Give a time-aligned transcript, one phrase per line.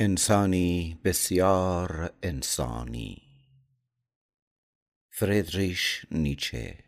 [0.00, 3.22] انسانی بسیار انسانی.
[5.10, 6.84] فردریش نیچه.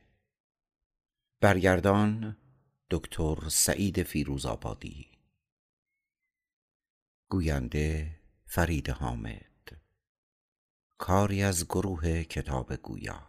[1.40, 2.36] برگردان
[2.90, 5.18] دکتر سعید فیروزآبادی
[7.28, 9.80] گوینده فرید حامد.
[10.98, 13.26] کاری از گروه کتاب گویا.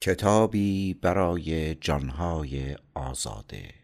[0.00, 3.83] کتابی برای جانهای آزاده.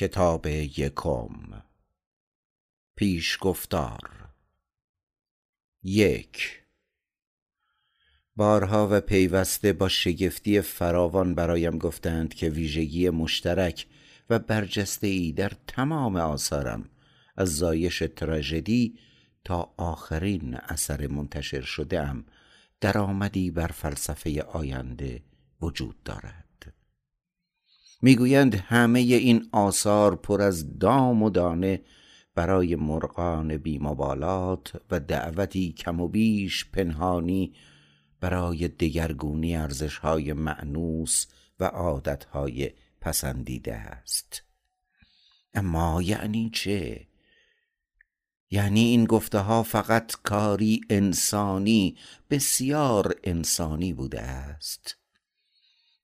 [0.00, 1.62] کتاب یکم.
[2.96, 4.28] پیش گفتار
[5.82, 6.62] یک.
[8.36, 13.86] بارها و پیوسته با شگفتی فراوان برایم گفتند که ویژگی مشترک
[14.30, 16.88] و برجسته ای در تمام آثارم
[17.36, 18.98] از زایش تراژدی
[19.44, 22.24] تا آخرین اثر منتشر شده ام
[22.80, 25.22] درآمدی بر فلسفه آینده
[25.62, 26.49] وجود دارد.
[28.02, 31.80] می‌گویند همه این آثار پر از دام و دانه
[32.34, 37.54] برای مرغان بیمبالات و دعوتی کم و بیش پنهانی
[38.20, 41.26] برای دگرگونی ارزشهای معنوس
[41.60, 42.70] و عادتهای
[43.00, 44.42] پسندیده است
[45.54, 47.06] اما یعنی چه؟
[48.50, 51.96] یعنی این گفته ها فقط کاری انسانی
[52.30, 54.99] بسیار انسانی بوده است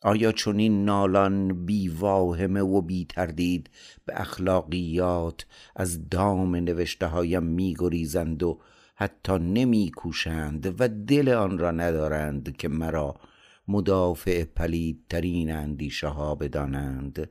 [0.06, 3.70] آیا چنین نالان بی واهمه و بی تردید
[4.04, 8.60] به اخلاقیات از دام نوشته هایم می گریزند و
[8.94, 13.20] حتی نمی کوشند و دل آن را ندارند که مرا
[13.68, 17.30] مدافع پلیدترین اندیشه ها بدانند؟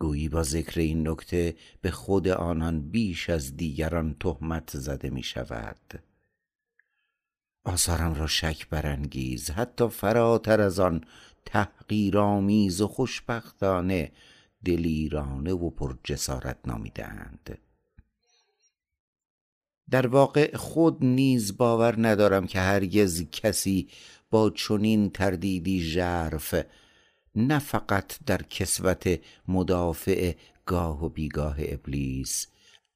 [0.00, 6.02] گویی با ذکر این نکته به خود آنان بیش از دیگران تهمت زده می شود
[7.66, 11.04] آثارم را شک برانگیز حتی فراتر از آن
[11.44, 14.12] تحقیرآمیز و خوشبختانه
[14.64, 17.58] دلیرانه و پر جسارت نامیدهاند.
[19.90, 23.88] در واقع خود نیز باور ندارم که هرگز کسی
[24.30, 26.54] با چنین تردیدی ژرف
[27.34, 30.34] نه فقط در کسوت مدافع
[30.66, 32.46] گاه و بیگاه ابلیس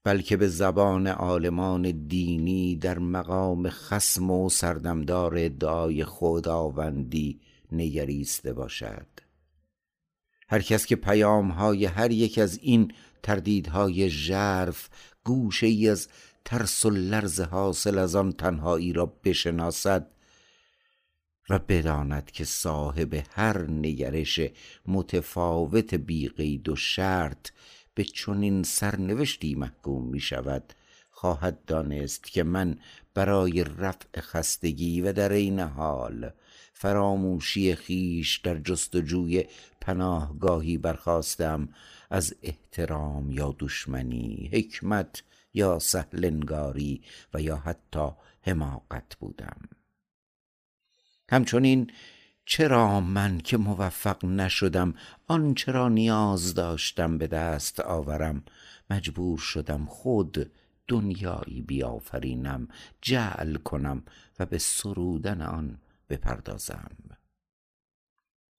[0.04, 7.40] بلکه به زبان عالمان دینی در مقام خسم و سردمدار ادعای خداوندی
[7.72, 9.06] نگریسته باشد.
[10.48, 14.88] هر کس که پیام های هر یک از این تردیدهای ژرف
[15.24, 16.08] گوشه ای از
[16.44, 20.10] ترس و لرز حاصل از آن تنهایی را بشناسد
[21.50, 24.40] و بداند که صاحب هر نگرش
[24.86, 27.48] متفاوت بیقید و شرط
[28.00, 30.72] به چنین سرنوشتی محکوم می شود
[31.10, 32.78] خواهد دانست که من
[33.14, 36.30] برای رفع خستگی و در این حال
[36.72, 39.44] فراموشی خیش در جستجوی
[39.80, 41.68] پناهگاهی برخواستم
[42.10, 45.22] از احترام یا دشمنی حکمت
[45.54, 47.02] یا سهلنگاری
[47.34, 48.08] و یا حتی
[48.42, 49.60] حماقت بودم.
[51.30, 51.90] همچنین
[52.52, 54.94] چرا من که موفق نشدم
[55.26, 58.44] آنچه را نیاز داشتم به دست آورم؟
[58.90, 60.50] مجبور شدم خود
[60.88, 62.68] دنیایی بیافرینم
[63.02, 64.02] جعل کنم
[64.38, 65.78] و به سرودن آن
[66.08, 66.96] بپردازم.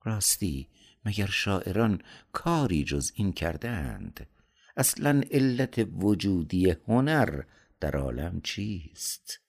[0.03, 0.68] راستی
[1.06, 4.28] مگر شاعران کاری جز این کردند
[4.78, 7.44] اصلا علت وجودی هنر
[7.79, 9.41] در عالم چیست؟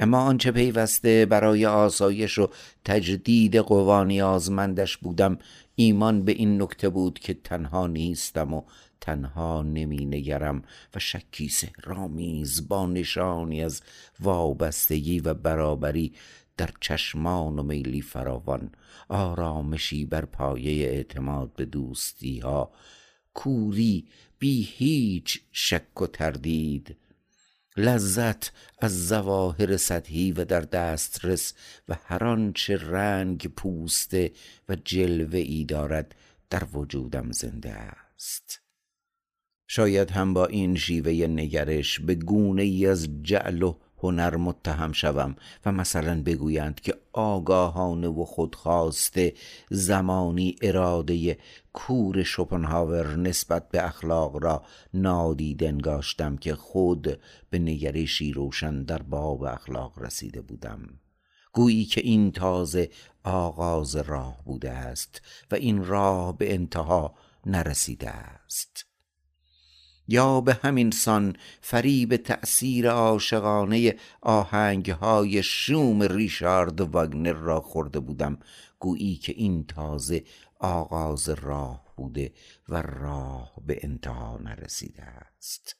[0.00, 2.48] اما آنچه پیوسته برای آسایش و
[2.84, 5.38] تجدید قوا نیازمندش بودم
[5.74, 8.62] ایمان به این نکته بود که تنها نیستم و
[9.00, 10.62] تنها نمی نگرم
[10.94, 13.82] و شکی سهرامیز با نشانی از
[14.20, 16.12] وابستگی و برابری
[16.56, 18.70] در چشمان و میلی فراوان
[19.08, 22.70] آرامشی بر پایه اعتماد به دوستی ها
[23.34, 24.06] کوری
[24.38, 26.96] بی هیچ شک و تردید
[27.76, 31.54] لذت از ظواهر سطحی و در دسترس
[31.88, 34.32] و هر آنچه رنگ پوسته
[34.68, 36.14] و جلوه ای دارد
[36.50, 38.60] در وجودم زنده است.
[39.68, 45.36] شاید هم با این شیوه نگرش به گونه ای از جعل و هنر متهم شوم
[45.66, 49.34] و مثلا بگویند که آگاهانه و خودخواسته
[49.70, 51.38] زمانی اراده
[51.72, 54.62] کور شوپنهاور نسبت به اخلاق را
[54.94, 57.20] نادید انگاشتم که خود
[57.50, 60.80] به نگرشی روشن در باب اخلاق رسیده بودم.
[61.52, 62.90] گویی که این تازه
[63.24, 67.14] آغاز راه بوده است و این راه به انتها
[67.46, 68.89] نرسیده است.
[70.10, 78.38] یا به همین سان فریب تأثیر عاشقانه آهنگهای شوم ریشارد واگنر را خورده بودم
[78.78, 80.24] گویی که این تازه
[80.58, 82.32] آغاز راه بوده
[82.68, 85.76] و راه به انتها نرسیده است.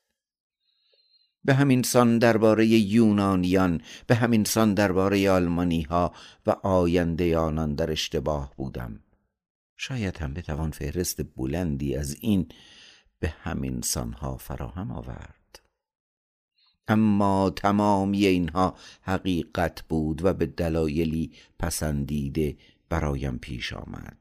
[1.45, 6.13] به همین سان درباره یونانیان به همین سان درباره آلمانی ها
[6.47, 9.01] و آینده آنان در اشتباه بودم.
[9.77, 12.47] شاید هم بتوان فهرست بلندی از این
[13.21, 15.61] به همین سانها فراهم آورد.
[16.89, 22.57] اما تمامی اینها حقیقت بود و به دلایلی پسندیده
[22.89, 24.17] برایم پیش آمد.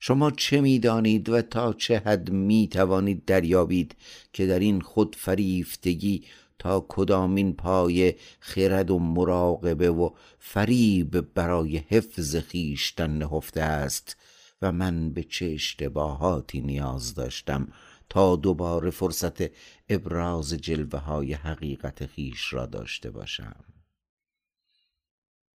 [0.00, 3.96] شما چه می‌دانید و تا چه حد می توانید دریابید
[4.32, 6.24] که در این خود فریفتگی
[6.58, 14.16] تا کدامین پای خرد و مراقبه و فریب برای حفظ خیشتن نهفته است
[14.62, 17.68] و من به چه اشتباهاتی نیاز داشتم
[18.08, 19.50] تا دوباره فرصت
[19.88, 23.64] ابراز جلوه های حقیقت خیش را داشته باشم.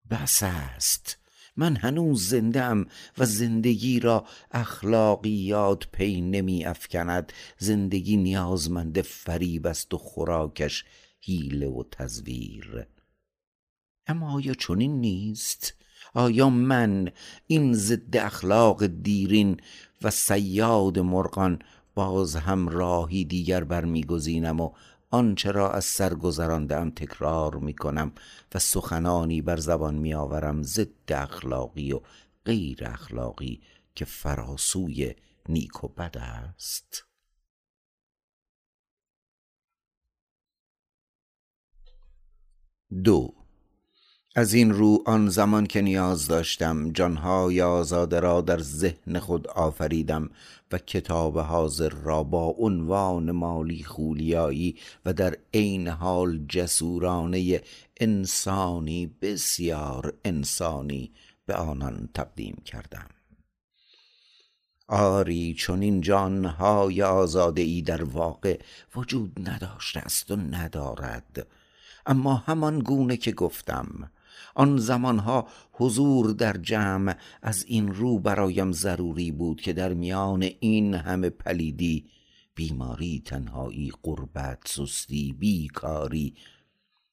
[0.10, 1.18] بس است.
[1.56, 2.86] من هنوز زنده
[3.18, 7.34] و زندگی را اخلاقیات پی نمی افکند.
[7.58, 10.86] زندگی نیازمند فریب است و خوراکش
[11.22, 12.88] حیله و تزویر.
[14.08, 15.74] اما آیا چنین نیست؟
[16.14, 17.12] آیا من
[17.48, 19.60] این ضد اخلاق دیرین
[20.02, 21.60] و سیاد مرغان
[21.96, 24.72] باز هم راهی دیگر برمیگزینم و
[25.10, 28.12] آنچه را از سر گذراندم تکرار می کنم
[28.56, 32.02] و سخنانی بر زبان می آورم ضد اخلاقی و
[32.46, 33.62] غیر اخلاقی
[33.96, 35.16] که فراسوی
[35.50, 37.06] نیک و بد است.
[43.04, 43.43] دو
[44.36, 50.30] از این رو آن زمان که نیاز داشتم جانهای آزاده را در ذهن خود آفریدم
[50.72, 54.76] و کتاب حاضر را با عنوان مالی خولیایی
[55.06, 57.62] و در عین حال جسورانه
[57.98, 61.12] انسانی بسیار انسانی
[61.46, 63.10] به آنان تقدیم کردم.
[64.88, 68.60] آری چون این جانهای آزاده ای در واقع
[68.96, 71.48] وجود نداشته است و ندارد.
[72.06, 74.10] اما همان گونه که گفتم
[74.56, 80.94] آن زمانها حضور در جمع از این رو برایم ضروری بود که در میان این
[80.94, 82.06] همه پلیدی
[82.56, 86.36] بیماری تنهایی قربت سستی بیکاری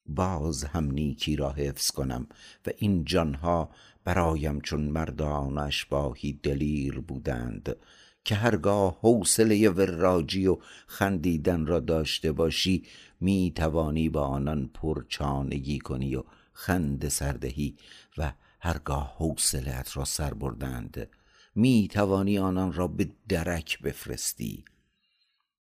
[0.07, 2.27] باز هم نیکی را حفظ کنم
[2.67, 3.71] و این جانها
[4.05, 7.77] برایم چون مردان اشباهی دلیر بودند
[8.25, 12.83] که هرگاه حوصله وراجی و خندیدن را داشته باشی
[13.21, 17.77] می توانی با آنان پرچانگی کنی و خند سردهی
[18.19, 21.09] و هرگاه حوصلت را سر بردند
[21.55, 24.65] می توانی آنان را به درک بفرستی.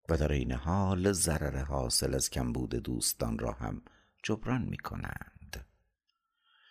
[0.09, 3.83] و در این حال ضرر حاصل از کمبود دوستان را هم
[4.23, 5.65] جبران می کنند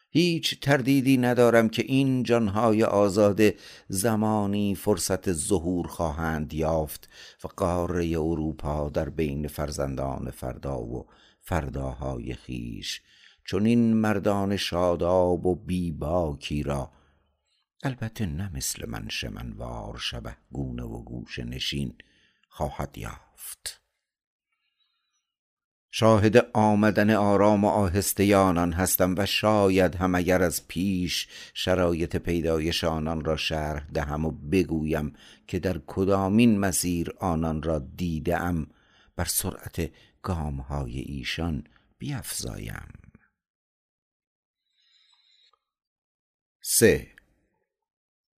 [0.10, 3.56] هیچ تردیدی ندارم که این جانهای آزاده
[3.88, 7.10] زمانی فرصت ظهور خواهند یافت
[7.44, 11.08] و قاره اروپا در بین فرزندان فردا و
[11.42, 13.02] فرداهای خیش
[13.48, 16.92] چون این مردان شاداب و بیباکی را.
[17.84, 21.96] البته نه مثل من شمنوار شبه گونه و گوش نشین
[22.50, 23.82] خواهد یافت.
[25.92, 32.84] شاهد آمدن آرام و آهسته آنان هستم و شاید هم اگر از پیش شرایط پیدایش
[32.84, 35.14] آنان را شرح دهم و بگویم
[35.48, 38.68] که در کدامین مسیر آنان را دیدم
[39.16, 41.64] بر سرعت گامهای ایشان
[41.98, 43.07] بیافزایم
[46.70, 47.08] سه.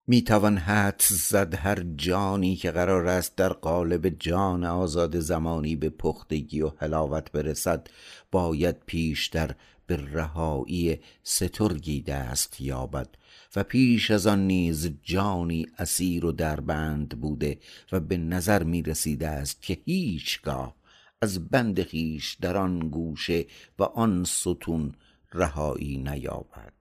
[0.08, 6.62] می‌توان حدس زد هر جانی که قرار است در قالب جان آزاد زمانی به پختگی
[6.62, 7.88] و حلاوت برسد
[8.32, 9.56] باید پیشتر
[9.88, 13.10] به رهایی سترگی دست یابد
[13.56, 17.60] و پیش از آن نیز جانی اسیر و دربند بوده
[17.92, 20.76] و به نظر می رسیده است که هیچگاه
[21.22, 23.46] از بند خیش در آن گوشه
[23.80, 24.96] و آن ستون
[25.34, 26.79] رهایی نیابد.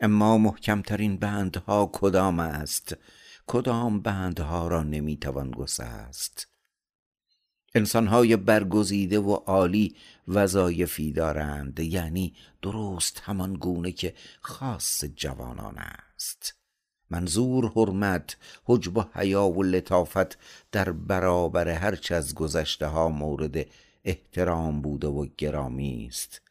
[0.00, 2.96] اما محکمترین بندها کدام است؟
[3.46, 6.48] کدام بندها را نمی‌توان گسست؟
[7.74, 9.96] انسانهای برگزیده و عالی
[10.28, 16.54] وظایفی دارند یعنی درست همان گونه که خاص جوانان است.
[17.10, 20.38] منظور حرمت حجب و حیا و لطافت
[20.72, 23.66] در برابر هرچه از گذشته ها مورد
[24.04, 26.45] احترام بوده و گرامی است.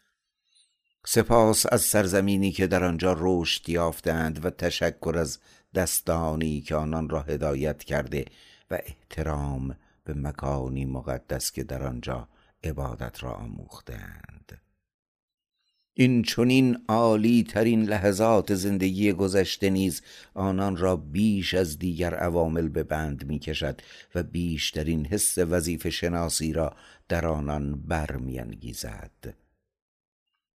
[1.08, 5.40] سپاس از سرزمینی که در آنجا رشد یافتند و تشکر از
[5.76, 8.26] دستانی که آنان را هدایت کرده
[8.72, 12.28] و احترام به مکانی مقدس که در آنجا
[12.64, 14.62] عبادت را آموختند.
[15.94, 20.02] این چونین عالی ترین لحظات زندگی گذشته نیز
[20.34, 23.82] آنان را بیش از دیگر عوامل به بند می کشد
[24.16, 26.76] و بیشترین حس وظیفه شناسی را
[27.08, 29.45] در آنان برمیانگیزد.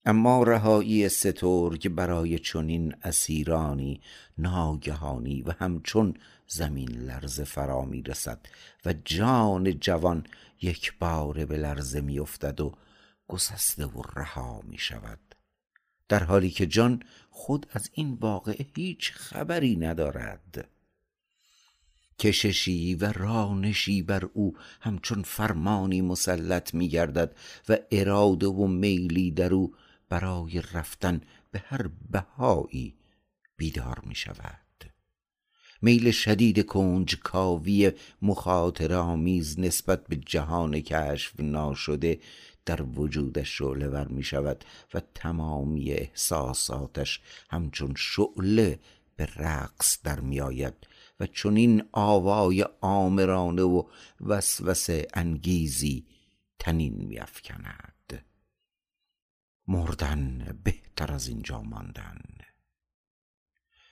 [0.04, 4.00] اما رهایی سترگ برای چنین اسیرانی
[4.38, 6.14] ناگهانی و همچون
[6.46, 8.46] زمین لرز فرا می رسد
[8.84, 10.26] و جان جوان
[10.62, 12.74] یک بار به لرزه می افتد و
[13.28, 15.18] گسسته و رها می شود
[16.08, 20.68] در حالی که جان خود از این واقعه هیچ خبری ندارد.
[22.18, 27.36] کششی و رانشی بر او همچون فرمانی مسلط می گردد
[27.68, 29.74] و اراده و میلی در او
[30.10, 32.94] برای رفتن به هر بهایی
[33.56, 34.60] بیدار می شود
[35.82, 42.20] میل شدید کنج کاوی مخاطر آمیز نسبت به جهان کشف ناشده
[42.66, 44.64] در وجودش شعله ور می شود
[44.94, 48.80] و تمامی احساساتش همچون شعله
[49.16, 50.74] به رقص در می آید
[51.20, 53.82] و چنین آوای آمرانه و
[54.20, 56.06] وسوسه انگیزی
[56.58, 57.89] تنین می افکند
[59.70, 62.18] مردن بهتر از اینجا ماندن.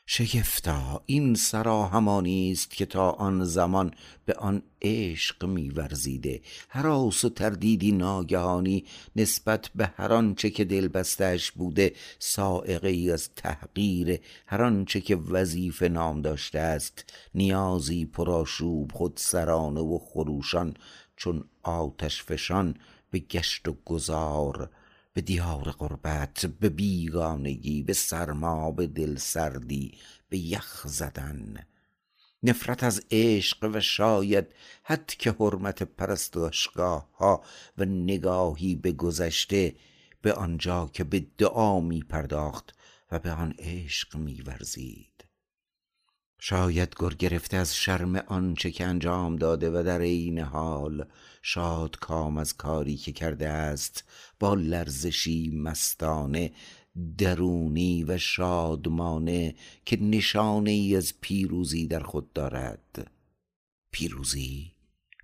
[0.07, 3.95] شگفتا این سرا همانی است که تا آن زمان
[4.25, 6.41] به آن عشق میورزیده.
[6.69, 8.85] هراس و تردیدی ناگهانی
[9.17, 14.21] نسبت به هر آنچه که دل بستش بوده سائقه ای از تحقیر.
[14.47, 17.05] هر آنچه که وظیفه نام داشته است
[17.35, 20.75] نیازی پرآشوب خودسرانه و خروشان.
[21.17, 22.75] چون آتش فشان
[23.11, 24.71] به گشت و گذار
[25.13, 29.99] به دیار غربت به بیگانگی به سرما به دل سردی
[30.29, 31.67] به یخ زدن.
[32.43, 34.47] نفرت از عشق و شاید
[34.83, 37.43] حد که حرمت پرستشگاه ها
[37.79, 39.75] و نگاهی به گذشته
[40.23, 42.75] به آنجا که به دعا می پرداخت
[43.11, 45.25] و به آن عشق می ورزید.
[46.41, 51.05] شاید گر گرفته از شرم آنچه که انجام داده و در عین حال
[51.51, 54.05] شاد کام از کاری که کرده است
[54.41, 56.53] با لرزشی مستانه
[57.19, 63.11] درونی و شادمانه که نشانه ای از پیروزی در خود دارد.
[63.91, 64.75] پیروزی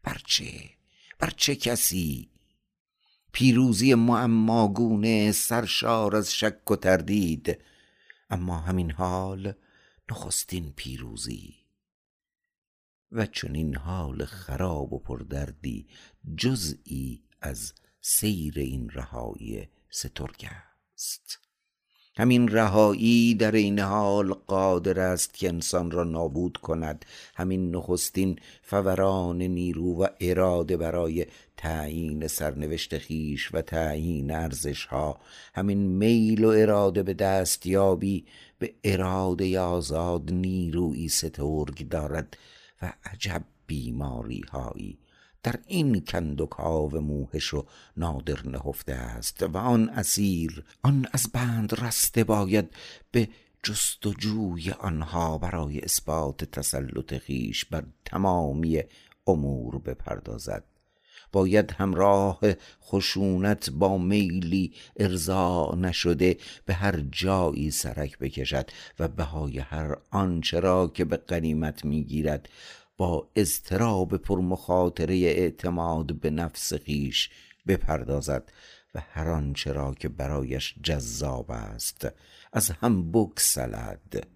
[0.02, 0.70] بر چه؟
[1.18, 2.30] بر چه کسی؟
[3.32, 7.58] پیروزی معماگونه سرشار از شک و تردید.
[8.30, 9.52] اما همین حال
[10.10, 11.64] نخستین پیروزی.
[13.14, 15.86] و چنین حال خراب و پردردی
[16.36, 20.46] جزئی از سیر این رهایی سترگ
[20.94, 21.38] است.
[22.16, 27.04] همین رهایی در این حال قادر است که انسان را نابود کند.
[27.34, 31.26] همین نخستین فوران نیرو و اراده برای
[31.56, 35.20] تعیین سرنوشت خیش و تعیین ارزش ها
[35.54, 38.26] همین میل و اراده به دستیابی
[38.58, 42.36] به اراده آزاد نیروی سترگ دارد
[42.82, 44.98] و عجب بیماری هایی
[45.44, 52.24] در این کندوکاو موهش و نادر نهفته است و آن اسیر آن از بند رسته
[52.24, 52.70] باید
[53.10, 53.28] به
[53.62, 58.82] جستجوی آنها برای اثبات تسلط خیش بر تمامی
[59.26, 60.64] امور بپردازد.
[61.32, 62.40] باید همراه
[62.82, 66.36] خشونت با میلی ارضا نشده
[66.66, 72.48] به هر جایی سرک بکشد و بهای هر آنچه را که به قنیمت می‌گیرد
[72.96, 77.30] با اضطراب پرمخاطره اعتماد به نفس خیش
[77.66, 78.52] بپردازد
[78.94, 82.08] و هر آنچه را که برایش جذاب است
[82.52, 84.26] از هم بگسلد.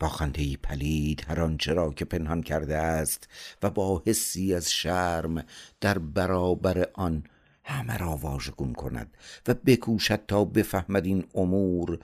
[0.00, 3.28] با خنده پلید هر آنچه را که پنهان کرده است
[3.62, 5.44] و با حسی از شرم
[5.80, 7.24] در برابر آن
[7.64, 9.16] همه را واژگون کند
[9.48, 11.98] و بکوشد تا بفهمد این امور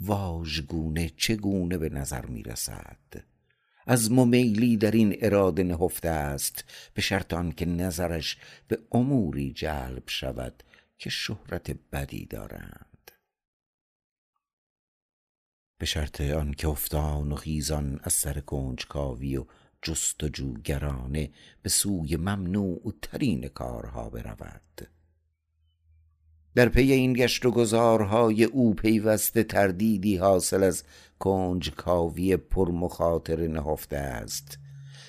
[0.00, 2.98] واژگونه چگونه به نظر می رسد
[3.90, 6.64] از ممیلی در این اراده نهفته است
[6.94, 8.36] به شرط که نظرش
[8.68, 10.62] به اموری جلب شود
[10.98, 13.10] که شهرت بدی دارند.
[15.78, 16.22] به شرط
[16.56, 19.44] که افتان و خیزان از سر کنجکاوی و
[19.82, 21.30] جستجوگرانه
[21.62, 24.88] به سوی ممنوع ترین کارها برود.
[26.54, 30.84] در پی این گشت و گذارهای او پیوسته تردیدی حاصل از
[31.18, 34.58] کنج کاوی پرمخاطر نهفته است.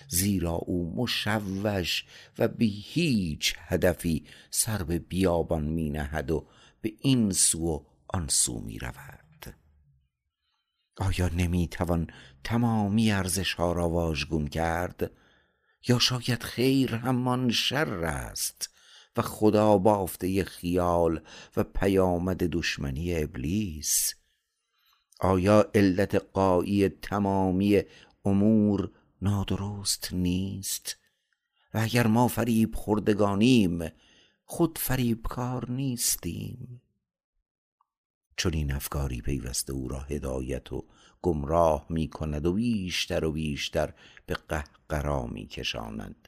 [0.08, 2.06] زیرا او مشوش
[2.38, 6.48] و بی هیچ هدفی سر به بیابان می نهد و
[6.82, 9.56] به این سو و آن سو می رود.
[10.98, 12.08] آیا نمی توان
[12.44, 15.12] تمامی ارزش ها را واژگون کرد؟
[15.88, 18.70] یا شاید خیر همان شر است
[19.18, 21.22] و خدا بافته خیال
[21.58, 24.16] و پیامد دشمنی ابلیس؟
[25.20, 27.82] آیا علت قایی تمامی
[28.26, 30.98] امور نادرست نیست؟
[31.74, 33.92] و اگر ما فریب خوردگانیم
[34.44, 36.82] خود فریبکار نیستیم.
[38.38, 40.86] چون این افکاری پیوسته او را هدایت و
[41.22, 43.94] گمراه می کند و بیشتر و بیشتر
[44.26, 46.28] به قهقرا می کشاند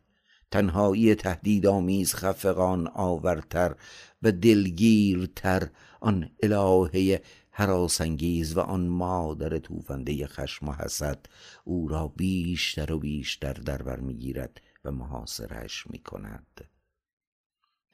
[0.51, 3.75] تنهایی تهدید آمیز خفقان آورتر
[4.21, 5.69] و دلگیرتر
[6.01, 11.25] آن الهه حراسانگیز و آن مادر توفنده خشم و حسد
[11.63, 16.67] او را بیشتر و بیشتر در بر می‌گیرد و محاصرش می کند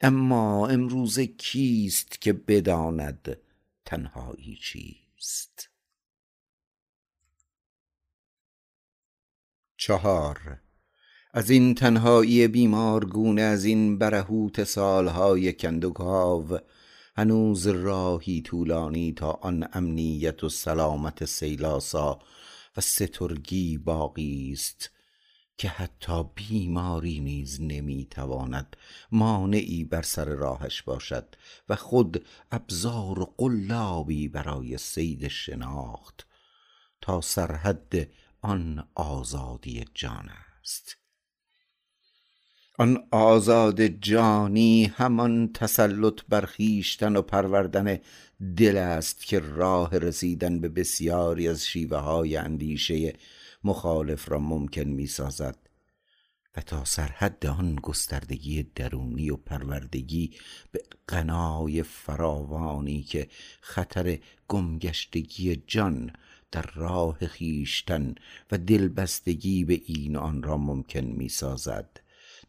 [0.00, 3.36] اما امروز کیست که بداند
[3.84, 5.68] تنهایی چیست
[9.76, 10.60] چهار.
[11.32, 16.58] از این تنهایی بیمارگونه از این برهوت سالهای کندوگاو
[17.18, 22.18] هنوز راهی طولانی تا آن امنیت و سلامت سیلاسا
[22.76, 24.90] و سترگی باقی است
[25.56, 28.76] که حتی بیماری نیز نمی‌تواند
[29.12, 31.34] مانعی بر سر راهش باشد
[31.68, 36.26] و خود ابزار قلابی برای سید شناخت
[37.00, 38.08] تا سرحد
[38.42, 40.28] آن آزادی جان
[40.60, 41.07] است.
[42.80, 47.98] آن آزاد جانی همان تسلط بر خویشتن و پروردن
[48.56, 53.12] دل است که راه رسیدن به بسیاری از شیوه های اندیشه
[53.64, 55.56] مخالف را ممکن می سازد
[56.56, 60.30] و تا سرحد آن گستردگی درونی و پروردگی
[60.72, 63.28] به قنای فراوانی که
[63.60, 64.18] خطر
[64.48, 66.10] گمگشتگی جان
[66.52, 68.14] در راه خیشتن
[68.52, 72.00] و دلبستگی به این آن را ممکن می سازد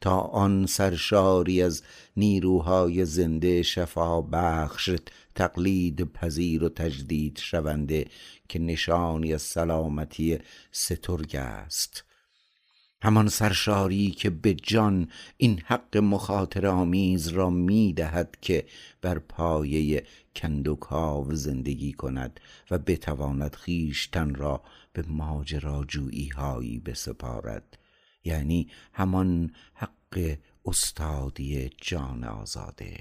[0.01, 1.84] تا آن سرشاری از
[2.18, 4.90] نیروهای زنده شفا بخش
[5.35, 8.05] تقلید پذیر و تجدید شونده
[8.50, 10.40] که نشانی از سلامتی
[10.72, 12.03] سترگ است.
[13.01, 15.07] همان سرشاری که به جان
[15.38, 18.66] این حق مخاطر آمیز را می دهد که
[19.01, 20.03] بر پایه
[20.35, 22.40] کندوکاو زندگی کند
[22.72, 27.78] و بتواند خیشتن را به ماجراجویی هایی بسپارد.
[28.29, 32.98] یعنی همان حق استادی جان آزاده.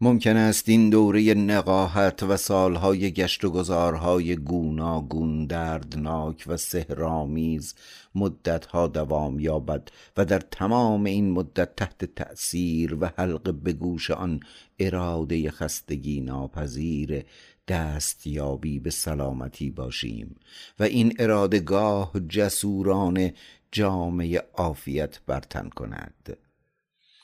[0.00, 7.74] ممکن است این دوره نقاهت و سالهای گشت و گذارهای گوناگون دردناک و سهرامیز
[8.14, 14.40] مدتها دوام یابد و در تمام این مدت تحت تأثیر و حلق به گوش آن
[14.78, 17.24] اراده خستگی ناپذیر
[17.68, 20.36] دستیابی به سلامتی باشیم
[20.78, 23.34] و این اراده گاه جسورانه
[23.74, 26.36] جامعه عافیت برتن کند.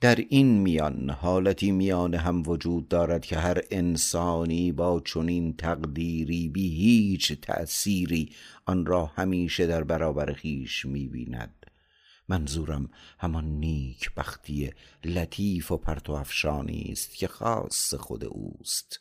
[0.01, 6.69] در این میان حالتی میان هم وجود دارد که هر انسانی با چنین تقدیری بی
[6.69, 8.33] هیچ تأثیری
[8.67, 11.67] آن را همیشه در برابر خیش می‌بیند.
[12.29, 14.71] منظورم همان نیک بختی
[15.05, 19.01] لطیف و پرتو افشانی است که خاص خود اوست.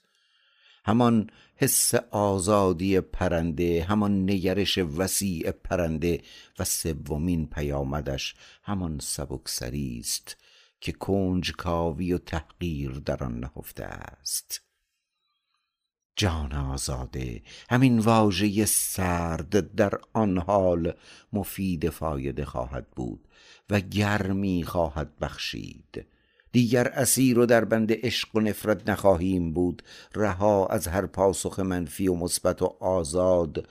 [0.85, 1.29] همان
[1.61, 6.21] حس آزادی پرنده همان نگرش وسیع پرنده
[6.59, 10.37] و سومین پیامدش همان سبکسری است
[10.81, 14.61] که کنج کاوی و تحقیر در آن نهفته است.
[16.15, 20.93] جان آزاده همین واژه سرد در آن حال
[21.33, 23.27] مفید فایده خواهد بود
[23.69, 26.05] و گرمی خواهد بخشید.
[26.51, 29.83] دیگر اسیر و در بند عشق و نفرت نخواهیم بود.
[30.15, 33.67] رها از هر پاسخ منفی و مثبت و آزاد.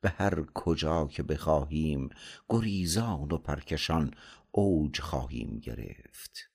[0.00, 2.08] به هر کجا که بخواهیم
[2.48, 4.14] گریزان و پرکشان
[4.50, 6.52] اوج خواهیم گرفت.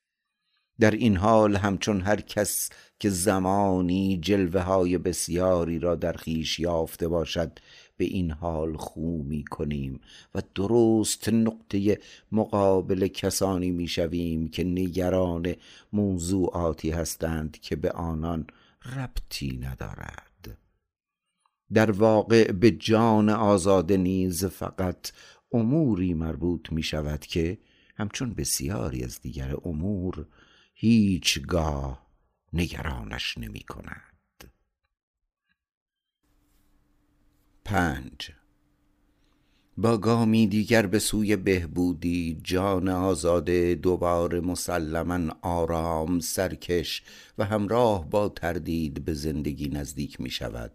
[0.79, 7.07] در این حال همچون هر کس که زمانی جلوه های بسیاری را در خیش یافته
[7.07, 7.59] باشد
[7.97, 9.99] به این حال خو می کنیم
[10.35, 11.99] و درست نقطه
[12.31, 15.55] مقابل کسانی می شویم که نگران
[15.93, 18.47] موضوعاتی هستند که به آنان
[18.95, 20.57] ربطی ندارد.
[21.73, 25.11] در واقع به جان آزاده نیز فقط
[25.51, 27.57] اموری مربوط می شود که
[27.95, 30.25] همچون بسیاری از دیگر امور
[30.73, 32.07] هیچگاه
[32.53, 34.06] نگرانش نمی کند
[37.67, 38.31] پنج.
[39.77, 47.03] با گامی دیگر به سوی بهبودی جان آزاده دوباره مسلما آرام سرکش
[47.37, 50.71] و همراه با تردید به زندگی نزدیک می شود.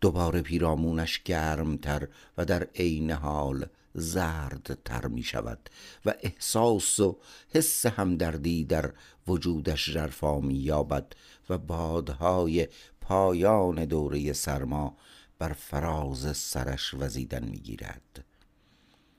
[0.00, 5.70] دوباره پیرامونش گرمتر و در عین حال زرد تر می شود
[6.06, 7.18] و احساس و
[7.48, 8.92] حس همدردی در
[9.28, 11.12] وجودش جرفا می یابد
[11.50, 12.68] و بادهای
[13.00, 14.96] پایان دوره سرما
[15.40, 18.24] بر فراز سرش وزیدن می گیرد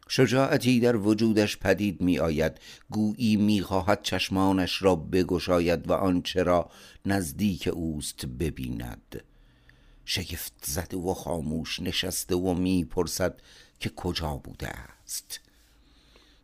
[0.08, 6.70] شجاعتی در وجودش پدید می آید گویی می خواهد چشمانش را بگشاید و آنچه را
[7.06, 9.24] نزدیک اوست ببیند.
[10.06, 13.42] شگفت زده و خاموش نشسته و می‌پرسد
[13.80, 15.40] که کجا بوده است.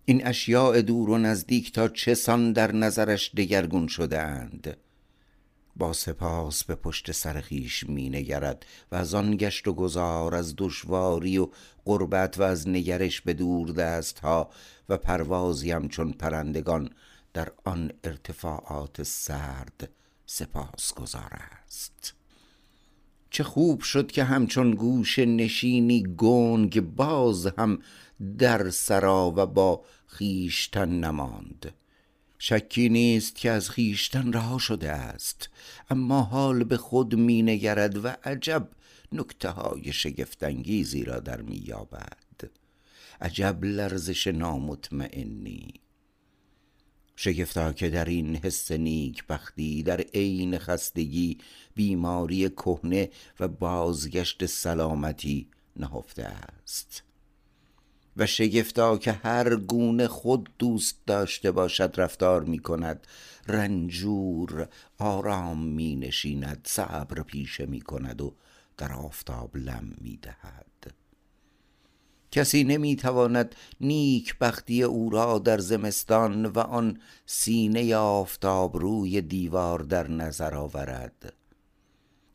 [0.06, 4.78] این اشیاء دور و نزدیک تا چه سان در نظرش دگرگون شده اند؟
[5.78, 10.54] با سپاس به پشت سر خویش می نگرد و از آن گشت و گذار از
[10.58, 11.50] دشواری و
[11.86, 14.50] قربت و از نگرش به دور دست ها
[14.90, 16.90] و پروازی همچون پرندگان
[17.34, 19.90] در آن ارتفاعات سرد
[20.26, 22.14] سپاس گذار است.
[23.30, 27.80] چه خوب شد که همچون گوش نشینی گنگ باز هم
[28.38, 31.74] در سرا و با خیشتن نماند.
[32.40, 35.50] شکی نیست که از خیشتن رها شده است
[35.90, 38.70] اما حال به خود می نگرد و عجب
[39.12, 42.50] نکته های شگفتانگیزی را در می یابد.
[43.22, 45.74] عجب لرزش نامطمئنی.
[47.16, 51.38] شگفتا که در این حس نیک بختی در عین خستگی
[51.76, 57.04] بیماری کهنه و بازگشت سلامتی نهفته است.
[58.18, 63.08] و شگفتا که هر گونه خود دوست داشته باشد رفتار می کند
[63.48, 64.68] رنجور
[65.00, 68.34] آرام می نشیند صبر پیشه می کند و
[68.78, 70.94] در آفتاب لم می دهد
[72.32, 79.80] کسی نمی تواند نیک بختی او را در زمستان و آن سینه آفتاب روی دیوار
[79.80, 81.34] در نظر آورد.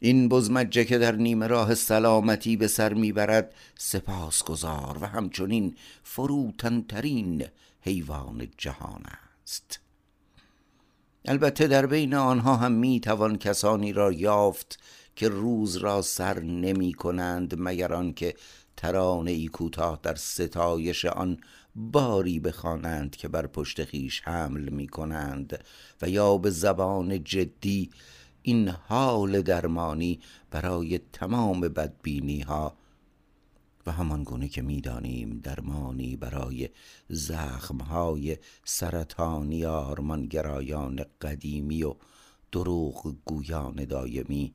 [0.05, 7.45] این بزمجه که در نیمه راه سلامتی به سر می‌برد سپاسگزار و همچنین فروتنترین
[7.81, 9.03] حیوان جهان
[9.43, 9.81] است.
[11.25, 14.79] البته در بین آنها هم می‌توان کسانی را یافت
[15.17, 18.35] که روز را سر نمی کنند مگر آنکه
[18.77, 21.39] ترانه ای کوتاه در ستایش آن
[21.75, 25.65] باری بخوانند که بر پشت خیش حمل می کنند
[26.03, 27.91] و یا به زبان جدی
[28.43, 32.77] این حال درمانی برای تمام بدبینی ها
[33.87, 36.69] و همان گونه که می‌دانیم درمانی برای
[37.09, 41.95] زخم های سرطانی آرمانگرایان قدیمی و
[42.53, 44.55] دروغ گویان دایمی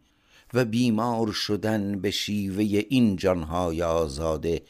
[0.54, 4.62] و بیمار شدن به شیوه این جانهای آزاده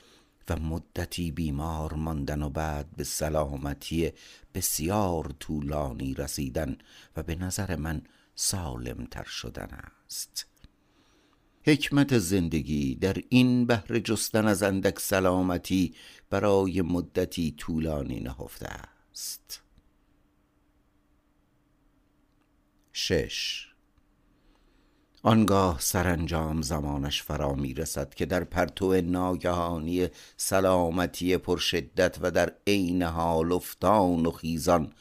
[0.49, 4.11] و مدتی بیمار ماندن و بعد به سلامتی
[4.53, 6.77] بسیار طولانی رسیدن
[7.17, 8.01] و به نظر من
[8.39, 9.69] سالمتر شدن
[10.05, 10.45] است.
[11.63, 15.95] حکمت زندگی در این بهر جستن از اندک سلامتی
[16.29, 19.61] برای مدتی طولانی نهفته است.
[22.93, 23.67] شش.
[25.23, 33.03] آنگاه سرانجام زمانش فرا می رسد که در پرتو ناگهانی سلامتی پرشدت و در عین
[33.03, 34.93] حال افتان و خیزان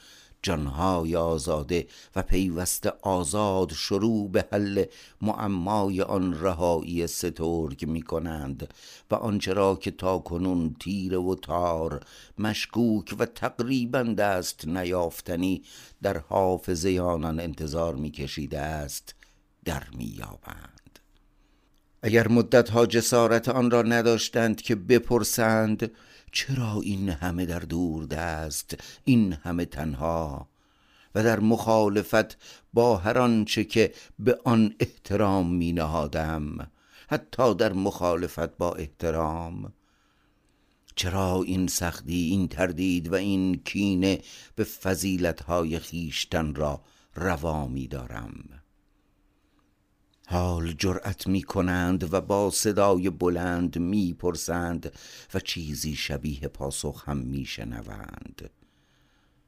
[0.43, 4.85] جانهای آزاده و پیوسته آزاد شروع به حل
[5.23, 8.75] معمای آن رهایی سترگ می کنند
[9.11, 12.05] و آنچه را که تا کنون تیر و تار
[12.39, 15.63] مشکوک و تقریبا دست نیافتنی
[16.03, 19.15] در حافظه آنان انتظار می کشیده است
[19.65, 20.99] در میابند
[22.03, 25.91] اگر مدتها جسارت آن را نداشتند که بپرسند
[26.37, 30.49] چرا این همه در دور دست این همه تنها؟
[31.15, 32.39] و در مخالفت
[32.73, 36.71] با هر آنچه که به آن احترام می نهادم
[37.09, 39.73] حتی در مخالفت با احترام.
[40.95, 44.21] چرا این سختی این تردید و این کینه
[44.55, 46.81] به فضیلتهای خیشتن را
[47.15, 48.63] روا می دارم؟
[50.29, 54.93] حال جرأت می کنند و با صدای بلند می پرسند
[55.35, 58.51] و چیزی شبیه پاسخ هم می شنوند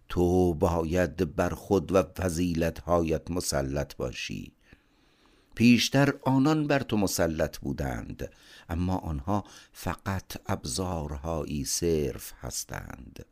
[0.09, 4.53] تو باید بر خود و فضیلتهایت مسلط باشی.
[5.55, 8.31] پیشتر آنان بر تو مسلط بودند
[8.69, 13.25] اما آنها فقط ابزارهایی صرف هستند.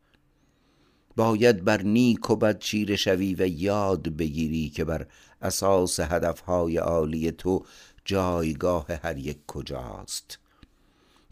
[1.17, 5.07] باید بر نیک و بد چیره شوی و یاد بگیری که بر
[5.43, 7.65] اساس هدفهای عالی تو
[8.05, 10.39] جایگاه هر یک کجاست.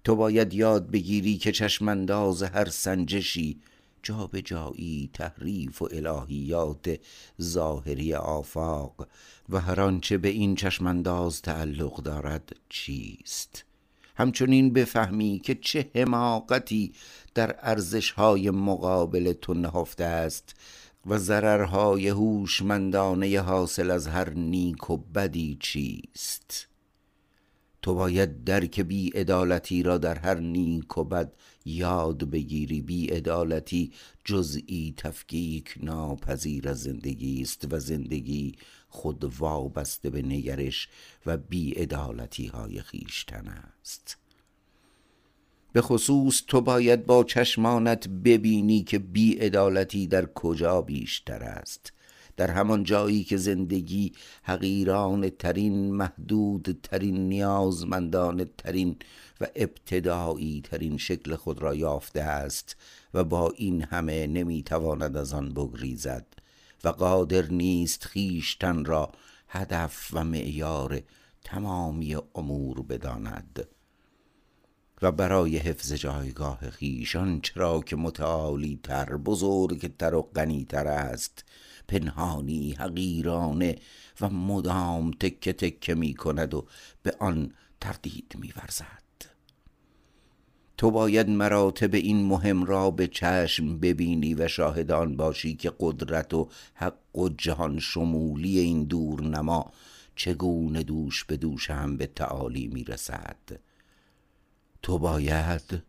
[0.05, 3.61] تو باید یاد بگیری که چشمانداز هر سنجشی
[4.03, 7.01] جا به جایی تحریف و الهیات
[7.43, 9.09] ظاهری آفاق
[9.49, 13.65] و هر آنچه به این چشمانداز تعلق دارد چیست؟
[14.17, 16.93] همچنین بفهمی که چه حماقتی
[17.35, 20.55] در ارزش های مقابل تو نهفته است
[21.07, 26.69] و ضررهای هوشمندانه حاصل از هر نیک و بدی چیست.
[27.83, 31.33] تو باید درک بی ادالتی را در هر نیک و بد
[31.65, 32.83] یاد بگیری.
[32.83, 33.93] بی ادالتی
[34.25, 38.55] جزئی تفکیک ناپذیر از زندگی است و زندگی
[38.89, 40.89] خود وابسته به نگرش
[41.27, 44.17] و بی ادالتی های خیشتن است.
[45.75, 51.93] به خصوص تو باید با چشمانت ببینی که بی ادالتی در کجا بیشتر است.
[52.37, 58.97] در همان جایی که زندگی حقیران ترین محدود ترین نیازمندان ترین
[59.41, 62.77] و ابتدایی ترین شکل خود را یافته است
[63.15, 66.27] و با این همه نمی‌تواند از آن بگریزد
[66.85, 69.13] و قادر نیست خیشتن را
[69.49, 71.01] هدف و معیار
[71.45, 73.67] تمامی امور بداند.
[75.05, 81.45] و برای حفظ جایگاه خیشان چرا که متعالی تر بزرگتر و غنیتر است.
[81.89, 83.77] پنهانی حقیرانه
[84.21, 86.67] و مدام تکه تکه می کند و
[87.03, 89.05] به آن تردید می ورزد.
[90.79, 96.49] تو باید مراتب این مهم را به چشم ببینی و شاهدان باشی که قدرت و
[96.75, 99.73] حق و جهان شمولی این دورنما
[100.17, 103.37] چگونه دوش به دوش هم به تعالی می رسد.
[104.85, 105.83] تو باید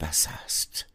[0.00, 0.86] بس است.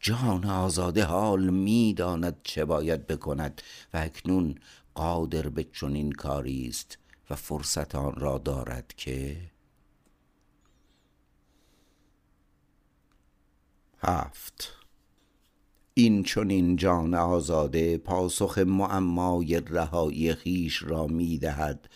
[0.00, 3.62] جان آزاده حال می‌داند چه باید بکند
[3.94, 4.54] و اکنون
[4.94, 6.98] قادر به چنین کاری است
[7.30, 9.40] و فرصت آن را دارد که
[13.98, 14.74] هفت.
[15.94, 21.88] این چنین جان آزاده پاسخ معمای رهایی خیش را می‌دهد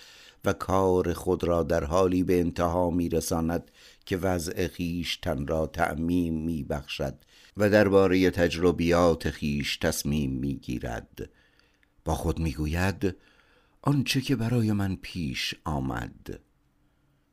[0.45, 3.71] و کار خود را در حالی به انتها میرساند
[4.07, 4.69] که وضع
[5.23, 7.15] تن را تعمیم میبخشد
[7.57, 11.31] و درباره تجربیات خیش تصمیم می‌گیرد.
[12.05, 13.17] با خود می‌گوید
[13.83, 16.41] آنچه که برای من پیش آمد.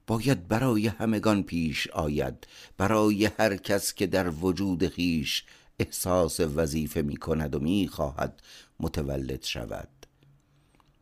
[0.07, 2.47] باید برای همگان پیش آید
[2.77, 5.43] برای هر کس که در وجود خیش
[5.79, 8.41] احساس وظیفه می کند و می خواهد
[8.79, 10.00] متولد شود.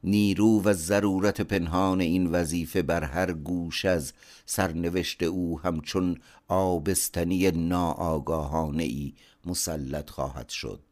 [0.04, 4.14] نیرو و ضرورت پنهان این وظیفه بر هر گوش از
[4.46, 9.14] سرنوشت او همچون آبستنی ناآگاهانه ای
[9.46, 10.84] مسلط خواهد شد.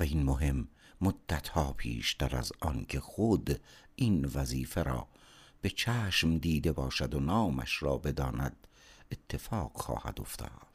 [0.00, 0.68] و این مهم
[1.00, 3.60] مدتها پیشتر از آن که خود
[3.96, 5.06] این وظیفه را
[5.60, 8.66] به چشم دیده باشد و نامش را بداند
[9.12, 10.68] اتفاق خواهد افتاد.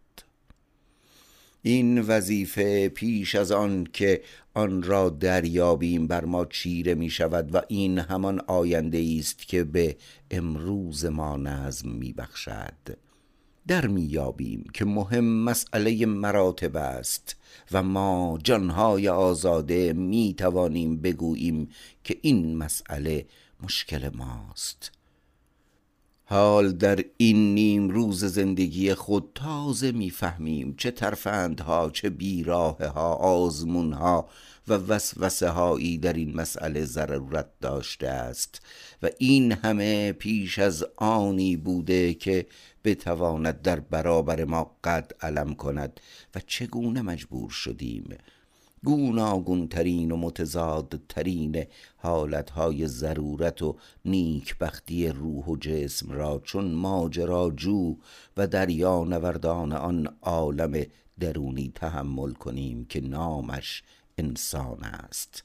[1.66, 4.22] این وظیفه پیش از آن که
[4.54, 9.98] آن را دریابیم بر ما چیره می شود و این همان آینده است که به
[10.32, 12.98] امروز ما نظم می بخشد
[13.68, 17.36] در میابیم که مهم مسئله مراتب است
[17.72, 21.70] و ما جانهای آزاده می توانیم بگوییم
[22.04, 23.26] که این مسئله
[23.64, 24.92] مشکل ماست.
[26.34, 33.94] حال در این نیم روز زندگی خود تازه می‌فهمیم چه ترفندها چه بیراه ها آزمون
[33.94, 34.30] ها
[34.68, 38.62] و وسوسه هایی در این مسئله ضرورت داشته است
[39.04, 42.46] و این همه پیش از آنی بوده که
[42.84, 46.00] بتواند در برابر ما قد علم کند
[46.36, 48.18] و چگونه مجبور شدیم.
[48.84, 51.66] گوناگون ترین و متضاد ترین
[51.98, 57.96] حالتهای ضرورت و نیکبختی روح و جسم را چون ماجراجو
[58.38, 60.86] و دریا نوردان آن عالم
[61.20, 63.84] درونی تحمل کنیم که نامش
[64.18, 65.44] انسان است.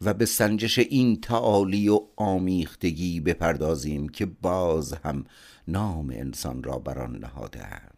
[0.00, 5.24] و به سنجش این تعالی و آمیختگی بپردازیم که باز هم
[5.68, 7.93] نام انسان را بر آن نهادهاند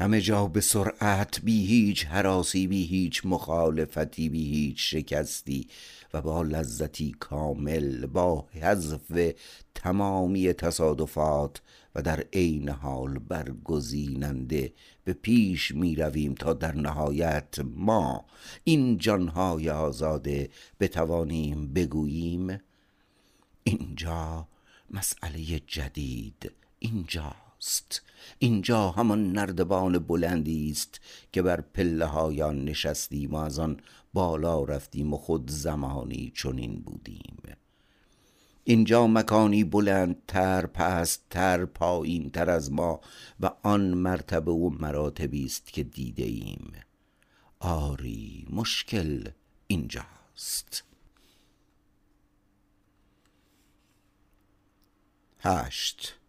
[0.00, 5.68] همه جا به سرعت بی هیچ حراسی بی هیچ مخالفتی بی هیچ شکستی
[6.14, 9.32] و با لذتی کامل با حذف
[9.74, 11.62] تمامی تصادفات
[11.94, 14.72] و در عین حال برگزیننده
[15.04, 18.24] به پیش می رویم تا در نهایت ما
[18.64, 22.60] این جانهای آزاده بتوانیم بگوییم
[23.64, 24.48] اینجا
[24.90, 28.02] مسئله جدید اینجا است
[28.38, 31.00] اینجا همان نردبان بلندی است
[31.32, 33.80] که بر پله هایان نشستیم و از آن
[34.12, 37.36] بالا رفتیم و خود زمانی چنین بودیم.
[38.64, 43.00] اینجا مکانی بلندتر پستتر پایین تر از ما
[43.40, 46.72] و آن مرتبه و مراتبی است که دیده ایم.
[47.60, 49.28] آری مشکل
[49.66, 50.84] اینجاست.
[55.40, 56.19] هشت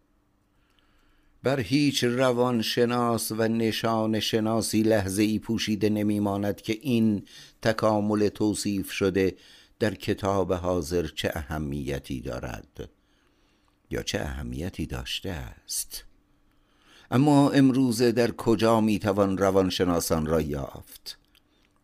[1.42, 7.26] بر هیچ روان شناس و نشان شناسی لحظه ای پوشیده نمیماند که این
[7.62, 9.36] تکامل توصیف شده
[9.78, 12.90] در کتاب حاضر چه اهمیتی دارد.
[13.90, 16.04] یا چه اهمیتی داشته است.
[17.10, 21.18] اما امروزه در کجا می‌توان روانشناسان را یافت؟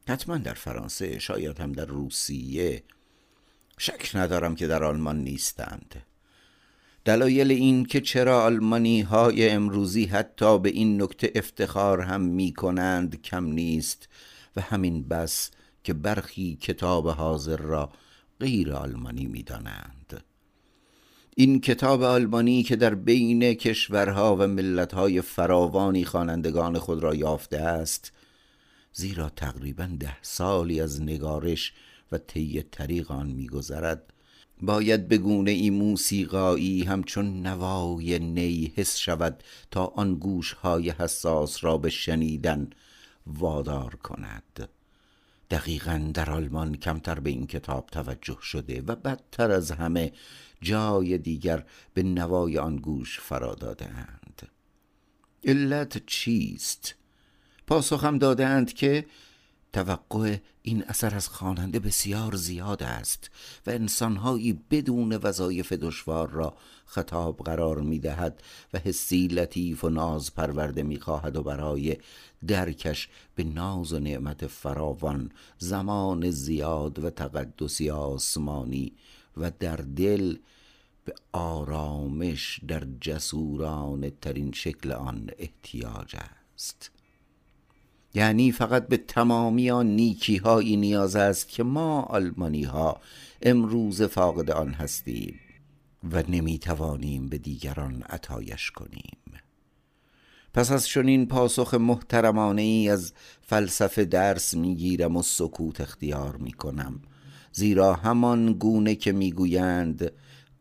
[0.09, 2.83] حتما در فرانسه شاید هم در روسیه.
[3.79, 6.03] شک ندارم که در آلمان نیستند.
[7.09, 13.23] دلایل این که چرا آلمانی های امروزی حتی به این نکته افتخار هم می کنند
[13.23, 14.09] کم نیست
[14.57, 15.51] و همین بس
[15.85, 17.93] که برخی کتاب حاضر را
[18.41, 20.25] غیر آلمانی می دانند.
[21.37, 28.13] این کتاب آلمانی که در بین کشورها و ملتهای فراوانی خوانندگان خود را یافته است
[28.93, 31.73] زیرا تقریبا ده سالی از نگارش
[32.13, 34.13] و طی طریق آن میگذرد
[34.63, 41.79] باید به گونه ای موسیقایی همچون نوای نی حس شود تا آن گوشهای حساس را
[41.79, 42.71] به شنیدن
[43.27, 44.69] وادار کند.
[45.51, 50.13] دقیقا در آلمان کمتر به این کتاب توجه شده و بدتر از همه
[50.63, 54.49] جای دیگر به نوای آن گوش فرا دادهاند.
[55.45, 56.95] علت چیست؟
[57.67, 59.07] پاسخم دادهاند که
[59.73, 63.31] توقع این اثر از خواننده بسیار زیاد است
[63.67, 70.35] و انسانهایی بدون وظایف دشوار را خطاب قرار می دهد و حسی لطیف و ناز
[70.35, 71.97] پرورده می خواهد و برای
[72.47, 78.93] درکش به ناز و نعمت فراوان زمان زیاد و تقدسی آسمانی
[79.37, 80.37] و در دل
[81.05, 86.17] به آرامش در جسورانه ترین شکل آن احتیاج
[86.55, 86.98] است.
[88.15, 93.01] یعنی فقط به تمامی آن نیکی هایی نیاز است که ما آلمانی ها
[93.43, 95.41] امروز فاقد آن هستیم
[96.13, 99.19] و نمی توانیم به دیگران عطایش کنیم.
[100.55, 107.01] پس از چنین پاسخ محترمانه ای از فلسفه درس می‌گیرم و سکوت اختیار می کنم
[107.53, 110.13] زیرا همان گونه که می‌گویند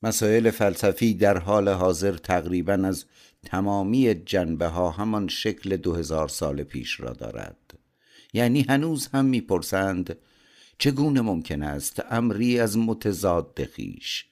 [0.02, 3.04] مسائل فلسفی در حال حاضر تقریبا از
[3.46, 7.78] تمامی جنبه ها همان شکل دو هزار سال پیش را دارد.
[8.32, 10.18] یعنی هنوز هم می‌پرسند
[10.78, 14.26] چگونه ممکن است امری از متضاد خیش؟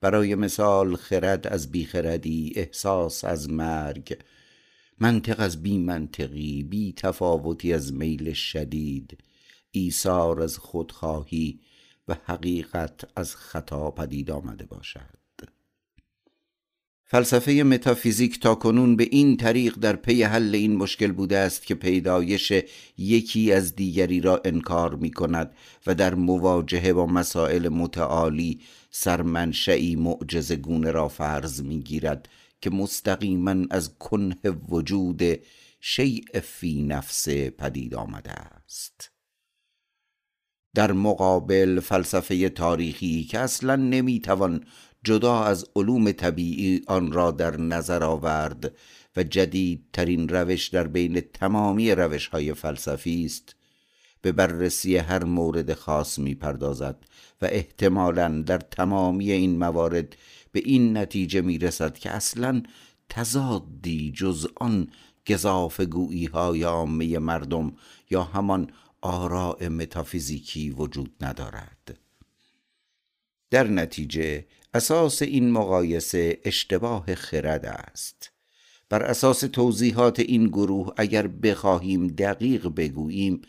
[0.00, 4.18] برای مثال خرد از بیخردی احساس از مرگ
[5.00, 9.18] منطق از بی منطقی بی تفاوتی از میل شدید
[9.70, 11.60] ایثار از خودخواهی
[12.08, 15.13] و حقیقت از خطا پدید آمده باشد.
[17.06, 21.74] فلسفه متافیزیک تا کنون به این طریق در پی حل این مشکل بوده است که
[21.74, 22.52] پیدایش
[22.98, 25.54] یکی از دیگری را انکار می کند
[25.86, 32.28] و در مواجهه با مسائل متعالی سرمنشعی معجز گونه را فرض می گیرد
[32.60, 35.22] که مستقیما از کنه وجود
[35.80, 39.10] شیء فی نفس پدید آمده است.
[40.74, 44.64] در مقابل فلسفه تاریخی که اصلا نمی‌توان
[45.04, 48.76] جدا از علوم طبیعی آن را در نظر آورد
[49.16, 53.56] و جدیدترین روش در بین تمامی روش های فلسفی است.
[54.22, 56.96] به بررسی هر مورد خاص می پردازد
[57.42, 60.16] و احتمالا در تمامی این موارد
[60.52, 62.62] به این نتیجه می رسد که اصلا
[63.08, 64.88] تضادی جز آن
[65.28, 67.72] گذاف گویی های عامه مردم
[68.10, 71.98] یا همان آراء متافیزیکی وجود ندارد.
[73.50, 78.30] در نتیجه اساس این مقایسه اشتباه خرد است.
[78.88, 83.42] بر اساس توضیحات این گروه اگر بخواهیم دقیق بگوییم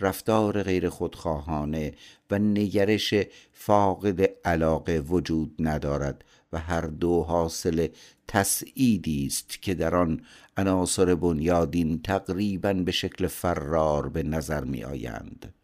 [0.00, 1.94] رفتار غیر خودخواهانه
[2.30, 3.14] و نگرش
[3.52, 7.88] فاقد علاقه وجود ندارد و هر دو حاصل
[8.28, 10.20] تسعیدی است که در آن
[10.56, 15.54] عناصر بنیادین تقریبا به شکل فرار به نظر می آیند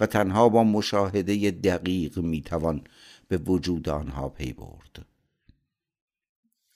[0.00, 2.80] و تنها با مشاهده دقیق می توان
[3.28, 5.06] به وجود آنها پی برد.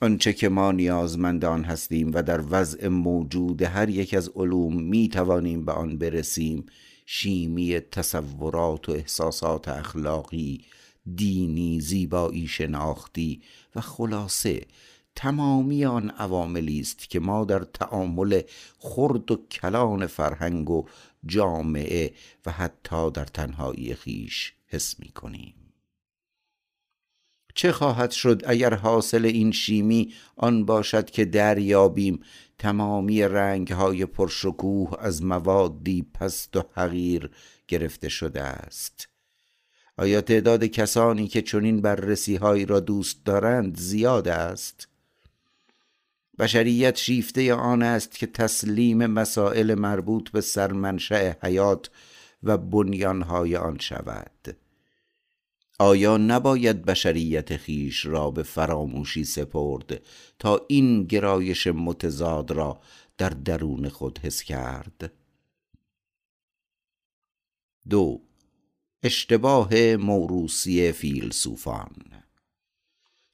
[0.00, 5.08] آنچه که ما نیازمند آن هستیم و در وضع موجود هر یک از علوم می
[5.08, 6.66] توانیم به آن برسیم
[7.06, 10.64] شیمی تصورات و احساسات اخلاقی
[11.14, 13.42] دینی زیبایی شناختی
[13.76, 14.66] و خلاصه
[15.16, 18.40] تمامی آن عواملی است که ما در تعامل
[18.78, 20.84] خرد و کلان فرهنگ و
[21.26, 22.12] جامعه
[22.46, 25.54] و حتی در تنهایی خیش حس می کنیم.
[27.54, 32.20] چه خواهد شد اگر حاصل این شیمی آن باشد که دریابیم؟
[32.58, 37.30] تمامی رنگ های پرشکوه از موادی پست و حقیر
[37.68, 39.08] گرفته شده است.
[39.96, 44.88] آیا تعداد کسانی که چنین بررسی هایی را دوست دارند زیاد است؟
[46.38, 51.90] بشریت شیفته آن است که تسلیم مسائل مربوط به سرمنشأ حیات
[52.42, 54.56] و بنیانهای آن شود.
[55.78, 60.02] آیا نباید بشریت خیش را به فراموشی سپرد
[60.38, 62.80] تا این گرایش متضاد را
[63.18, 65.12] در درون خود حس کرد؟
[67.88, 68.22] دو
[69.02, 72.21] اشتباه موروسی فیلسوفان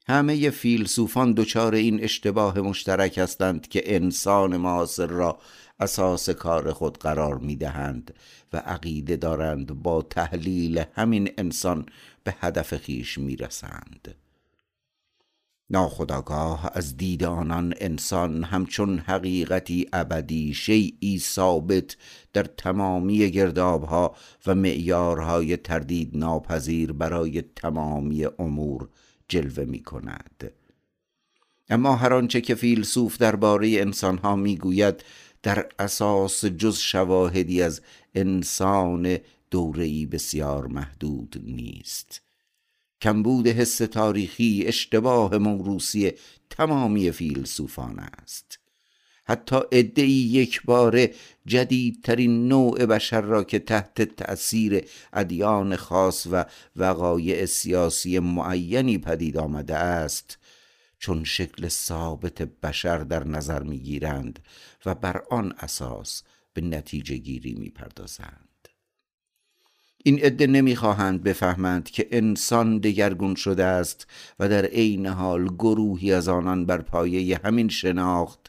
[0.09, 5.39] همه فیلسوفان دچار این اشتباه مشترک هستند که انسان معاصر را
[5.79, 8.13] اساس کار خود قرار می دهند
[8.53, 11.85] و عقیده دارند با تحلیل همین انسان
[12.23, 14.15] به هدف خیش می رسند
[15.69, 21.97] ناخداگاه از دید آنان انسان همچون حقیقتی ابدی شیعی ثابت
[22.33, 24.15] در تمامی گردابها
[24.47, 28.89] و معیارهای تردید ناپذیر برای تمامی امور
[29.29, 30.51] جلوه می کند.
[31.69, 35.03] اما هر آنچه که فیلسوف درباره انسانها می‌گوید
[35.43, 37.81] در اساس جز شواهدی از
[38.15, 39.17] انسان
[39.51, 42.21] دوره‌ای بسیار محدود نیست.
[43.01, 46.11] کمبود حس تاریخی اشتباه موروسی
[46.49, 48.58] تمامی فیلسوفان است.
[49.29, 51.07] حتی ادعی یک بار
[51.45, 59.75] جدیدترین نوع بشر را که تحت تأثیر ادیان خاص و وقایع سیاسی معینی پدید آمده
[59.75, 60.37] است
[60.99, 64.39] چون شکل ثابت بشر در نظر می‌گیرند
[64.85, 66.23] و بر آن اساس
[66.53, 68.67] به نتیجه گیری می‌پردازند.
[70.03, 74.07] این عده نمی‌خواهند بفهمند که انسان دگرگون شده است
[74.39, 78.48] و در عین حال گروهی از آنان بر پایه همین شناخت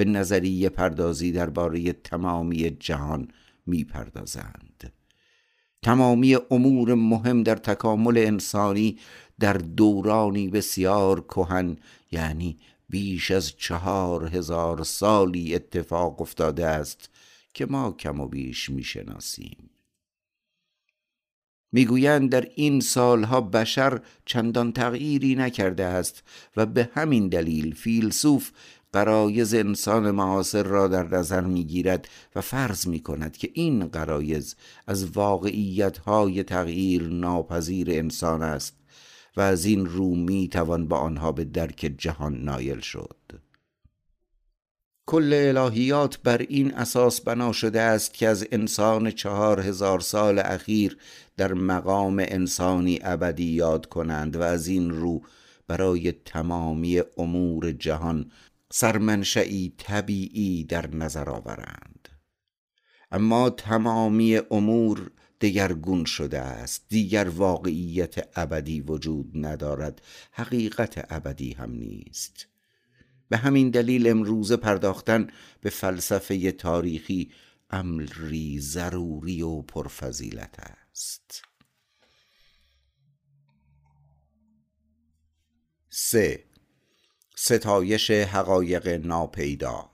[0.00, 3.28] به نظریه پردازی درباره تمامی جهان
[3.66, 4.92] می‌پردازند.
[5.82, 8.98] تمامی امور مهم در تکامل انسانی
[9.40, 11.76] در دورانی بسیار کهن
[12.12, 17.10] یعنی بیش از چهار هزار سالی اتفاق افتاده است
[17.54, 19.70] که ما کم و بیش می‌شناسیم.
[21.72, 26.22] می‌گویند در این سالها بشر چندان تغییری نکرده است
[26.56, 28.50] و به همین دلیل فیلسوف
[28.92, 35.04] قرایز انسان معاصر را در نظر می‌گیرد و فرض می کند که این قرایز از
[35.04, 38.76] واقعیت های تغییر ناپذیر انسان است
[39.36, 43.16] و از این رو می توان با آنها به درک جهان نایل شد.
[45.06, 50.98] کل الهیات بر این اساس بنا شده است که از انسان چهار هزار سال اخیر
[51.36, 55.22] در مقام انسانی ابدی یاد کنند و از این رو
[55.66, 58.30] برای تمامی امور جهان
[58.72, 62.08] سرمنشئی طبیعی در نظر آورند.
[63.10, 65.10] اما تمامی امور
[65.40, 66.84] دگرگون شده است.
[66.88, 70.02] دیگر واقعیت ابدی وجود ندارد.
[70.32, 72.46] حقیقت ابدی هم نیست.
[73.28, 75.26] به همین دلیل امروز پرداختن
[75.60, 77.32] به فلسفه تاریخی
[77.70, 81.42] امری ضروری و پرفضیلت است.
[85.90, 86.49] سه
[87.42, 89.90] ستایش حقایق ناپیدا.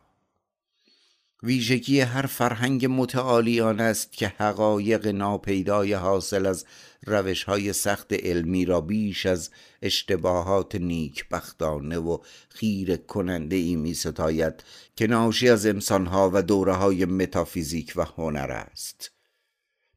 [1.42, 6.64] ویژگی هر فرهنگ متعالی آن است که حقایق ناپیدای حاصل از
[7.06, 9.50] روش های سخت علمی را بیش از
[9.82, 12.18] اشتباهات نیکبختانه و
[12.48, 14.64] خیر کننده ای می ستاید
[14.96, 19.15] که ناشی از انسانها و دوره های متافیزیک و هنر است.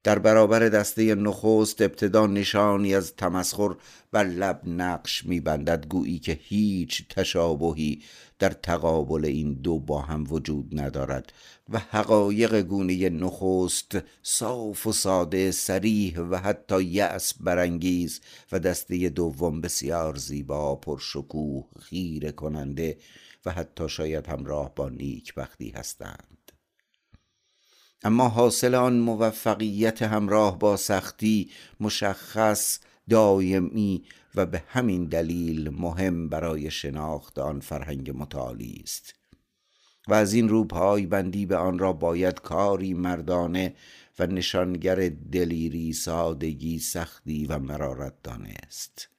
[0.03, 3.75] در برابر دسته نخست ابتدا نشانی از تمسخر
[4.11, 8.03] بر لب نقش میبندد گویی که هیچ تشابهی
[8.39, 11.33] در تقابل این دو با هم وجود ندارد
[11.69, 18.21] و حقایق گونه نخست صاف و ساده سریح و حتی یأس برانگیز
[18.51, 22.97] و دسته دوم بسیار زیبا پرشکوه خیره کننده
[23.45, 26.28] و حتی شاید همراه با نیک بختی هستند.
[28.03, 32.79] اما حاصل آن موفقیت همراه با سختی مشخص
[33.09, 34.03] دائمی
[34.35, 39.13] و به همین دلیل مهم برای شناخت آن فرهنگ متعالی است.
[40.07, 43.75] و از این رو پای بندی به آن را باید کاری مردانه
[44.19, 49.09] و نشانگر دلیری سادگی سختی و مرارت دانست.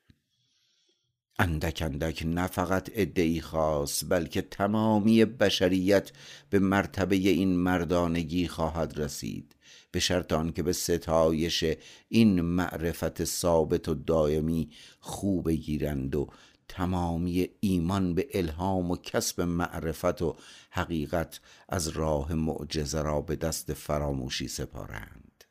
[1.41, 6.11] اندک اندک نه فقط ادعی خاص بلکه تمامی بشریت
[6.51, 9.55] به مرتبه این مردانگی خواهد رسید.
[9.91, 11.65] به شرط آنکه به ستایش
[12.09, 14.71] این معرفت ثابت و دائمی
[15.01, 16.29] خوب گیرند و
[16.69, 20.37] تمامی ایمان به الهام و کسب معرفت و
[20.71, 25.45] حقیقت از راه معجزه را به دست فراموشی سپارند.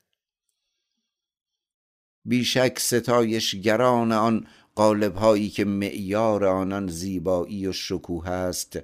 [2.26, 4.48] بیشک ستایشگران آن
[4.80, 8.80] قالب هایی که معیار آنان زیبایی و شکوه است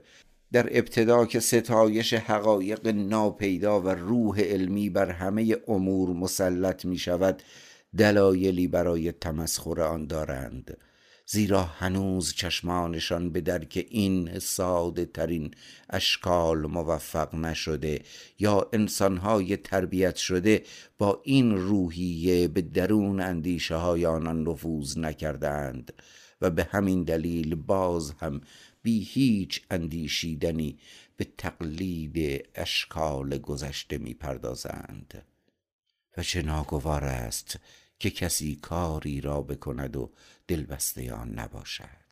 [0.52, 7.44] در ابتدا که ستایش حقایق ناپیدا و روح علمی بر همه امور مسلط می شود
[7.98, 10.78] دلایلی برای تمسخر آن دارند.
[11.28, 15.54] زیرا هنوز چشمانشان به درک این ساده ترین
[15.90, 18.02] اشکال موفق نشده
[18.40, 20.64] یا انسانهای تربیت شده
[20.98, 25.94] با این روحیه به درون اندیشه های آنان نفوذ نکردند
[26.42, 28.42] و به همین دلیل باز هم
[28.82, 30.80] بی هیچ اندیشیدنی
[31.18, 35.24] به تقلید اشکال گذشته می پردازند
[36.18, 37.60] و چه ناگوار است
[38.00, 40.12] که کسی کاری را بکند و
[40.48, 42.06] دلبسته آن نباشد.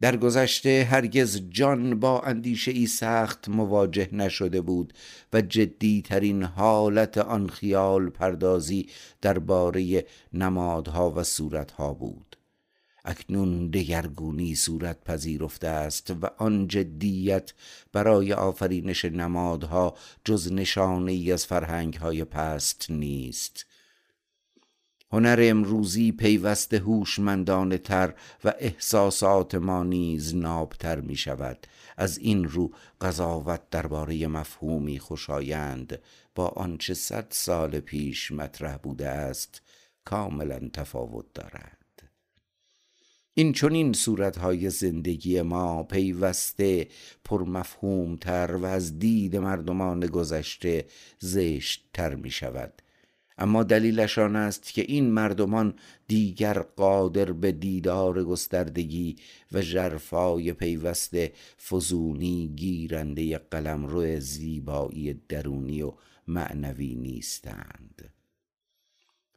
[0.00, 4.92] در گذشته هرگز جان با اندیشه ای سخت مواجه نشده بود
[5.32, 8.88] و جدی ترین حالت آن خیال پردازی
[9.20, 12.36] درباره نمادها و صورتها بود.
[13.04, 17.52] اکنون دگرگونی صورت پذیرفته است و آن جدیت
[17.92, 19.94] برای آفرینش نمادها
[20.24, 23.66] جز نشانه ای از فرهنگ های پست نیست.
[25.12, 31.66] هنر امروزی پیوسته هوشمندانه تر و احساسات ما نیز نابتر می شود.
[31.96, 35.98] از این رو قضاوت درباره مفهومی خوشایند.
[36.34, 39.62] با آنچه صد سال پیش مطرح بوده است
[40.04, 41.78] کاملا تفاوت دارد.
[43.34, 46.88] این چنین صورتهای زندگی ما پیوسته
[47.24, 50.86] پرمفهوم تر و از دید مردمان گذشته
[51.18, 52.82] زشت تر می شود.
[53.38, 55.74] اما دلیلش آن است که این مردمان
[56.08, 59.16] دیگر قادر به دیدار گستردگی
[59.52, 61.32] و ژرفای پیوسته
[61.68, 65.92] فزونی گیرنده قلمرو زیبایی درونی و
[66.28, 68.10] معنوی نیستند.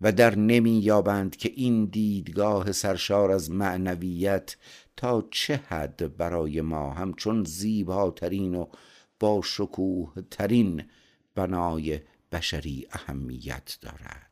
[0.01, 4.55] و در نمی یابند که این دیدگاه سرشار از معنویت
[4.97, 8.65] تا چه حد برای ما همچون زیباترین و
[9.19, 10.83] با شکوه ترین
[11.35, 11.99] بنای
[12.31, 14.31] بشری اهمیت دارد.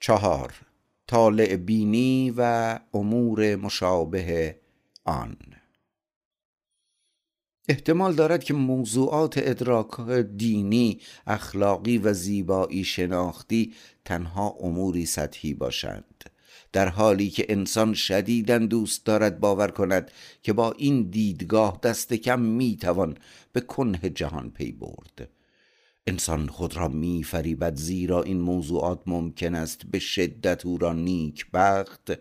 [0.00, 0.54] چهار
[1.06, 4.60] طالع بینی و امور مشابه
[5.04, 5.36] آن.
[7.68, 10.00] احتمال دارد که موضوعات ادراک
[10.36, 16.15] دینی اخلاقی و زیبایی شناختی تنها اموری سطحی باشند.
[16.76, 20.10] در حالی که انسان شدیدا دوست دارد باور کند
[20.42, 23.16] که با این دیدگاه دست کم می‌توان
[23.52, 25.28] به کنه جهان پی برد.
[26.06, 32.12] انسان خود را میفریبد زیرا این موضوعات ممکن است به شدت او را نیک بخت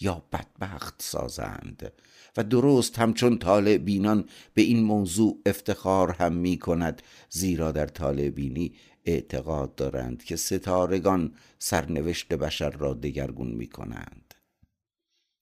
[0.00, 1.92] یا بدبخت سازند.
[2.36, 8.30] و درست همچون طالع بینان به این موضوع افتخار هم می کند زیرا در طالع
[8.30, 8.72] بینی
[9.10, 14.34] اعتقاد دارند که ستارگان سرنوشت بشر را دگرگون می کنند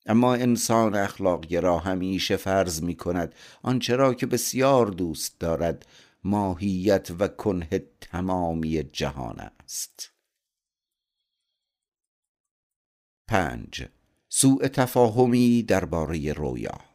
[0.05, 5.85] اما انسان اخلاق گرا همیشه فرض می کند آنچه را که بسیار دوست دارد
[6.23, 10.11] ماهیت و کنه تمامی جهان است.
[13.27, 13.87] پنج.
[14.29, 16.88] سوء تفاهمی درباره رویا.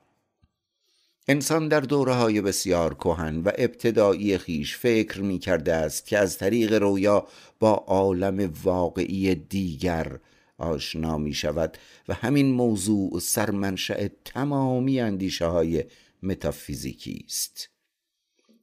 [1.29, 6.39] انسان در دوره های بسیار کهن و ابتدایی خیش فکر می کرده است که از
[6.39, 7.27] طریق رویا
[7.61, 10.18] با عالم واقعی دیگر
[10.59, 15.85] آشنا می شود و همین موضوع سرمنشأ تمامی اندیشه های
[16.22, 17.68] متافیزیکی است.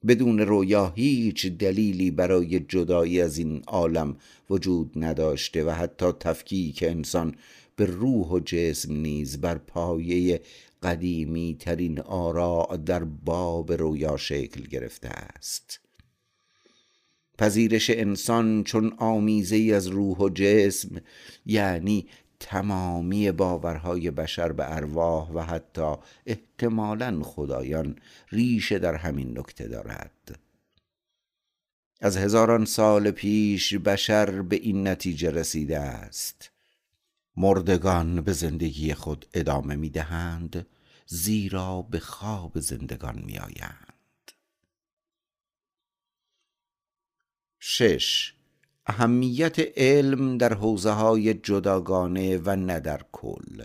[0.08, 4.18] بدون رویا هیچ دلیلی برای جدایی از این عالم
[4.50, 7.36] وجود نداشته و حتی تفکیک انسان
[7.76, 10.42] به روح و جسم نیز بر پایه
[10.84, 15.80] قدیمی ترین آراء در باب رویا شکل گرفته است.
[17.38, 21.02] پذیرش انسان چون آمیزه از روح و جسم
[21.46, 22.08] یعنی
[22.40, 27.96] تمامی باورهای بشر به ارواح و حتی احتمالا خدایان
[28.32, 30.40] ریشه در همین نکته دارد.
[32.02, 36.51] از هزاران سال پیش بشر به این نتیجه رسیده است.
[37.38, 40.68] مردگان به زندگی خود ادامه می دهند
[41.06, 44.32] زیرا به خواب زندگان می آیند.
[47.60, 48.34] شش
[48.86, 53.64] اهمیت علم در حوزه های جداگانه و نه در کل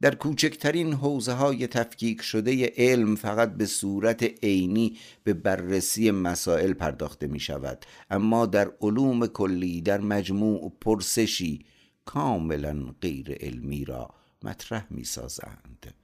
[0.00, 7.26] در کوچکترین حوزه های تفکیک شده علم فقط به صورت عینی به بررسی مسائل پرداخته
[7.26, 11.64] می شود اما در علوم کلی در مجموع پرسشی
[12.04, 15.94] کاملا غیر علمی را مطرح می سازند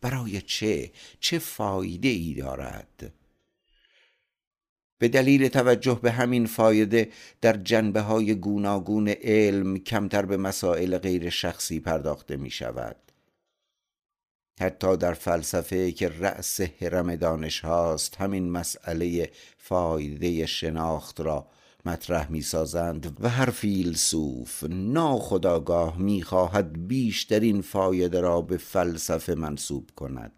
[0.00, 3.12] برای چه؟ چه فایده ای دارد؟
[4.98, 11.30] به دلیل توجه به همین فایده در جنبه های گوناگون علم کمتر به مسائل غیر
[11.30, 12.96] شخصی پرداخته می شود
[14.60, 21.46] حتی در فلسفه که رأس حرم دانش هاست همین مسئله فایده شناخت را
[21.84, 29.90] مطرح می سازند و هر فیلسوف ناخداگاه می خواهد بیشترین فایده را به فلسفه منصوب
[29.96, 30.32] کند.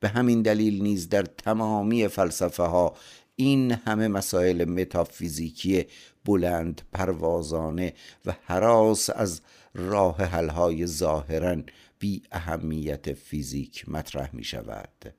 [0.00, 2.94] به همین دلیل نیز در تمامی فلسفه ها
[3.36, 5.84] این همه مسائل متافیزیکی
[6.24, 9.40] بلند پروازانه و حراس از
[9.74, 11.56] راه حلهای ظاهرا
[11.98, 15.14] بی اهمیت فیزیک مطرح می شود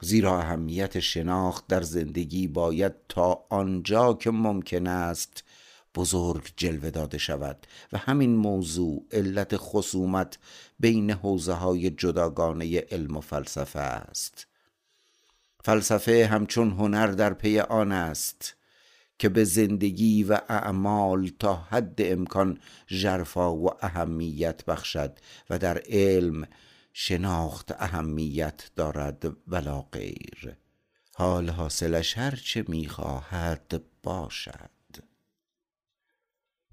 [0.00, 5.44] زیرا اهمیت شناخت در زندگی باید تا آنجا که ممکن است
[5.94, 10.38] بزرگ جلوه داده شود و همین موضوع علت خصومت
[10.78, 14.46] بین حوزه های جداگانه علم و فلسفه است.
[15.64, 18.54] فلسفه همچون هنر در پی آن است
[19.18, 25.18] که به زندگی و اعمال تا حد امکان ژرفا و اهمیت بخشد
[25.50, 26.44] و در علم
[27.00, 30.56] شناخت اهمیت دارد ولا غیر.
[31.14, 34.70] حال حاصلش هرچه می‌خواهد باشد.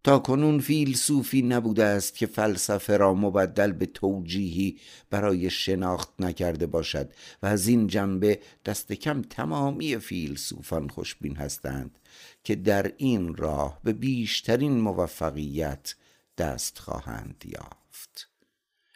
[0.04, 7.14] تا کنون فیلسوفی نبوده است که فلسفه را مبدل به توجیهی برای شناخت نکرده باشد
[7.44, 12.00] و از این جنبه دست کم تمامی فیلسوفان خوشبین هستند
[12.44, 15.96] که در این راه به بیشترین موفقیت
[16.38, 18.35] دست خواهند یافت.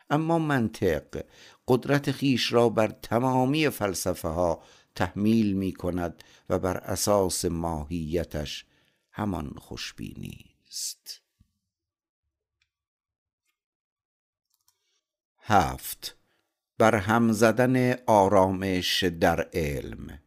[0.10, 1.26] اما منطق.
[1.68, 4.64] قدرت خیش را بر تمامی فلسفه ها
[4.96, 8.66] تحمیل می کند و بر اساس ماهیتش
[9.12, 11.22] همان خوشبینی است.
[15.38, 16.16] هفت.
[16.82, 20.20] هم زدن آرامش در علم.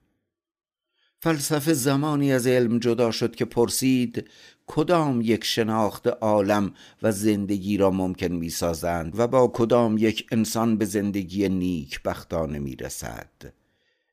[1.20, 4.30] فلسفه زمانی از علم جدا شد که پرسید
[4.74, 10.78] کدام یک شناخت عالم و زندگی را ممکن می سازند و با کدام یک انسان
[10.78, 13.52] به زندگی نیک بختانه می رسد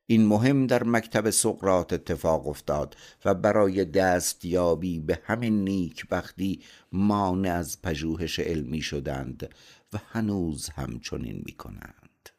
[0.06, 6.60] این مهم در مکتب سقرات اتفاق افتاد و برای دستیابی به همین نیک بختی
[6.92, 9.54] مانع از پژوهش علمی شدند
[9.92, 12.30] و هنوز همچنین می کنند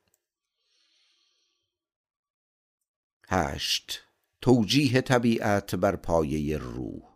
[3.27, 4.01] هشت.
[4.41, 7.10] توجیه طبیعت بر پایه روح.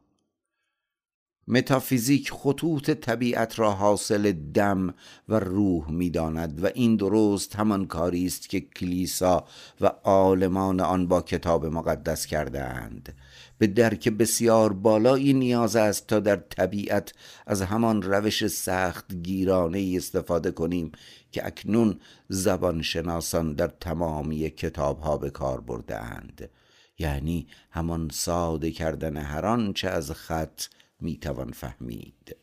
[1.47, 4.93] متافیزیک خطوط طبیعت را حاصل دم
[5.29, 9.45] و روح می‌داند و این درست همان کاری است که کلیسا
[9.81, 13.15] و عالمان آن با کتاب مقدس کرده اند
[13.57, 17.13] به درک بسیار بالایی نیاز است تا در طبیعت
[17.47, 20.91] از همان روش سخت گیرانه استفاده کنیم
[21.31, 26.49] که اکنون زبان شناسان در تمامی کتاب ها به کار برده اند
[26.99, 30.61] یعنی همان ساده کردن هر آنچه از خط
[31.05, 32.35] می‌توان فهمید.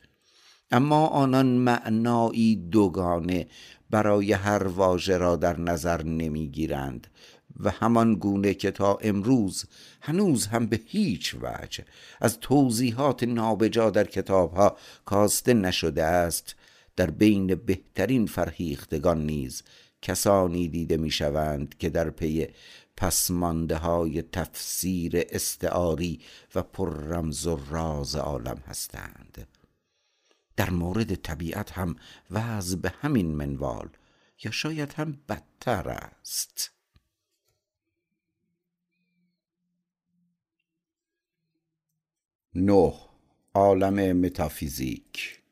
[0.70, 3.46] اما آنان معنایی دوگانه
[3.90, 7.06] برای هر واژه را در نظر نمی‌گیرند
[7.60, 9.64] و همان گونه که تا امروز
[10.00, 11.84] هنوز هم به هیچ وجه
[12.20, 16.56] از توضیحات نابجا در کتابها کاسته نشده است
[16.96, 19.62] در بین بهترین فرهیختگان نیز
[20.02, 22.46] کسانی دیده می‌شوند که در پی
[23.02, 26.20] پسمانده های تفسیر استعاری
[26.54, 29.48] و پر رمز و راز عالم هستند.
[30.56, 31.96] در مورد طبیعت هم
[32.30, 33.88] وضع به همین منوال
[34.44, 36.70] یا شاید هم بدتر است.
[42.54, 42.94] نه
[43.54, 45.42] عالم متافیزیک.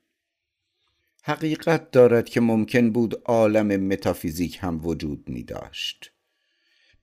[1.23, 6.10] حقیقت دارد که ممکن بود عالم متافیزیک هم وجود می داشت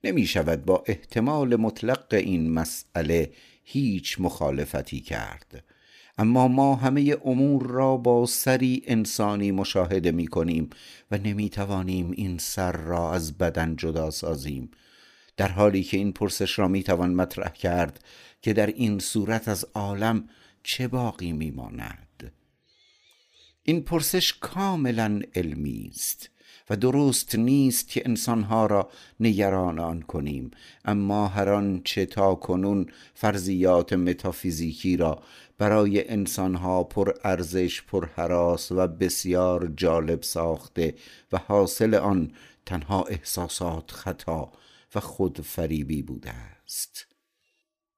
[0.03, 3.31] نمی شود با احتمال مطلق این مسئله
[3.63, 5.63] هیچ مخالفتی کرد.
[6.17, 10.69] اما ما همه امور را با سری انسانی مشاهده می کنیم
[11.11, 14.71] و نمی توانیم این سر را از بدن جدا سازیم.
[15.37, 18.03] در حالی که این پرسش را می توان مطرح کرد
[18.41, 20.29] که در این صورت از عالم
[20.63, 22.31] چه باقی می ماند
[23.63, 26.29] این پرسش کاملا علمی است.
[26.69, 28.89] و درست نیست که انسانها را
[29.19, 30.51] نگران آن کنیم.
[30.85, 35.21] اما هر آنچه تا کنون فرضیات متافیزیکی را
[35.57, 40.95] برای انسانها پر ارزش پر حراس و بسیار جالب ساخته
[41.31, 42.31] و حاصل آن
[42.65, 44.51] تنها احساسات خطا
[44.95, 47.05] و خود فریبی بوده است.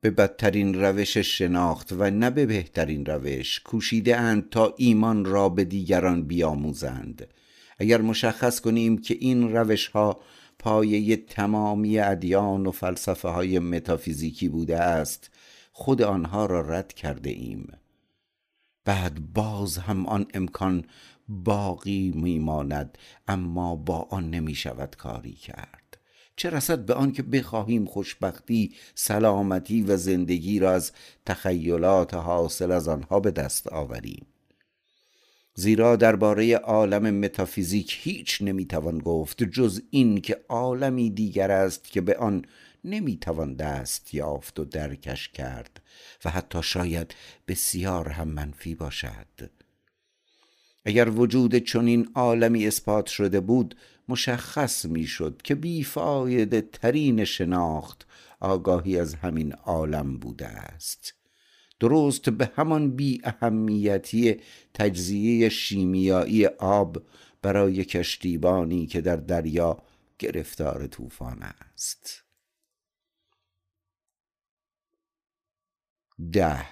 [0.02, 5.64] به بدترین روش شناخت و نه به بهترین روش کوشیده اند تا ایمان را به
[5.64, 7.28] دیگران بیاموزند.
[7.78, 10.20] اگر مشخص کنیم که این روش ها
[10.60, 15.30] پایه تمامی ادیان و فلسفه های متافیزیکی بوده است
[15.72, 17.74] خود آنها را رد کرده ایم
[18.86, 20.86] بعد باز هم آن امکان
[21.28, 22.98] باقی میماند
[23.28, 25.98] اما با آن نمی شود کاری کرد.
[26.36, 30.92] چه رسد به آن که بخواهیم خوشبختی سلامتی و زندگی را از
[31.26, 34.26] تخیلات حاصل از آنها به دست آوریم؟
[35.62, 42.18] زیرا درباره عالم متافیزیک هیچ نمی‌توان گفت جز این که عالمی دیگر است که به
[42.18, 42.46] آن
[42.84, 45.82] نمی‌توان دست یافت و درکش کرد
[46.26, 47.16] و حتی شاید
[47.48, 49.50] بسیار هم منفی باشد.
[50.86, 53.76] اگر وجود چنین عالمی اثبات شده بود
[54.10, 58.08] مشخص می‌شد که بیفایده ترین شناخت
[58.40, 61.21] آگاهی از همین عالم بوده است.
[61.82, 64.38] درست به همان بی اهمیتی
[64.74, 67.04] تجزیه شیمیایی آب
[67.42, 69.84] برای کشتیبانی که در دریا
[70.20, 72.24] گرفتار طوفان است.
[76.32, 76.66] ده.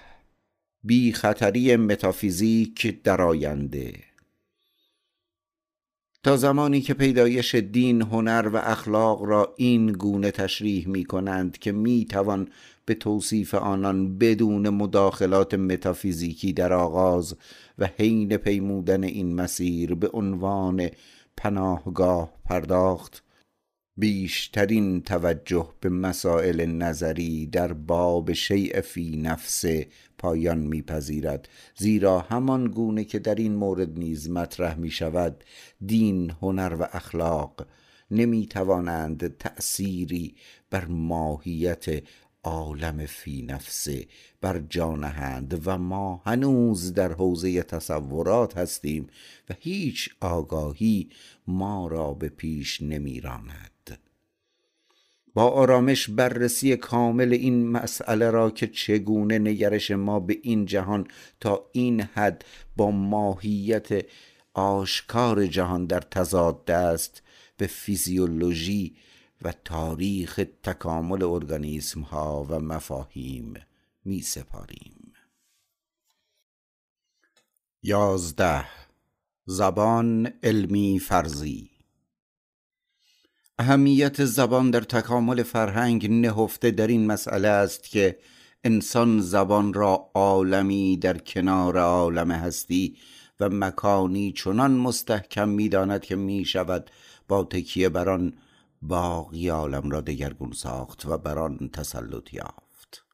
[0.84, 4.04] بی خطری متافیزیک در آینده.
[6.22, 11.72] تا زمانی که پیدایش دین هنر و اخلاق را این گونه تشریح می کنند که
[11.72, 12.48] می توان
[12.84, 17.36] به توصیف آنان بدون مداخلات متافیزیکی در آغاز
[17.78, 20.88] و حین پیمودن این مسیر به عنوان
[21.36, 23.22] پناهگاه پرداخت
[23.96, 29.64] بیشترین توجه به مسائل نظری در باب شیء فی نفس
[30.18, 31.48] پایان میپذیرد.
[31.76, 35.44] زیرا همان گونه که در این مورد نیز مطرح می شود
[35.86, 37.66] دین هنر و اخلاق
[38.10, 40.34] نمی توانند تأثیری
[40.70, 42.02] بر ماهیت
[42.44, 44.06] عالم فی نفسه
[44.40, 49.06] بر جانهند و ما هنوز در حوزه تصورات هستیم
[49.50, 51.10] و هیچ آگاهی
[51.46, 53.98] ما را به پیش نمیراند.
[55.34, 61.06] با آرامش بررسی کامل این مسئله را که چگونه نگرش ما به این جهان
[61.40, 62.44] تا این حد
[62.76, 64.06] با ماهیت
[64.54, 67.22] آشکار جهان در تضاد است
[67.56, 68.96] به فیزیولوژی
[69.42, 73.54] و تاریخ تکامل ارگانیسم ها و مفاهیم
[74.04, 75.12] می سپاریم.
[77.82, 78.64] یازده.
[79.46, 81.70] زبان علمی فرضی.
[83.58, 88.18] اهمیت زبان در تکامل فرهنگ نهفته در این مسئله است که
[88.64, 92.96] انسان زبان را عالمی در کنار عالم هستی
[93.40, 96.90] و مکانی چنان مستحکم می‌داند که می شود
[97.28, 98.32] با تکیه بر آن
[98.82, 103.04] باقی عالم را دگرگون ساخت و بر آن تسلط یافت.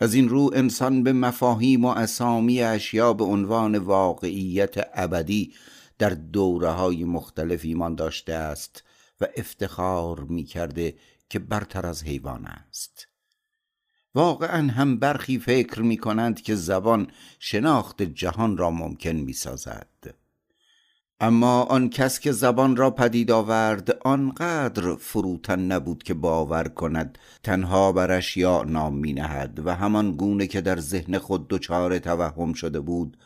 [0.00, 5.54] از این رو انسان به مفاهیم و اسامی اشیا به عنوان واقعیت ابدی
[5.98, 8.84] در دوره های مختلف ایمان داشته است
[9.20, 10.94] و افتخار می کرده
[11.28, 13.06] که برتر از حیوان است.
[14.14, 20.14] واقعا هم برخی فکر می کنند که زبان شناخت جهان را ممکن می سازد
[21.22, 27.92] اما آن کس که زبان را پدید آورد آنقدر فروتن نبود که باور کند تنها
[27.92, 32.80] بر اشیاء نام می نهد و همان گونه که در ذهن خود دچار توهم شده
[32.80, 33.16] بود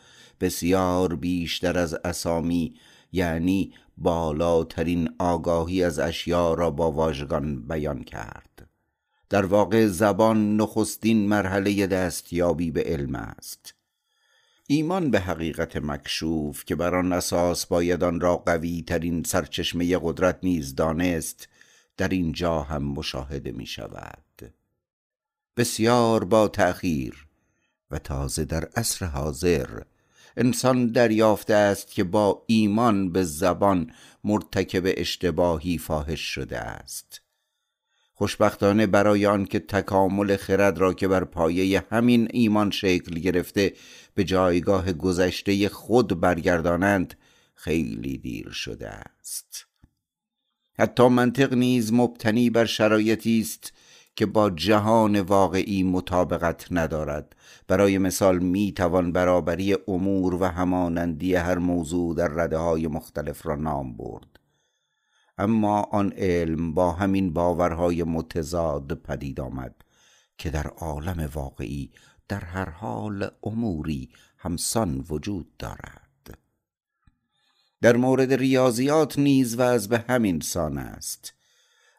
[0.41, 2.75] بسیار بیشتر از اسامی
[3.11, 8.67] یعنی بالاترین آگاهی از اشیاء را با واژگان بیان کرد.
[9.29, 13.74] در واقع زبان نخستین مرحله دستیابی به علم است.
[14.67, 20.39] ایمان به حقیقت مکشوف که بر آن اساس باید آن را قوی ترین سرچشمه قدرت
[20.43, 21.47] نیز دانست
[21.97, 24.53] در اینجا هم مشاهده می شود
[25.57, 27.27] بسیار با تأخیر
[27.91, 29.81] و تازه در عصر حاضر
[30.37, 33.91] انسان دریافته است که با ایمان به زبان
[34.23, 37.21] مرتکب اشتباهی فاحش شده است.
[38.17, 43.73] خوشبختانه برای آن که تکامل خرد را که بر پایه همین ایمان شکل گرفته
[44.13, 47.13] به جایگاه گذشته خود برگردانند
[47.55, 49.65] خیلی دیر شده است.
[50.79, 53.73] حتی منطق نیز مبتنی بر شرایطی است
[54.15, 57.35] که با جهان واقعی مطابقت ندارد.
[57.67, 63.55] برای مثال می توان برابری امور و همانندی هر موضوع در رده های مختلف را
[63.55, 64.34] نام برد.
[65.37, 69.75] اما آن علم با همین باورهای متضاد پدید آمد
[70.37, 71.91] که در عالم واقعی
[72.27, 76.37] در هر حال اموری همسان وجود دارد.
[77.81, 81.33] در مورد ریاضیات نیز از به همین سان است.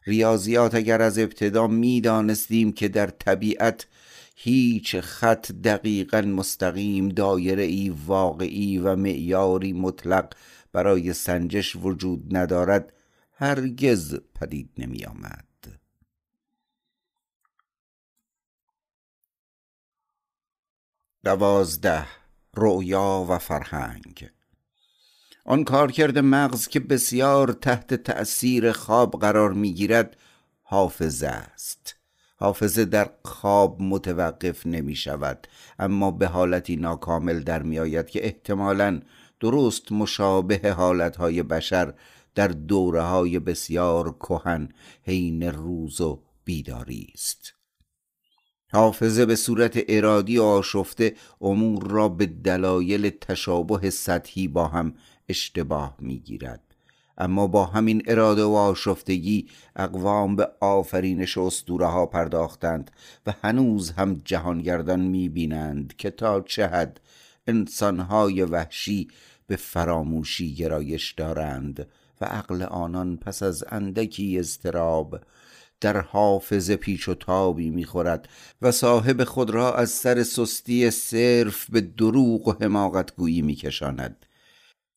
[0.04, 3.86] ریاضیات اگر از ابتدا می‌دانستیم که در طبیعت
[4.36, 10.32] هیچ خط دقیقا مستقیم دایره ای واقعی و معیاری مطلق
[10.72, 12.92] برای سنجش وجود ندارد
[13.38, 15.44] هرگز پدید نمی آمد.
[21.24, 22.06] دوازده
[22.54, 24.30] رؤیا و فرهنگ.
[25.44, 30.16] آن کارکرد مغز که بسیار تحت تأثیر خواب قرار می‌گیرد
[30.62, 31.96] حافظه است.
[32.36, 35.46] حافظه در خواب متوقف نمی شود
[35.78, 39.00] اما به حالتی ناکامل در می آید که احتمالا
[39.40, 41.94] درست مشابه حالتهای بشر
[42.36, 44.68] در دوره های بسیار کهن
[45.02, 47.52] حین روز و بیداری است.
[48.72, 54.94] حافظه به صورت ارادی و آشفته امور را به دلایل تشابه سطحی با هم
[55.28, 56.62] اشتباه می‌گیرد.
[57.18, 62.90] اما با همین اراده و آشفتگی اقوام به آفرینش اسطوره ها پرداختند
[63.26, 67.00] و هنوز هم جهانگردان می‌بینند که تا چه حد
[67.46, 69.08] انسانهای وحشی
[69.46, 71.88] به فراموشی گرایش دارند.
[72.20, 75.20] و عقل آنان پس از اندکی اضطراب.
[75.80, 78.28] در حافظ پیچ و تابی می‌خورد
[78.62, 84.26] و صاحب خود را از سر سستی صرف به دروغ و حماقت گویی میکشاند.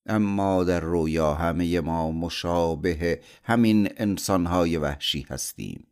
[0.05, 5.87] اما در رویا همه ما مشابه همین انسانهای وحشی هستیم.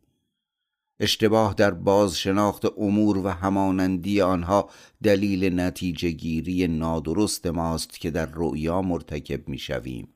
[1.00, 4.70] اشتباه در بازشناخت امور و همانندی آنها
[5.02, 10.08] دلیل نتیجه گیری نادرست ماست که در رؤیا مرتکب می‌شویم.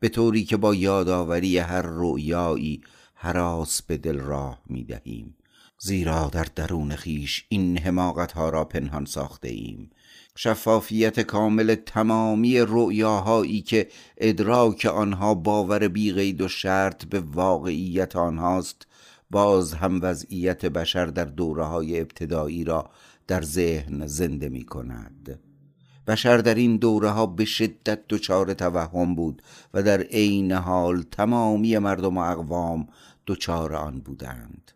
[0.00, 2.82] به طوری که با یادآوری هر رؤیایی
[3.14, 5.36] حراس به دل راه می دهیم.
[5.78, 9.90] زیرا در درون خیش این حماقت ها را پنهان ساخته ایم.
[10.36, 13.88] شفافیت کامل تمامی رؤیاهایی که
[14.18, 18.86] ادراک آنها باور بیقید و شرط به واقعیت آنهاست
[19.30, 22.90] باز هم وضعیت بشر در دوره های ابتدایی را
[23.26, 25.45] در ذهن زنده می کند.
[26.06, 29.42] بشر در این دوره ها به شدت دچار توهم بود
[29.74, 32.88] و در عین حال تمامی مردم و اقوام
[33.26, 34.72] دچار آن بودند.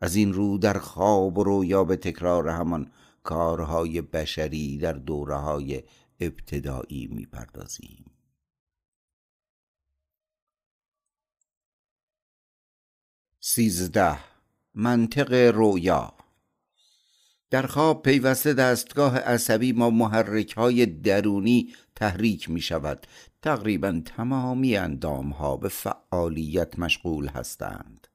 [0.00, 2.90] از این رو در خواب و رویا به تکرار همان
[3.22, 5.82] کارهای بشری در دوره های
[6.20, 8.04] ابتدایی می‌پردازیم.
[13.40, 14.18] سیزده.
[14.74, 16.15] منطق رویا
[17.50, 23.06] در خواب پیوسته دستگاه عصبی ما محرک های درونی تحریک می شود
[23.42, 28.06] تقریبا تمامی اندام ها به فعالیت مشغول هستند.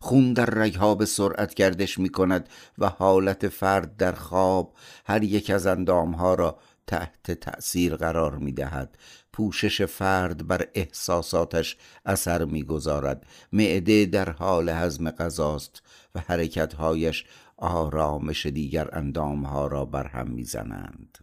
[0.00, 4.74] خون در رگها به سرعت گردش می کند و حالت فرد در خواب
[5.06, 8.98] هر یک از اندام ها را تحت تأثیر قرار می دهد
[9.32, 13.26] پوشش فرد بر احساساتش اثر می‌گذارد.
[13.52, 15.82] معده در حال هضم غذاست
[16.14, 17.24] و حرکتهایش
[17.58, 21.18] آرامش دیگر اندامها را برهم می‌زنند.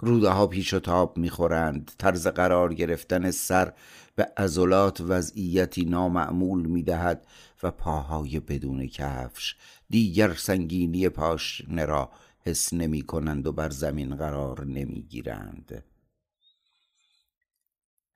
[0.00, 1.90] روده ها پیش و تاب می‌خورند.
[1.98, 3.72] طرز قرار گرفتن سر
[4.16, 7.26] به عضلات وضعیتی نامعمول می‌دهد
[7.62, 9.56] و پاهای بدون کفش.
[9.90, 12.10] دیگر سنگینی پاشنه را
[12.40, 15.84] حس نمی کنند و بر زمین قرار نمی گیرند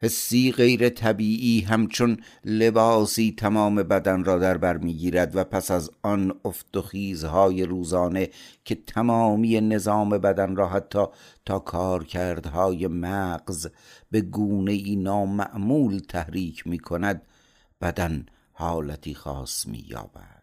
[0.02, 6.40] حسی غیر طبیعی همچون لباسی تمام بدن را در بر می‌گیرد و پس از آن
[6.44, 8.28] افت و خیزهای روزانه
[8.64, 11.04] که تمامی نظام بدن را حتی
[11.46, 13.66] تا کارکردهای مغز
[14.10, 17.22] به گونه ای نامعمول تحریک می کند
[17.80, 20.42] بدن حالتی خاص می یابد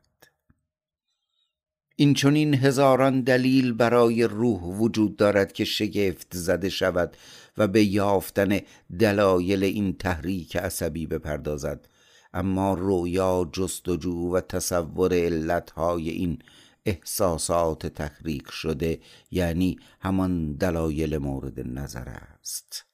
[1.95, 7.18] این چونین هزاران دلیل برای روح وجود دارد که شگفت زده شود
[7.60, 8.60] و به یافتن
[8.99, 11.88] دلایل این تحریک عصبی بپردازد.
[12.34, 16.39] اما رویا جستجو و تصور علتهای این
[16.86, 18.99] احساسات تحریک شده
[19.32, 22.86] یعنی همان دلایل مورد نظر است.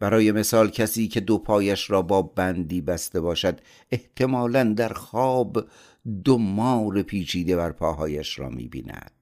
[0.00, 3.60] برای مثال کسی که دو پایش را با بندی بسته باشد
[3.90, 5.66] احتمالا در خواب
[6.24, 9.21] دو مار پیچیده بر پاهایش را می‌بیند.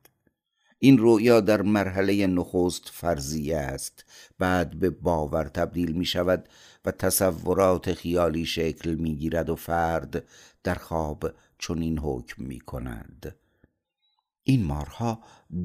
[0.83, 4.05] این رویا در مرحله نخست فرضیه است.
[4.39, 6.49] بعد به باور تبدیل می شود
[6.85, 10.25] و تصورات خیالی شکل می گیرد و فرد
[10.65, 13.37] در خواب چنین حکم می کند
[14.43, 15.23] این مارها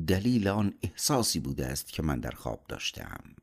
[0.08, 3.36] دلیل آن احساسی بوده است که من در خواب داشتم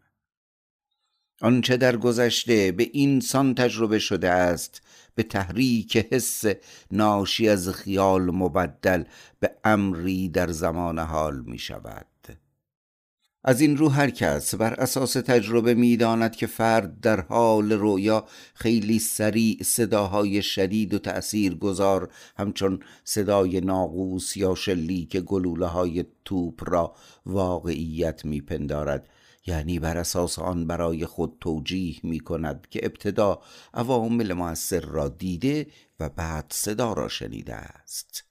[1.40, 4.82] آنچه در گذشته به اینسان تجربه شده است
[5.14, 6.44] به تحریک حس
[6.90, 9.04] ناشی از خیال مبدل
[9.40, 12.06] به امری در زمان حال می شود.
[13.44, 18.98] از این رو هر کس بر اساس تجربه می‌داند که فرد در حال رویا خیلی
[18.98, 26.94] سریع صداهای شدید و تأثیر گذار همچون صدای ناقوس یا شلیک گلوله های توپ را
[27.26, 29.08] واقعیت میپندارد
[29.46, 33.42] یعنی بر اساس آن برای خود توجیه می کند که ابتدا
[33.74, 35.66] عوامل موثر را دیده
[36.00, 38.24] و بعد صدا را شنیده است.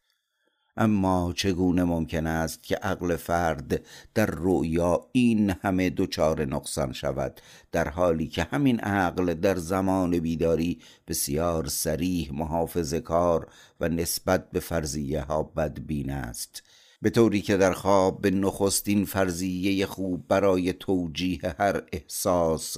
[0.78, 3.82] اما چگونه ممکن است که عقل فرد
[4.14, 7.42] در رؤیا این همه دچار نقصان شود
[7.72, 13.48] در حالی که همین عقل در زمان بیداری بسیار سریح محافظ کار
[13.80, 16.64] و نسبت به فرضیه ها بدبین است؟
[17.02, 22.78] به طوری که در خواب به نخستین فرضیه خوب برای توجیه هر احساس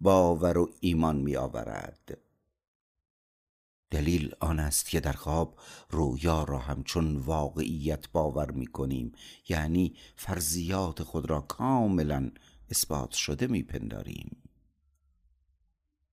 [0.00, 2.18] باور و ایمان می آورد
[3.90, 5.58] دلیل آن است که در خواب
[5.90, 9.12] رویا را همچون واقعیت باور می کنیم
[9.48, 12.30] یعنی فرضیات خود را کاملا
[12.70, 14.41] اثبات شده می پنداریم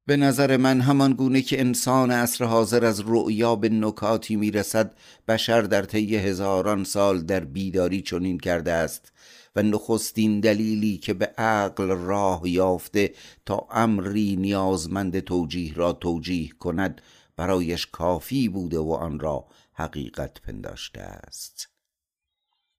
[0.10, 4.96] به نظر من همان گونه که انسان عصر حاضر از رؤیا به نکاتی می‌رسد
[5.28, 9.12] بشر در طی هزاران سال در بیداری چنین کرده است
[9.56, 13.14] و نخستین دلیلی که به عقل راه یافته
[13.46, 17.02] تا امری نیازمند توجیه را توجیه کند
[17.36, 21.70] برایش کافی بوده و آن را حقیقت پنداشته است.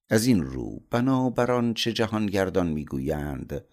[0.08, 3.64] از این رو بنابر چه جهانگردان می‌گویند؟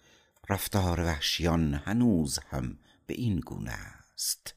[0.48, 2.78] رفتار وحشیان هنوز هم
[3.08, 3.72] به این گونه
[4.14, 4.54] است.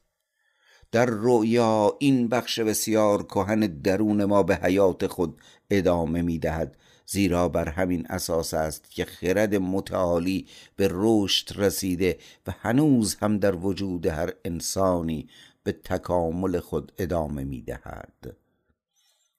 [0.92, 5.40] در رؤیا این بخش بسیار کهن درون ما به حیات خود
[5.70, 6.76] ادامه می دهد
[7.06, 10.46] زیرا بر همین اساس است که خرد متعالی
[10.76, 15.28] به رشد رسیده و هنوز هم در وجود هر انسانی
[15.62, 18.36] به تکامل خود ادامه می دهد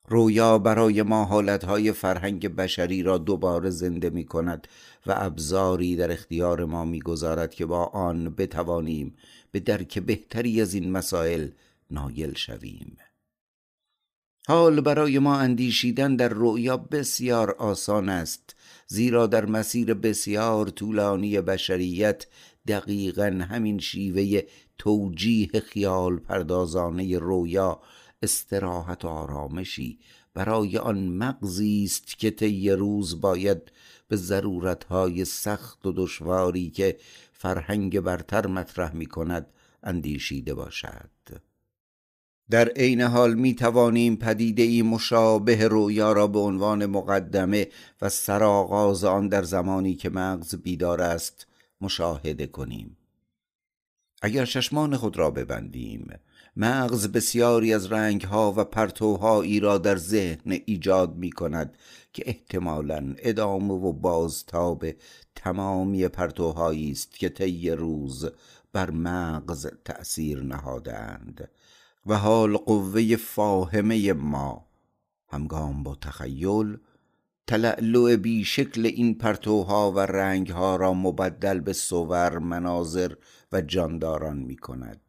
[0.07, 4.67] رویا برای ما حالتهای فرهنگ بشری را دوباره زنده می کند
[5.05, 9.15] و ابزاری در اختیار ما می گذارد که با آن بتوانیم
[9.51, 11.47] به درک بهتری از این مسائل
[11.91, 12.97] نایل شویم.
[14.47, 18.55] حال برای ما اندیشیدن در رویا بسیار آسان است
[18.87, 22.27] زیرا در مسیر بسیار طولانی بشریت
[22.67, 24.41] دقیقا همین شیوه
[24.77, 27.81] توجیه خیال پردازانه رویا
[28.23, 29.99] استراحت و آرامشی
[30.33, 33.71] برای آن مغزی است که طی روز باید
[34.07, 36.97] به ضرورتهای سخت و دشواری که
[37.31, 39.47] فرهنگ برتر مطرح می کند
[39.83, 41.09] اندیشیده باشد.
[42.49, 47.67] در عین حال می توانیم پدیده ای مشابه رویا را به عنوان مقدمه
[48.01, 51.47] و سرآغاز آن در زمانی که مغز بیدار است
[51.81, 52.97] مشاهده کنیم.
[54.21, 56.07] اگر چشمان خود را ببندیم
[56.55, 61.77] مغز بسیاری از رنگها و پرتوهایی را در ذهن ایجاد می کند
[62.13, 64.85] که احتمالا ادامه و بازتاب
[65.35, 68.29] تمامی پرتوهایی است که طی روز
[68.73, 71.49] بر مغز تأثیر نهادند
[72.05, 74.65] و حال قوه فاهمه ما
[75.29, 76.77] همگام با تخیل
[77.47, 83.13] تلعلع بی شکل این پرتوها و رنگها را مبدل به صور مناظر
[83.51, 85.01] و جانداران می کند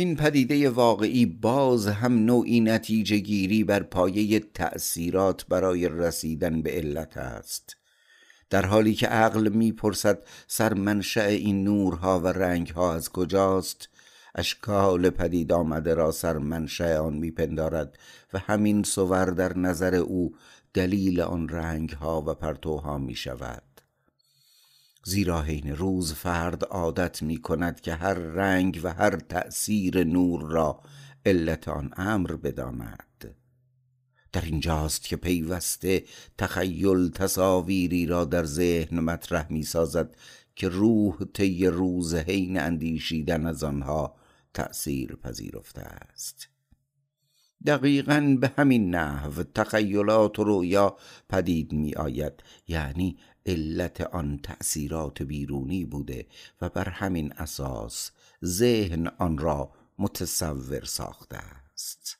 [0.00, 7.16] این پدیده واقعی باز هم نوعی نتیجه گیری بر پایه تأثیرات برای رسیدن به علت
[7.16, 7.76] است.
[8.50, 13.88] در حالی که عقل می‌پرسد سرمنشأ این نورها و رنگها از کجاست
[14.34, 17.98] اشکال پدید آمده را سرمنشأ آن میپندارد
[18.32, 20.34] و همین صور در نظر او
[20.74, 23.69] دلیل آن رنگها و پرتوها می شود
[25.10, 30.80] زیرا حین روز فرد عادت می کند که هر رنگ و هر تأثیر نور را
[31.26, 33.34] علت آن امر بداند.
[34.32, 36.04] در اینجاست که پیوسته
[36.38, 40.16] تخیل تصاویری را در ذهن مطرح می سازد
[40.56, 44.16] که روح طی روز حین اندیشیدن از آنها
[44.54, 46.48] تأثیر پذیرفته است.
[47.66, 50.96] دقیقا به همین نحو تخیلات و رویا
[51.28, 52.32] پدید می آید
[52.68, 56.26] یعنی علت آن تأثیرات بیرونی بوده
[56.60, 58.10] و بر همین اساس
[58.44, 62.18] ذهن آن را متصور ساخته است.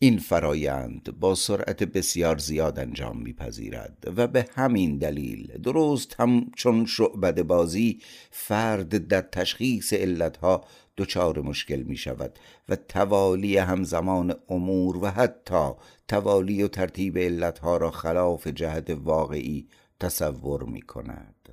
[0.00, 6.86] این فرایند با سرعت بسیار زیاد انجام میپذیرد و به همین دلیل درست هم چون
[6.86, 8.00] شعبد بازی
[8.30, 10.64] فرد در تشخیص علتها
[10.96, 12.38] دچار مشکل می شود
[12.68, 15.70] و توالی همزمان امور و حتی
[16.08, 19.68] توالی و ترتیب علتها را خلاف جهت واقعی
[20.00, 21.48] تصور می کند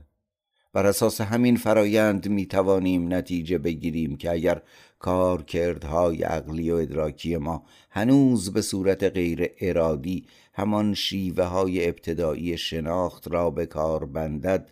[0.73, 4.61] بر اساس همین فرایند می توانیم نتیجه بگیریم که اگر
[4.99, 13.27] کارکردهای عقلی و ادراکی ما هنوز به صورت غیر ارادی همان شیوه های ابتدایی شناخت
[13.27, 14.69] را به کار بندد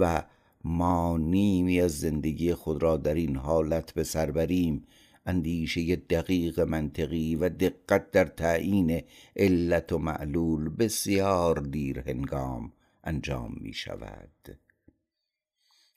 [0.00, 0.22] و
[0.64, 4.86] ما نیمی از زندگی خود را در این حالت به سر بریم
[5.26, 9.02] اندیشه دقیق منطقی و دقت در تعیین
[9.36, 12.72] علت و معلول بسیار دیر هنگام
[13.04, 14.58] انجام می شود.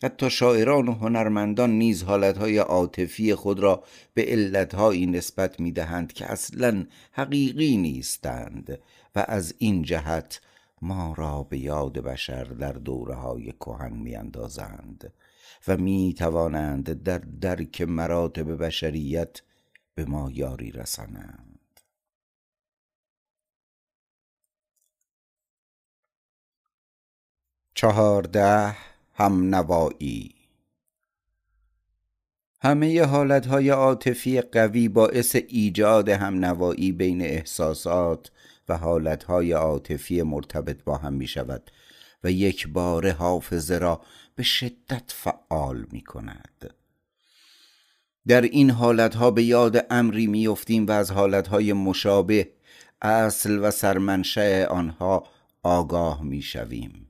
[0.04, 3.84] حتی شاعران و هنرمندان نیز حالتهای عاطفی خود را
[4.14, 8.80] به علتهایی نسبت می دهند که اصلا حقیقی نیستند
[9.16, 10.42] و از این جهت
[10.84, 15.14] ما را به یاد بشر در دوره های کهن می اندازند
[15.68, 19.42] و می توانند در درک مراتب بشریت
[19.96, 21.60] به ما یاری رسانند.
[27.76, 28.76] چهارده
[29.14, 30.36] هم نوایی
[32.62, 38.32] همه حالتهای عاطفی قوی باعث ایجاد هم نوایی بین احساسات
[38.70, 41.72] و حالتهای عاطفی مرتبط با هم می شود
[42.24, 44.02] و یک بار حافظه را
[44.36, 46.74] به شدت فعال می کند
[48.28, 52.50] در این حالتها به یاد امری می افتیم و از حالتهای مشابه
[53.02, 55.28] اصل و سرمنشأ آنها
[55.64, 57.10] آگاه می شویم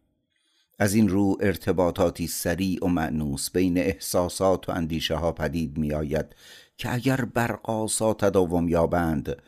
[0.79, 6.25] از این رو ارتباطاتی سریع و معنوس بین احساسات و اندیشه ها پدید می آید
[6.77, 9.41] که اگر برقاسا تداوم یابند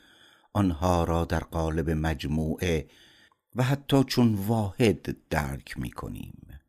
[0.55, 2.87] آنها را در قالب مجموعه
[3.55, 6.59] و حتی چون واحد درک می کنیم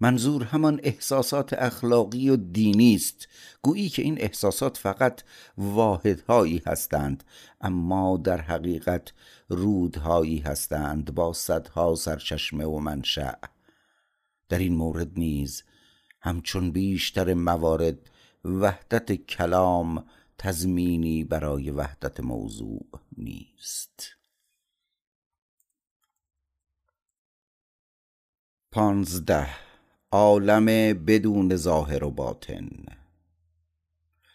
[0.00, 3.28] منظور همان احساسات اخلاقی و دینی است.
[3.62, 5.22] گویی که این احساسات فقط
[5.58, 7.24] واحدهایی هستند
[7.60, 9.12] اما در حقیقت
[9.48, 13.34] رودهایی هستند با صدها سرچشمه و منشأ.
[14.48, 15.62] در این مورد نیز
[16.20, 17.98] همچون بیشتر موارد
[18.44, 20.04] وحدت کلام
[20.38, 22.86] تضمینی برای وحدت موضوع
[23.16, 24.02] نیست.
[28.72, 29.48] پانزده
[30.10, 30.66] عالم
[31.04, 32.68] بدون ظاهر و باطن.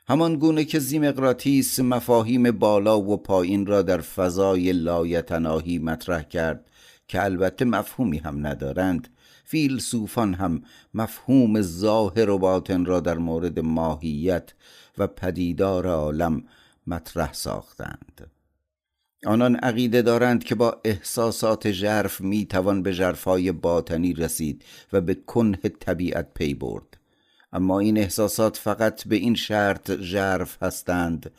[0.07, 6.69] همان گونه که زیمقراتیس مفاهیم بالا و پایین را در فضای لایتناهی مطرح کرد
[7.07, 9.07] که البته مفهومی هم ندارند
[9.45, 14.53] فیلسوفان هم مفهوم ظاهر و باطن را در مورد ماهیت
[14.97, 16.43] و پدیدار عالم
[16.87, 18.31] مطرح ساختند.
[19.25, 25.13] آنان عقیده دارند که با احساسات ژرف می توان به ژرفهای باطنی رسید و به
[25.13, 26.97] کنه طبیعت پی برد.
[27.53, 31.31] اما این احساسات فقط به این شرط ژرف هستند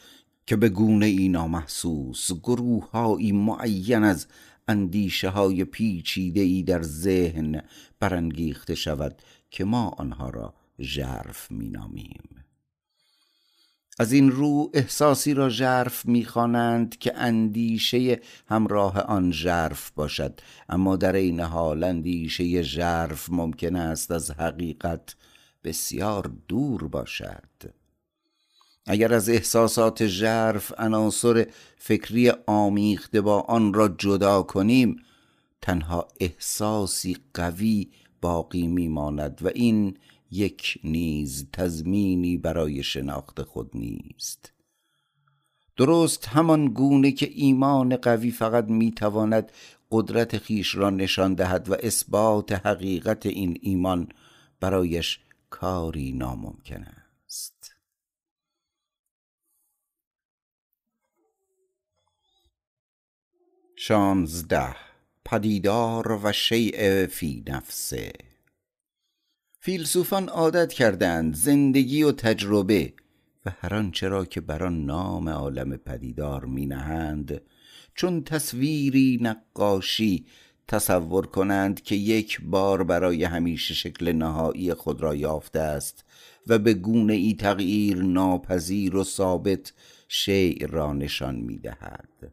[0.47, 4.27] که به گونه ای نامحسوس گروههایی معین از
[4.69, 7.63] اندیشه های پیچیده ای در ذهن
[8.01, 12.34] برانگیخته شود که ما آنها را ژرف مینامیم.
[13.99, 20.41] از این رو احساسی را ژرف می‌خوانند که اندیشه همراه آن ژرف باشد.
[20.69, 25.15] اما در این حال اندیشه ژرف ممکن است از حقیقت
[25.65, 27.49] بسیار دور باشد.
[28.87, 31.47] اگر از احساسات ژرف عناصر
[31.79, 34.97] فکری آمیخته با آن را جدا کنیم
[35.63, 37.89] تنها احساسی قوی
[38.21, 39.97] باقی میماند و این
[40.31, 44.53] یک نیز تضمینی برای شناخت خود نیست.
[45.77, 49.53] درست همان گونه که ایمان قوی فقط می‌تواند
[49.91, 54.09] قدرت خیش را نشان دهد و اثبات حقیقت این ایمان
[54.61, 55.21] برایش
[55.51, 56.85] کاری ناممکن
[57.27, 57.75] است.
[63.77, 64.77] شانزده.
[65.25, 68.13] پدیدار و شیء فی نفسه.
[69.65, 72.93] فیلسوفان عادت کردند زندگی و تجربه
[73.47, 77.41] و هر آنچه را که بر آن نام عالم پدیدار می نهند
[77.95, 80.27] چون تصویری نقاشی
[80.69, 86.05] تصور کنند که یک بار برای همیشه شکل نهایی خود را یافته است
[86.47, 89.73] و به گونه ای تغییر ناپذیر و ثابت
[90.09, 92.33] شیع را نشان می دهد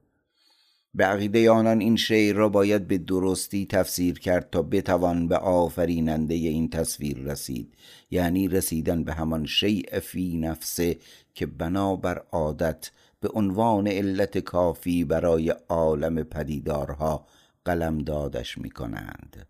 [0.93, 6.33] به عقیده آنان این شعر را باید به درستی تفسیر کرد تا بتوان به آفریننده
[6.33, 7.73] این تصویر رسید.
[8.11, 10.97] یعنی رسیدن به همان شیء فی نفسه
[11.33, 17.27] که بنابر عادت به عنوان علت کافی برای عالم پدیدارها
[17.65, 19.47] قلم دادش می کنند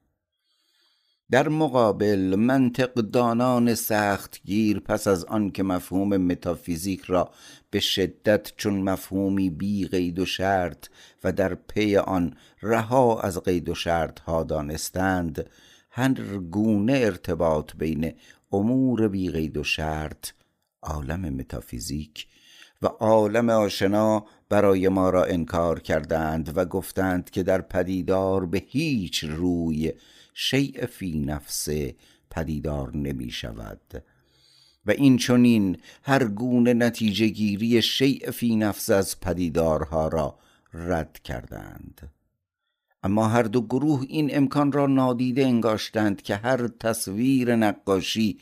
[1.32, 7.32] در مقابل منطق دانان سخت گیر پس از آن که مفهوم متافیزیک را
[7.70, 10.88] به شدت چون مفهومی بی قید و شرط
[11.24, 15.50] و در پی آن رها از قید و شرط ها دانستند
[15.90, 18.14] هر گونه ارتباط بین
[18.52, 20.30] امور بیقید و شرط
[20.82, 22.28] عالم متافیزیک
[22.82, 29.24] و عالم آشنا برای ما را انکار کردند و گفتند که در پدیدار به هیچ
[29.24, 29.94] روی
[30.34, 31.96] شیء فی نفسه
[32.30, 34.04] پدیدار نمی شود.
[34.86, 40.40] و این چونین هر گونه نتیجه گیری شیء فی نفس از پدیدارها را
[40.74, 42.12] رد کردند.
[43.04, 48.40] اما هر دو گروه این امکان را نادیده انگاشتند که هر تصویر نقاشی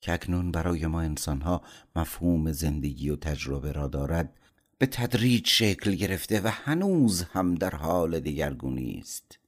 [0.00, 1.62] که اکنون برای ما انسانها
[1.96, 4.40] مفهوم زندگی و تجربه را دارد
[4.78, 9.38] به تدریج شکل گرفته و هنوز هم در حال دگرگونی است.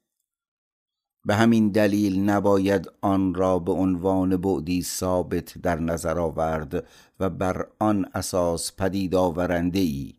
[1.27, 6.87] به همین دلیل نباید آن را به عنوان بعدی ثابت در نظر آورد
[7.21, 10.15] و بر آن اساس پدید آورنده ای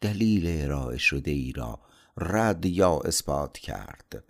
[0.00, 1.78] دلیل ارائه شده ای را
[2.16, 4.24] رد یا اثبات کرد.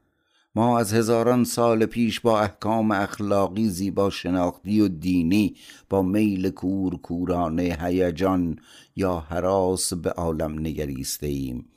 [0.54, 5.56] ما از هزاران سال پیش با احکام اخلاقی زیبا شناختی و دینی
[5.88, 8.58] با میل کور کورانه هیجان
[8.96, 11.68] یا حراس به عالم نگریسته ایم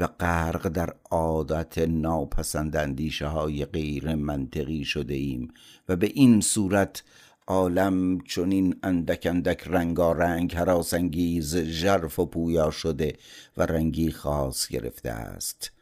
[0.00, 5.48] و غرق در عادت ناپسند اندیشه های غیر منطقی شده ایم
[5.88, 7.02] و به این صورت
[7.46, 10.56] عالم چنین اندک اندک رنگارنگ
[10.92, 13.12] انگیز ژرف و پویا شده
[13.56, 15.72] و رنگی خاص گرفته است.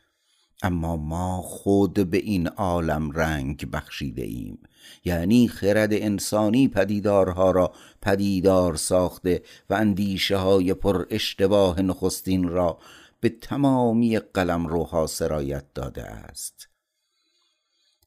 [0.62, 4.58] اما ما خود به این عالم رنگ بخشیده ایم
[5.04, 7.72] یعنی خرد انسانی پدیدارها را
[8.02, 12.78] پدیدار ساخته و اندیشه های پر اشتباه نخستین را
[13.20, 16.68] به تمامی قلم روها سرایت داده است.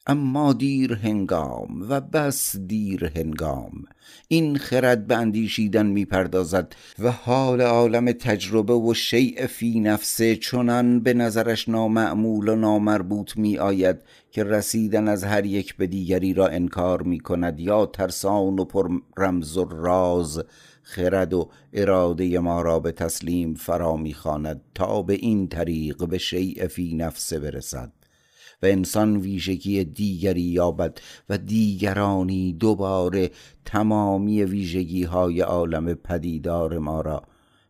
[0.08, 3.72] اما دیر هنگام و بس دیر هنگام
[4.28, 11.14] این خرد به اندیشیدن می‌پردازد و حال عالم تجربه و شیء فی نفسه چنان به
[11.14, 13.98] نظرش نامعمول و نامربوط می آید
[14.32, 18.90] که رسیدن از هر یک به دیگری را انکار می کند یا ترسان و پر
[19.18, 20.44] رمز و راز
[20.82, 26.68] خرد و اراده ما را به تسلیم فرا می‌خواند تا به این طریق به شیء
[26.68, 27.92] فی نفسه برسد
[28.64, 30.98] و انسان ویژگی دیگری یابد
[31.30, 33.32] و دیگرانی دوباره
[33.66, 37.24] تمامی ویژگی های عالم پدیدار ما را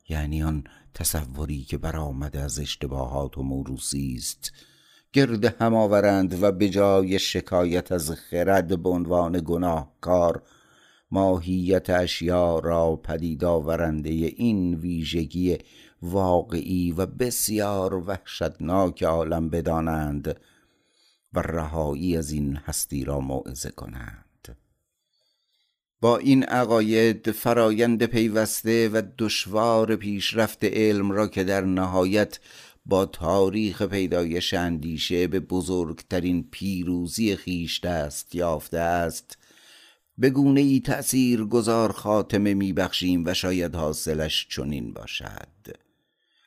[0.10, 0.64] یعنی آن
[0.94, 4.52] تصوری که برآمده از اشتباهات و موروسی است
[5.14, 10.44] گرد هم آورند و به جای شکایت از خرد به عنوان گناهکار
[11.12, 15.58] ماهیت اشیا را پدید آورنده این ویژگی
[16.02, 20.40] واقعی و بسیار وحشتناک عالم بدانند
[21.34, 24.58] و رهایی از این هستی را موعظه کنند.
[26.02, 32.40] با این عقاید فرایند پیوسته و دشوار پیشرفت علم را که در نهایت
[32.86, 39.38] با تاریخ پیدایش اندیشه به بزرگترین پیروزی خیش دست یافته است
[40.18, 45.82] به گونه ای تأثیر گذار خاتمه میبخشیم و شاید حاصلش چنین باشد.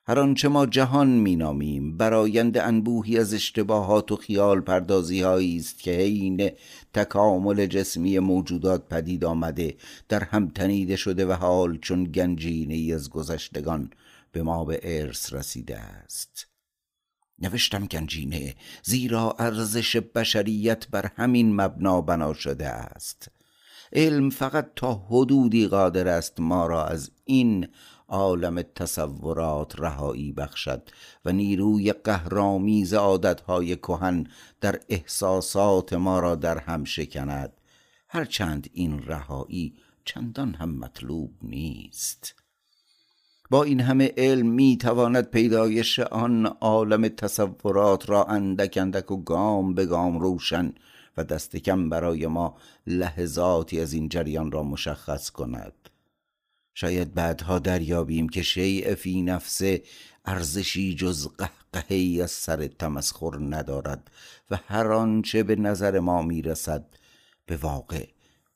[0.07, 6.51] هر آنچه ما جهان مینامیم برایند انبوهی از اشتباهات و خیال پردازی است که حین
[6.95, 9.75] تکامل جسمی موجودات پدید آمده
[10.09, 13.91] در هم تنیده شده و حال چون گنجینه ای از گذشتگان
[14.33, 16.47] به ما به ارث رسیده است.
[17.39, 23.29] نوشتم گنجینه زیرا ارزش بشریت بر همین مبنا بنا شده است.
[23.93, 27.69] علم فقط تا حدودی قادر است ما را از این
[28.09, 30.83] عالم تصورات رهایی بخشد
[31.25, 34.27] و نیروی قهرامیز عادتهای کهن
[34.61, 37.53] در احساسات ما را در هم شکند.
[38.09, 39.75] هرچند این رهایی
[40.05, 42.35] چندان هم مطلوب نیست.
[43.51, 49.75] با این همه علم می تواند پیدایش آن عالم تصورات را اندک اندک و گام
[49.75, 50.73] به گام روشن
[51.17, 55.73] و دست کم برای ما لحظاتی از این جریان را مشخص کند.
[56.75, 59.83] شاید بعدها دریابیم که شیء فی نفسه
[60.25, 64.11] ارزشی جز قهقهی از سر تمسخر ندارد
[64.51, 66.87] و هر آنچه به نظر ما می‌رسد
[67.47, 68.09] به واقع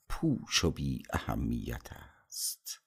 [0.08, 1.88] پوچ و بی اهمیت
[2.26, 2.80] است.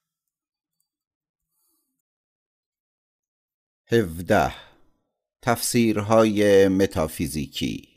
[3.87, 4.53] هفده.
[5.41, 7.90] تفسیرهای متافیزیکی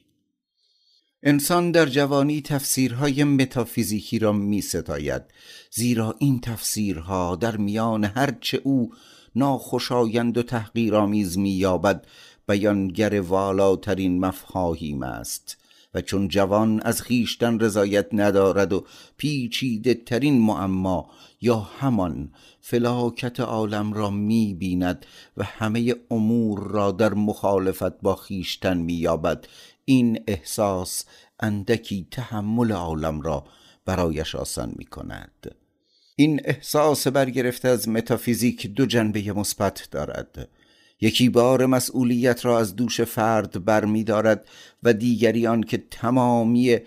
[1.27, 5.23] انسان در جوانی تفسیرهای متافیزیکی را می ستاید
[5.71, 8.93] زیرا این تفسیرها در میان هرچه او
[9.37, 12.07] ناخوشایند و تحقیرآمیز می یابد
[12.49, 15.57] بیانگر والاترین مفاهیم است.
[15.95, 18.85] و چون جوان از خیشتن رضایت ندارد و
[19.17, 21.11] پیچیده ترین معما
[21.41, 25.07] یا همان فلاکت عالم را می بیند
[25.37, 29.47] و همه امور را در مخالفت با خیشتن می یابد
[29.85, 31.05] این احساس
[31.41, 33.45] اندکی تحمل عالم را
[33.85, 35.55] برایش آسان می کند
[36.17, 40.49] این احساس برگرفته از متافیزیک دو جنبه مثبت دارد.
[41.01, 44.49] یکی بار مسئولیت را از دوش فرد بر می دارد
[44.83, 46.79] و دیگری آن که تمامی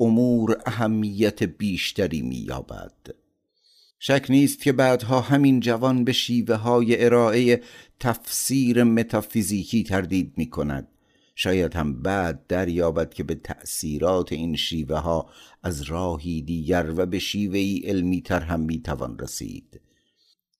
[0.00, 2.92] امور اهمیت بیشتری می یابد
[3.98, 7.62] شک نیست که بعدها همین جوان به شیوه های ارائه
[8.00, 10.88] تفسیر متافیزیکی تردید می کند
[11.38, 15.30] شاید هم بعد دریابد که به تأثیرات این شیوه ها
[15.62, 19.80] از راهی دیگر و به شیوه ای علمی تر هم می توان رسید.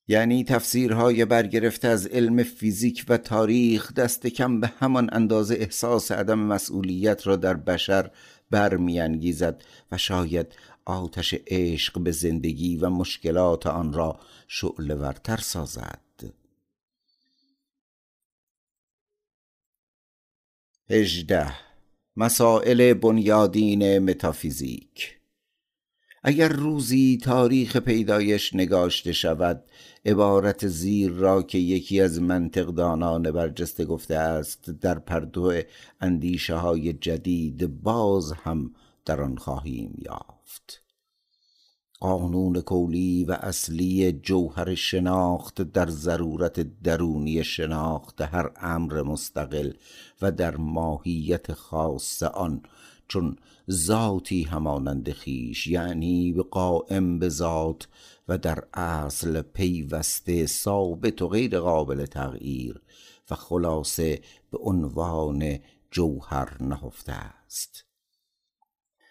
[0.08, 6.38] یعنی تفسیرهای برگرفته از علم فیزیک و تاریخ دست کم به همان اندازه احساس عدم
[6.38, 8.10] مسئولیت را در بشر
[8.50, 9.62] برمیانگیزد
[9.92, 10.46] و شاید
[10.84, 16.05] آتش عشق به زندگی و مشکلات آن را شعله ورتر سازد.
[20.90, 21.52] هجده.
[22.16, 25.18] مسائل بنیادین متافیزیک.
[26.22, 29.64] اگر روزی تاریخ پیدایش نگاشته شود
[30.04, 35.62] عبارت زیر را که یکی از منطقدانان برجسته گفته است در پرتو
[36.00, 40.85] اندیشه های جدید باز هم در آن خواهیم یافت.
[42.00, 49.72] قانون کولی و اصلی جوهر شناخت در ضرورت درونی شناخت هر امر مستقل
[50.22, 52.62] و در ماهیت خاص آن
[53.08, 53.36] چون
[53.70, 57.88] ذاتی همانند خیش یعنی به قائم به ذات
[58.28, 62.80] و در اصل پیوسته ثابت و غیر قابل تغییر
[63.30, 64.20] و خلاصه
[64.50, 65.58] به عنوان
[65.90, 67.85] جوهر نهفته است.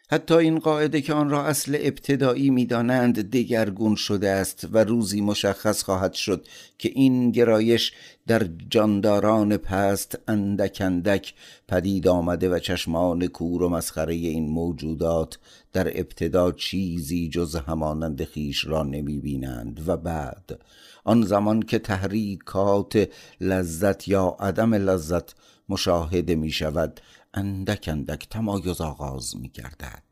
[0.10, 5.84] حتی این قاعده که آن را اصل ابتدایی می‌دانند دگرگون شده است و روزی مشخص
[5.84, 7.94] خواهد شد که این گرایش
[8.28, 11.34] در جانداران پست اندک اندک
[11.68, 15.40] پدید آمده و چشمان کور و مسخره این موجودات
[15.74, 20.60] در ابتدا چیزی جز همانند خیش را نمی بینند و بعد
[21.04, 23.10] آن زمان که تحریکات
[23.42, 25.36] لذت یا عدم لذت
[25.70, 27.02] مشاهده می شود
[27.36, 30.04] اندک اندک تمایز آغاز می گردد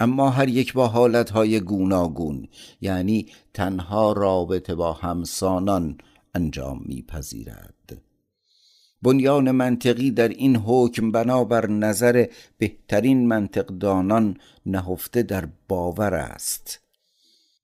[0.00, 2.48] اما هر یک با حالتهای گوناگون
[2.80, 5.98] یعنی تنها رابطه با همسانان
[6.34, 8.02] انجام میپذیرد.
[9.02, 12.26] بنیان منطقی در این حکم بنابر نظر
[12.58, 16.80] بهترین منطقدانان نهفته در باور است.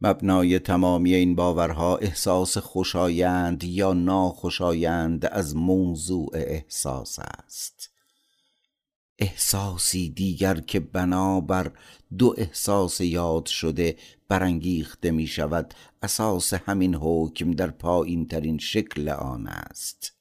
[0.00, 7.95] مبنای تمامی این باورها احساس خوشایند یا ناخوشایند از موضوع احساس است.
[9.18, 11.70] احساسی دیگر که بنابر
[12.18, 13.96] دو احساس یاد شده
[14.28, 20.12] برانگیخته می شود اساس همین حکم در پایین ترین شکل آن است.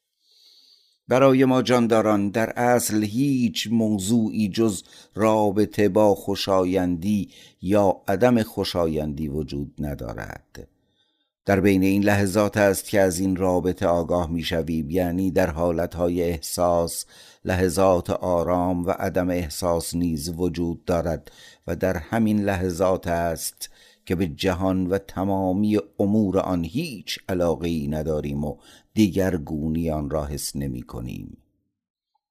[1.07, 4.84] برای ما جانداران در اصل هیچ موضوعی جز
[5.15, 7.30] رابطه با خوشایندی
[7.61, 10.67] یا عدم خوشایندی وجود ندارد.
[11.45, 16.23] در بین این لحظات است که از این رابطه آگاه می شویم یعنی در حالتهای
[16.23, 17.05] احساس
[17.45, 21.31] لحظات آرام و عدم احساس نیز وجود دارد
[21.67, 23.69] و در همین لحظات است
[24.05, 28.57] که به جهان و تمامی امور آن هیچ علاقه ای نداریم و
[28.93, 31.38] دیگر گونی آن را حس نمی کنیم.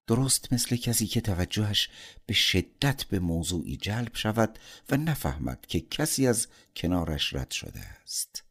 [0.06, 1.88] درست مثل کسی که توجهش
[2.26, 4.58] به شدت به موضوعی جلب شود
[4.90, 6.46] و نفهمد که کسی از
[6.76, 8.43] کنارش رد شده است.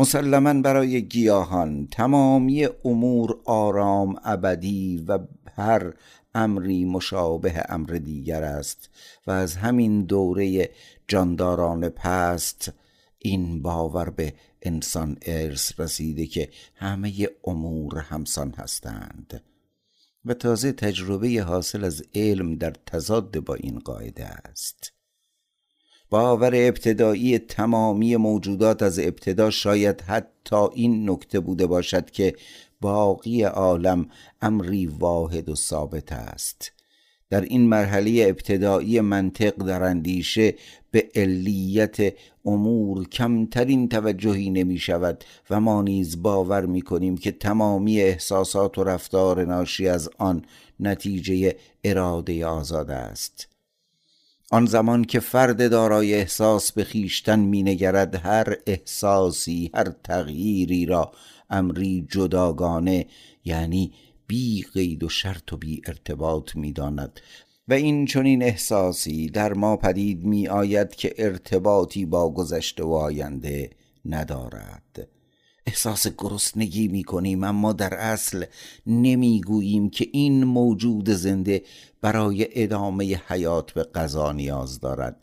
[0.00, 5.18] مسلما برای گیاهان تمامی امور آرام ابدی و
[5.56, 5.92] هر
[6.34, 8.90] امری مشابه امر دیگر است
[9.26, 10.70] و از همین دوره
[11.08, 12.72] جانداران پست
[13.18, 19.42] این باور به انسان ارث رسیده که همه امور همسان هستند.
[20.24, 24.92] و تازه تجربه حاصل از علم در تضاد با این قاعده است.
[26.10, 32.34] باور ابتدایی تمامی موجودات از ابتدا شاید حتی این نکته بوده باشد که
[32.80, 34.08] باقی عالم
[34.42, 36.72] امری واحد و ثابت است.
[37.30, 40.54] در این مرحله ابتدایی منطق در اندیشه
[40.90, 42.14] به علیت
[42.44, 48.84] امور کمترین توجهی نمی شود و ما نیز باور می کنیم که تمامی احساسات و
[48.84, 50.44] رفتار ناشی از آن
[50.80, 53.49] نتیجه اراده آزاد است.
[54.52, 61.12] آن زمان که فرد دارای احساس به خیشتن مینگرد هر احساسی هر تغییری را
[61.50, 63.06] امری جداگانه
[63.44, 63.92] یعنی
[64.26, 67.20] بی قید و شرط و بی ارتباط می‌داند.
[67.68, 73.70] و این چنین احساسی در ما پدید می آید که ارتباطی با گذشته و آینده
[74.04, 75.08] ندارد.
[75.66, 78.44] احساس گرسنگی می کنیم اما در اصل
[78.86, 81.62] نمی گوییم که این موجود زنده
[82.00, 85.16] برای ادامه حیات به غذا نیاز دارد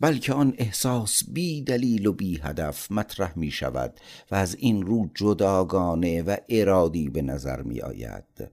[0.00, 4.00] بلکه آن احساس بی دلیل و بی هدف مطرح می شود
[4.30, 8.50] و از این رو جداگانه و ارادی به نظر می آید.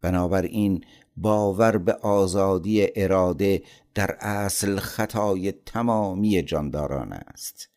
[0.00, 0.84] بنابراین
[1.16, 3.62] باور به آزادی اراده
[3.94, 7.68] در اصل خطای تمامی جانداران است.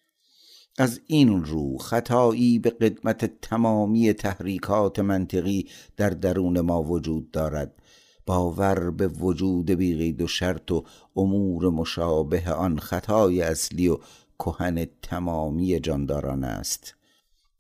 [0.78, 5.68] از این رو خطایی به قدمت تمامی تحریکات منطقی
[5.98, 7.81] در درون ما وجود دارد
[8.26, 10.84] باور به وجود بیقید و شرط و
[11.16, 13.98] امور مشابه آن خطای اصلی و
[14.40, 16.96] کهن تمامی جانداران است.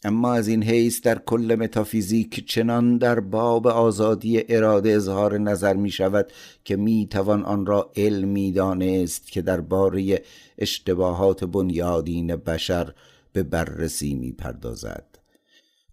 [0.03, 5.91] اما از این حیث در کل متافیزیک چنان در باب آزادی اراده اظهار نظر می
[5.91, 6.31] شود
[6.63, 10.23] که می توان آن را علمی دانست که درباره
[10.57, 12.93] اشتباهات بنیادین بشر
[13.33, 15.05] به بررسی می پردازد.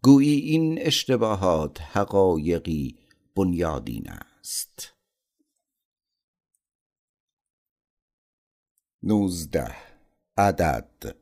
[0.03, 2.97] گویی این اشتباهات حقایقی
[3.36, 4.07] بنیادین
[4.48, 4.94] است
[9.02, 9.74] نوزده.
[10.36, 11.16] عدد.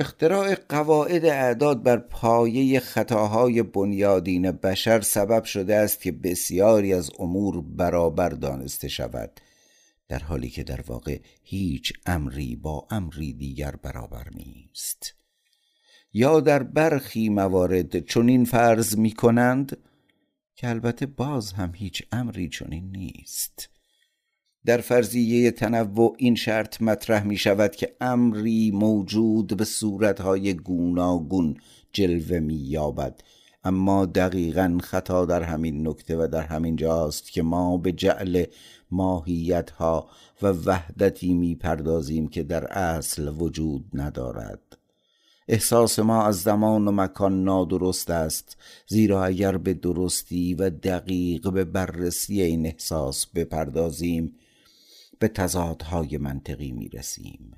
[0.00, 7.62] اختراع قواعد اعداد بر پایه خطاهای بنیادین بشر سبب شده است که بسیاری از امور
[7.62, 9.40] برابر دانسته شود
[10.08, 15.14] در حالی که در واقع هیچ امری با امری دیگر برابر نیست.
[16.12, 19.76] یا در برخی موارد چنین فرض می کنند
[20.58, 23.68] که البته باز هم هیچ امری چنین نیست.
[24.66, 31.56] در فرضیه تنوع این شرط مطرح می شود که امری موجود به صورتهای گوناگون
[31.92, 33.20] جلوه می یابد.
[33.64, 38.44] اما دقیقا خطا در همین نکته و در همین جاست که ما به جعل
[38.90, 40.10] ماهیت ها
[40.42, 44.77] و وحدتی می پردازیم که در اصل وجود ندارد.
[45.48, 48.56] احساس ما از زمان و مکان نادرست است
[48.86, 54.34] زیرا اگر به درستی و دقیق به بررسی این احساس بپردازیم
[55.18, 57.52] به تضادهای منطقی می رسیم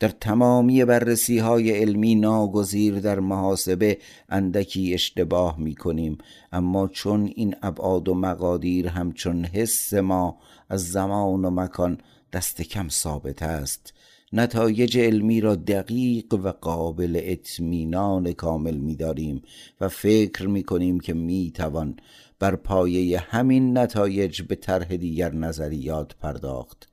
[0.00, 3.98] در تمامی بررسی های علمی ناگزیر در محاسبه
[4.28, 6.18] اندکی اشتباه می کنیم
[6.52, 10.38] اما چون این ابعاد و مقادیر همچون حس ما
[10.68, 11.98] از زمان و مکان
[12.32, 13.92] دست کم ثابت است
[14.32, 19.42] نتایج علمی را دقیق و قابل اطمینان کامل می‌داریم
[19.80, 21.96] و فکر می‌کنیم که می‌توان
[22.38, 26.88] بر پایه همین نتایج به طرح دیگر نظریات پرداخت.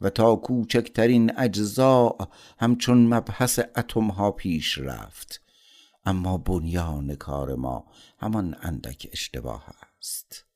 [0.00, 2.16] و تا کوچکترین اجزا
[2.58, 5.40] همچون مبحث اتم ها پیش رفت.
[6.04, 7.84] اما بنیان کار ما
[8.18, 9.64] همان اندک اشتباه
[9.98, 10.49] است.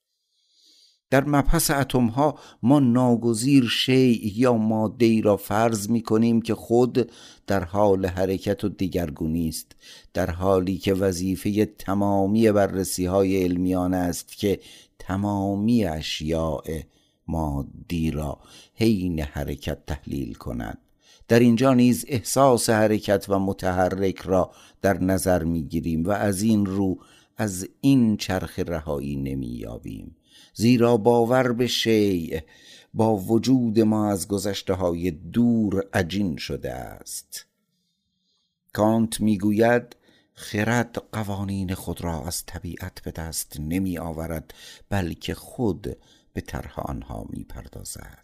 [1.10, 6.54] در مبحث اتم ها ما ناگزیر شیع یا ماده ای را فرض می کنیم که
[6.54, 7.10] خود
[7.46, 9.76] در حال حرکت و دیگرگونی است
[10.14, 14.60] در حالی که وظیفه تمامی بررسی های علمیان است که
[14.98, 16.62] تمامی اشیاء
[17.28, 18.38] مادی را
[18.74, 20.78] حین حرکت تحلیل کند.
[21.28, 24.50] در اینجا نیز احساس حرکت و متحرک را
[24.82, 26.98] در نظر می گیریم و از این رو
[27.36, 30.16] از این چرخ رهایی نمی یابیم
[30.54, 32.40] زیرا باور به شیع
[32.94, 37.46] با وجود ما از گذشته های دور عجین شده است.
[38.72, 39.96] کانت می‌گوید
[40.34, 44.54] خرد قوانین خود را از طبیعت به دست نمی آورد
[44.88, 45.96] بلکه خود
[46.32, 48.23] به طرح آنها می پردازد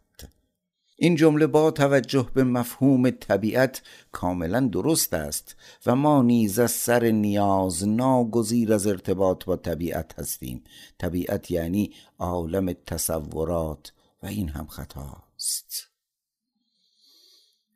[1.02, 3.82] این جمله با توجه به مفهوم طبیعت
[4.12, 5.56] کاملا درست است
[5.86, 10.64] و ما نیز از سر نیاز ناگزیر از ارتباط با طبیعت هستیم.
[10.98, 15.88] طبیعت یعنی عالم تصورات و این هم خطاست.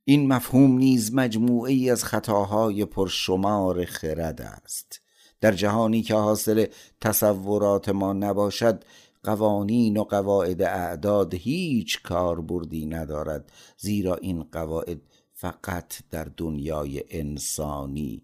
[0.04, 5.00] این مفهوم نیز مجموعه ای از خطاهای پرشمار خرد است.
[5.40, 6.66] در جهانی که حاصل
[7.00, 8.84] تصورات ما نباشد
[9.24, 15.00] قوانین و قواعد اعداد هیچ کاربردی ندارد زیرا این قواعد
[15.32, 18.22] فقط در دنیای انسانی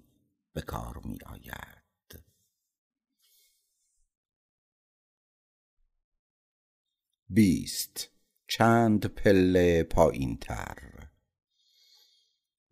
[0.53, 1.81] به کار می آید
[7.29, 8.11] بیست.
[8.49, 11.00] چند پله پایین تر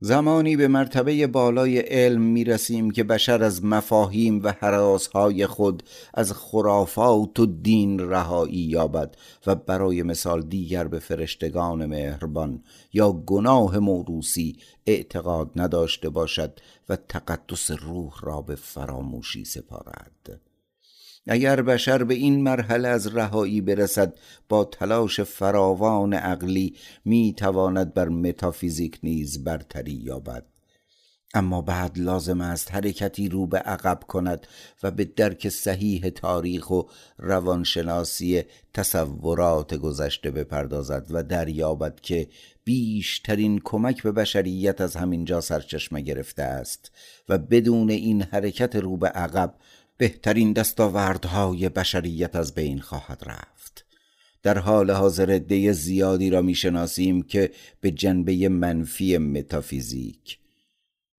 [0.01, 5.83] زمانی به مرتبه بالای علم می رسیم که بشر از مفاهیم و حراسهای خود
[6.15, 9.17] از خرافات و دین رهایی یابد
[9.47, 12.63] و برای مثال دیگر به فرشتگان مهربان
[12.93, 14.57] یا گناه موروسی
[14.87, 20.48] اعتقاد نداشته باشد و تقدس روح را به فراموشی سپارد.
[21.29, 24.15] اگر بشر به این مرحله از رهایی برسد
[24.49, 30.45] با تلاش فراوان عقلی می تواند بر متافیزیک نیز برتری یابد.
[31.35, 34.47] اما بعد لازم است حرکتی رو به عقب کند
[34.83, 36.83] و به درک صحیح تاریخ و
[37.19, 38.43] روانشناسی
[38.75, 42.29] تصورات گذشته بپردازد و دریابد که
[42.65, 46.91] بیشترین کمک به بشریت از همینجا سرچشمه گرفته است
[47.29, 49.55] و بدون این حرکت رو به عقب
[49.99, 53.85] بهترین دستاوردهای بشریت از بین خواهد رفت.
[54.43, 57.51] در حال حاضر عده زیادی را می‌شناسیم که
[57.81, 60.39] به جنبه منفی متافیزیک.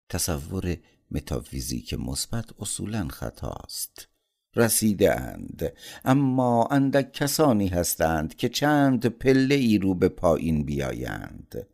[0.09, 0.77] تصور
[1.11, 4.07] متافیزیک مثبت اصولا خطاست.
[4.55, 5.73] رسیده اند
[6.05, 11.67] اما اندک کسانی هستند که چند پله ای رو به پایین بیایند.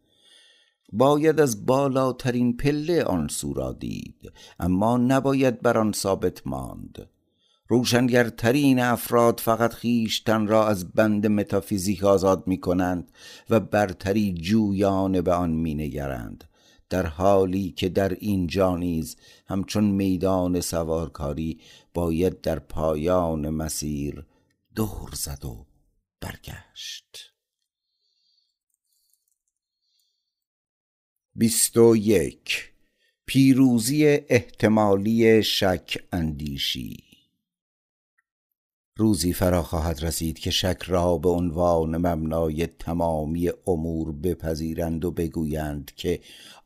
[0.94, 7.10] باید از بالاترین پله آن سو را دید اما نباید بر آن ثابت ماند.
[7.68, 13.12] روشنگرترین افراد فقط خیشتن را از بند متافیزیک آزاد می کنند
[13.50, 16.44] و برتری جویان به آن می نگرند
[16.90, 19.16] در حالی که در اینجا نیز
[19.48, 21.60] همچون میدان سوارکاری
[21.94, 24.26] باید در پایان مسیر
[24.76, 25.66] دور زد و
[26.22, 27.35] برگشت.
[31.38, 32.72] بیست و یک.
[33.26, 37.04] پیروزی احتمالی شک اندیشی.
[38.98, 45.92] روزی فرا خواهد رسید که شک را به عنوان مبنای تمامی امور بپذیرند و بگویند
[45.96, 46.20] که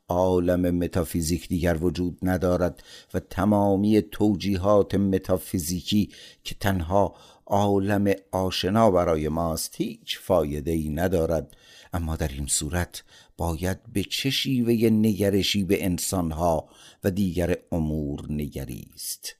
[0.09, 2.83] عالم متافیزیک دیگر وجود ندارد
[3.13, 6.09] و تمامی توجیهات متافیزیکی
[6.43, 7.15] که تنها
[7.45, 11.57] عالم آشنا برای ماست هیچ فایده ای ندارد.
[11.93, 13.03] اما در این صورت
[13.39, 16.69] باید به چه شیوه نگرشی به انسانها
[17.03, 19.35] و دیگر امور نگریست؟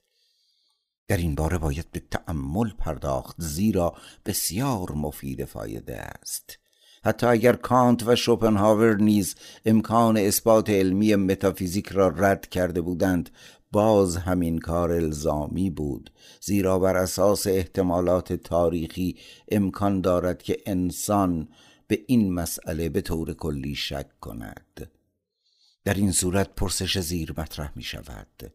[1.08, 3.94] در این باره باید به تأمل پرداخت زیرا
[4.26, 6.58] بسیار مفید فایده است.
[7.04, 9.36] حتی اگر کانت و شوپنهاور نیز
[9.66, 13.30] امکان اثبات علمی متافیزیک را رد کرده بودند
[13.72, 16.12] باز همین کار الزامی بود
[16.42, 19.18] زیرا بر اساس احتمالات تاریخی
[19.52, 21.48] امکان دارد که انسان
[21.90, 24.91] به این مسئله به طور کلی شک کند.
[25.84, 28.52] در این صورت پرسش زیر مطرح می شود.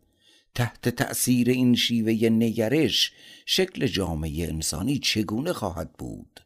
[0.54, 3.12] تحت تأثیر این شیوه نگرش
[3.46, 6.40] شکل جامعه انسانی چگونه خواهد بود؟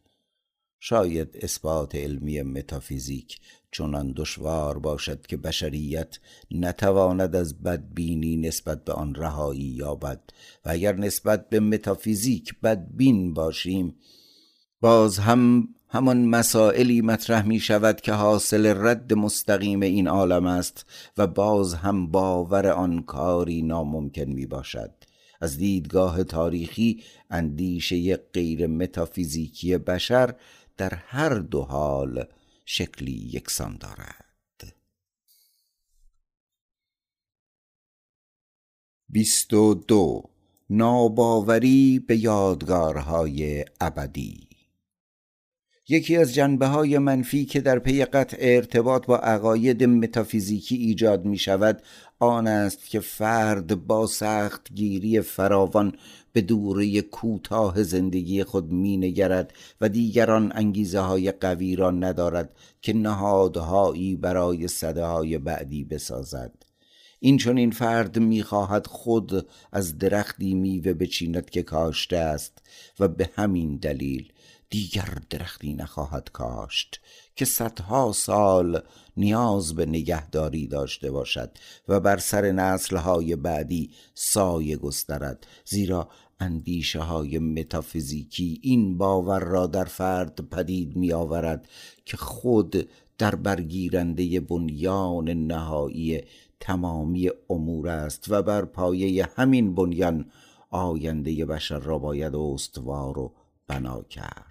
[0.79, 3.39] شاید اثبات علمی متافیزیک
[3.71, 6.19] چنان دشوار باشد که بشریت
[6.51, 10.21] نتواند از بدبینی نسبت به آن رهایی یابد
[10.65, 13.95] و اگر نسبت به متافیزیک بدبین باشیم
[14.81, 20.85] باز هم همان مسائلی مطرح می شود که حاصل رد مستقیم این عالم است
[21.17, 24.91] و باز هم باور آن کاری ناممکن می باشد
[25.41, 30.35] از دیدگاه تاریخی اندیشه غیر متافیزیکی بشر
[30.77, 32.25] در هر دو حال
[32.65, 34.73] شکلی یکسان دارد.
[39.09, 40.23] بیست و دو.
[40.69, 44.48] ناباوری به یادگارهای ابدی.
[45.91, 51.37] یکی از جنبه های منفی که در پی قطع ارتباط با عقاید متافیزیکی ایجاد می
[51.37, 51.81] شود
[52.19, 55.93] آن است که فرد با سخت گیری فراوان
[56.33, 62.49] به دوره کوتاه زندگی خود می نگرد و دیگران انگیزه های قوی را ندارد
[62.81, 66.51] که نهادهایی برای صده های بعدی بسازد.
[67.19, 72.61] این چون این فرد می‌خواهد خود از درختی میوه بچیند که کاشته است
[72.99, 74.31] و به همین دلیل
[74.69, 77.01] دیگر درختی نخواهد کاشت
[77.35, 78.81] که صدها سال
[79.17, 85.47] نیاز به نگهداری داشته باشد و بر سر نسلهای بعدی سایه گسترد.
[85.65, 86.09] زیرا
[86.39, 91.67] اندیشه های متافیزیکی این باور را در فرد پدید می آورد
[92.05, 96.21] که خود در برگیرنده بنیان نهایی
[96.59, 100.31] تمامی امور است و بر پایه همین بنیان
[100.69, 103.33] آینده بشر را باید استوار و
[103.67, 104.48] بنا کرد.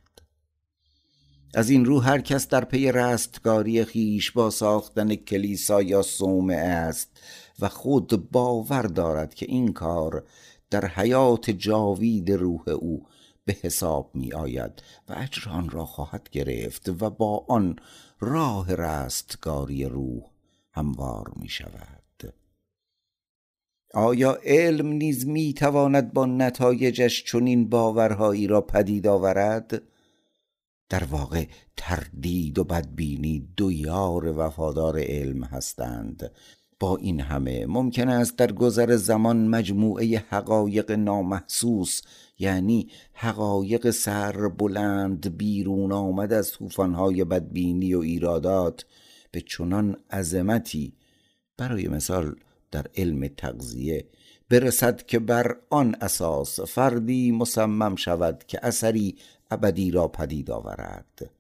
[1.59, 7.21] از این رو هر کس در پی رستگاری خیش با ساختن کلیسا یا صومعه است
[7.61, 10.25] و خود باور دارد که این کار
[10.71, 13.07] در حیات جاوید روح او
[13.45, 17.77] به حساب می آید و اجران را خواهد گرفت و با آن
[18.21, 20.23] راه رستگاری روح
[20.73, 22.35] هموار می شود
[23.95, 29.83] آیا علم نیز می تواند با نتایجش چنین باورهایی را پدید آورد؟
[30.89, 31.47] در واقع
[31.77, 36.31] تردید و بدبینی دو یار وفادار علم هستند.
[36.81, 42.03] با این همه ممکن است در گذر زمان مجموعه حقایق نامحسوس
[42.39, 48.85] یعنی حقایق سر بلند بیرون آمد از طوفانهای بدبینی و ایرادات
[49.31, 50.93] به چنان عظمتی
[51.57, 52.35] برای مثال
[52.71, 54.07] در علم تغذیه
[54.51, 59.17] برسد که بر آن اساس فردی مصمم شود که اثری
[59.51, 61.31] ابدی را پدید آورد.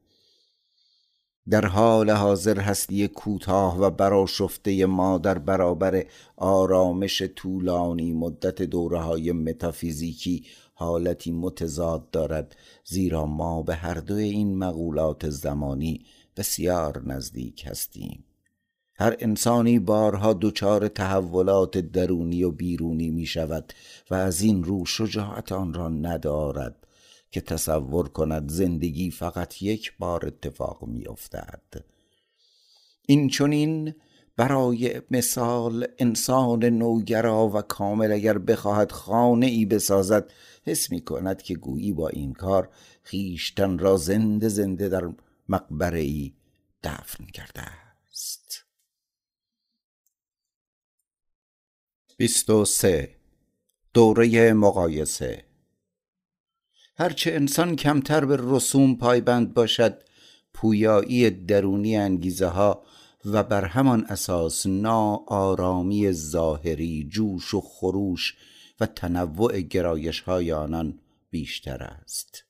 [1.50, 6.04] در حال حاضر هستی کوتاه و براشفته ما در برابر
[6.36, 10.44] آرامش طولانی مدت دوره های متافیزیکی
[10.74, 16.04] حالتی متضاد دارد زیرا ما به هر دوی این مقولات زمانی
[16.36, 18.24] بسیار نزدیک هستیم.
[18.94, 23.72] هر انسانی بارها دچار تحولات درونی و بیرونی می شود
[24.10, 26.87] و از این رو شجاعت آن را ندارد.
[27.30, 31.84] که تصور کند زندگی فقط یک بار اتفاق می افتد
[33.06, 33.30] این
[34.38, 40.32] برای مثال انسان نوگرا و کامل اگر بخواهد خانه ای بسازد
[40.66, 42.68] حس می کند که گویی با این کار
[43.02, 45.12] خیشتن را زنده زنده در
[45.48, 46.32] مقبره ای
[46.82, 48.64] دفن کرده است.
[52.16, 53.14] بیست و سه.
[53.94, 55.47] دوره مقایسه.
[57.00, 60.02] هرچه انسان کمتر به رسوم پایبند باشد
[60.54, 62.82] پویایی درونی انگیزه ها
[63.24, 68.36] و بر همان اساس ناآرامی ظاهری جوش و خروش
[68.80, 70.98] و تنوع گرایش های آنان
[71.30, 72.44] بیشتر است.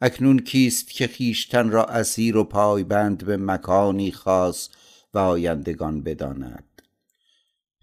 [0.00, 4.68] اکنون کیست که خیشتن را اسیر و پایبند به مکانی خاص
[5.14, 6.82] و آیندگان بداند؟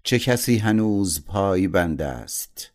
[0.04, 2.71] چه کسی هنوز پایبند است؟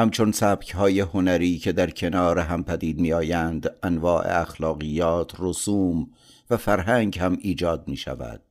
[0.00, 6.10] همچون سبک های هنری که در کنار هم پدید می آیند انواع اخلاقیات، رسوم
[6.50, 8.42] و فرهنگ هم ایجاد می شود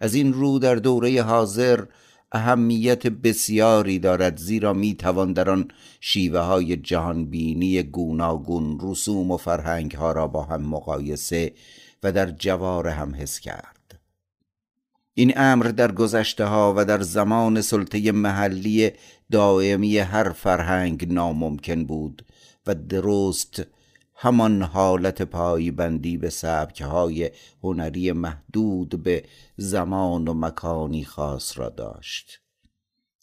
[0.00, 1.84] از این رو در دوره حاضر
[2.32, 5.68] اهمیت بسیاری دارد زیرا می توان در آن
[6.00, 11.52] شیوه های جهانبینی گوناگون رسوم و فرهنگ ها را با هم مقایسه
[12.02, 14.00] و در جوار هم حس کرد.
[15.14, 18.90] این امر در گذشته ها و در زمان سلطه محلی
[19.30, 22.24] دائمی هر فرهنگ ناممکن بود
[22.66, 23.62] و درست
[24.14, 27.30] همان حالت پایبندی به سبک های
[27.62, 29.24] هنری محدود به
[29.56, 32.40] زمان و مکانی خاص را داشت.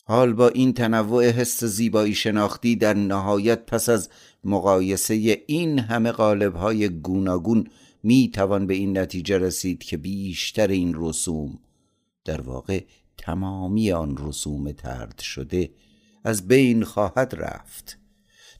[0.06, 4.10] حال با این تنوع حس زیبایی شناختی در نهایت پس از
[4.44, 7.68] مقایسه این همه قالب های گوناگون
[8.04, 11.60] می توان به این نتیجه رسید که بیشتر این رسوم
[12.26, 12.84] در واقع
[13.18, 15.70] تمامی آن رسوم ترد شده
[16.28, 17.98] از بین خواهد رفت.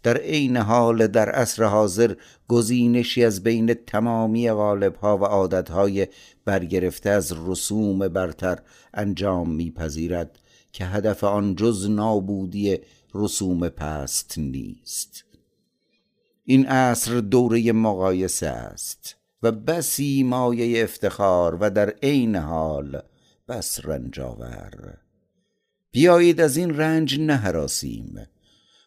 [0.04, 2.16] در عین حال در عصر حاضر
[2.48, 6.08] گزینشی از بین تمامی غالبها و عادتهای
[6.46, 8.60] برگرفته از رسوم برتر
[8.94, 10.40] انجام میپذیرد
[10.72, 12.78] که هدف آن جز نابودی
[13.14, 15.24] رسوم پست نیست.
[16.44, 23.02] این عصر دوره مقایسه است و بسی مایه افتخار و در عین حال
[23.48, 25.07] بس رنجاور
[25.98, 28.28] بیایید از این رنج نهراسیم.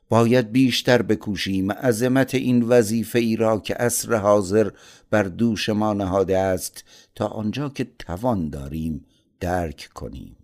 [0.09, 4.71] باید بیشتر بکوشیم عظمت این وظیفه ای را که عصر حاضر
[5.11, 6.85] بر دوش ما نهاده است
[7.15, 9.05] تا آنجا که توان داریم
[9.41, 10.37] درک کنیم.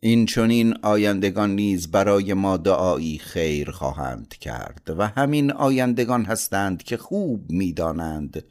[0.00, 6.96] این چونین آیندگان نیز برای ما دعایی خیر خواهند کرد و همین آیندگان هستند که
[6.96, 8.44] خوب می‌دانند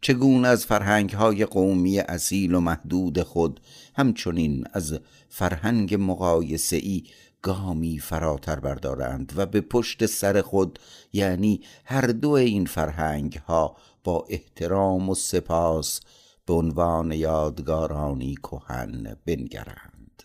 [0.00, 3.60] چگونه از فرهنگ های قومی اصیل و محدود خود
[3.96, 4.98] همچنین از
[5.34, 7.04] فرهنگ مقایسه ای
[7.42, 10.78] گامی فراتر بردارند و به پشت سر خود
[11.12, 16.00] یعنی هر دو این فرهنگ ها با احترام و سپاس
[16.46, 20.22] به عنوان یادگارانی کهن بنگرند.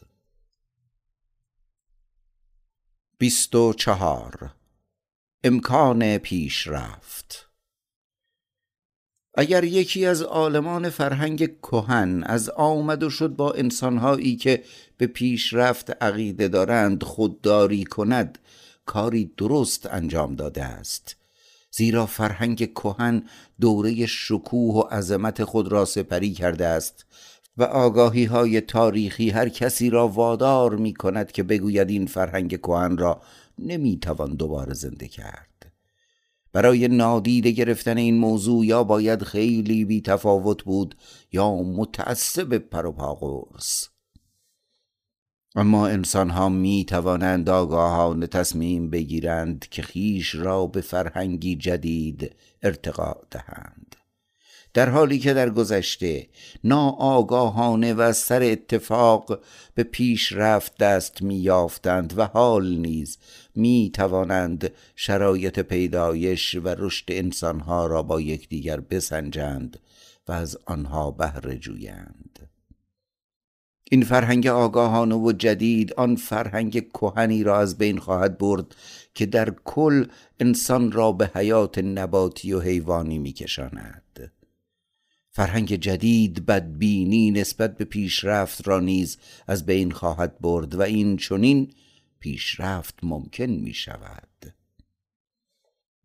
[3.17, 4.55] بیست و چهار.
[5.43, 7.46] امکان پیشرفت
[9.39, 14.63] اگر یکی از عالمان فرهنگ کهن از آمد و شد با انسانهایی که
[14.97, 18.37] به پیشرفت عقیده دارند خودداری کند
[18.85, 21.15] کاری درست انجام داده است.
[21.71, 23.23] زیرا فرهنگ کهن
[23.61, 27.05] دوره شکوه و عظمت خود را سپری کرده است
[27.57, 32.97] و آگاهی های تاریخی هر کسی را وادار می کند که بگوید این فرهنگ کهن
[32.97, 33.21] را
[33.59, 35.46] نمی توان دوباره زنده کرد.
[36.53, 40.95] برای نادیده گرفتن این موضوع یا باید خیلی بی تفاوت بود
[41.31, 43.89] یا متعصب پروپاگورس
[45.55, 53.13] اما انسان ها می توانند آگاهانه تصمیم بگیرند که خیش را به فرهنگی جدید ارتقا
[53.31, 53.95] دهند.
[54.73, 56.27] در حالی که در گذشته
[56.63, 59.39] ناآگاهانه و سر اتفاق
[59.75, 63.17] به پیش رفت دست میافتند و حال نیز
[63.57, 69.79] می توانند شرایط پیدایش و رشد انسانها را با یکدیگر بسنجند
[70.27, 72.49] و از آنها بهره جویند.
[73.91, 78.75] این فرهنگ آگاهانه و جدید آن فرهنگ کهنی را از بین خواهد برد
[79.13, 80.05] که در کل
[80.39, 84.31] انسان را به حیات نباتی و حیوانی میکشاند.
[85.31, 89.17] فرهنگ جدید بدبینی نسبت به پیشرفت را نیز
[89.47, 91.71] از بین خواهد برد و این چنین
[92.27, 94.53] پیشرفت ممکن می شود.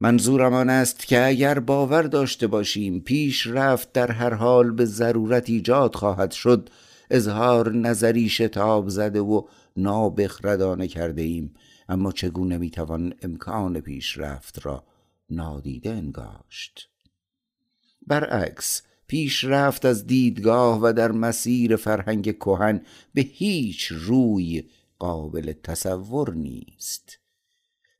[0.01, 5.95] منظورم آن است که اگر باور داشته باشیم پیشرفت در هر حال به ضرورت ایجاد
[5.95, 6.71] خواهد شد
[7.11, 9.43] اظهار نظری شتاب زده و
[9.77, 11.55] نابخردانه کرده ایم.
[11.89, 14.85] اما چگونه می‌توان امکان پیشرفت را
[15.31, 16.89] نادیده انگاشت؟
[18.07, 22.81] برعکس پیشرفت از دیدگاه و در مسیر فرهنگ کهن
[23.15, 24.63] به هیچ روی
[25.03, 27.19] قابل تصور نیست.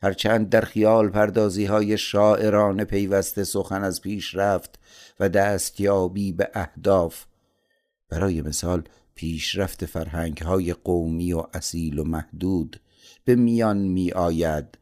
[0.03, 4.79] هرچند در خیال پردازی های شاعرانه پیوسته سخن از پیشرفت
[5.21, 7.25] و دستیابی به اهداف
[8.09, 8.83] برای مثال
[9.15, 12.81] پیشرفت فرهنگ های قومی و اصیل و محدود
[13.25, 14.79] به میان می آید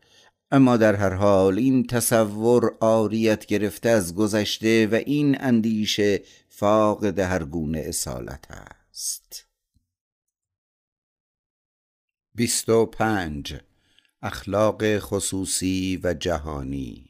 [0.50, 7.44] اما در هر حال این تصور آریت گرفته از گذشته و این اندیشه فاقد هر
[7.44, 9.49] گونه اصالت است.
[12.40, 13.54] بیست و پنج.
[14.22, 17.04] اخلاق خصوصی و جهانی.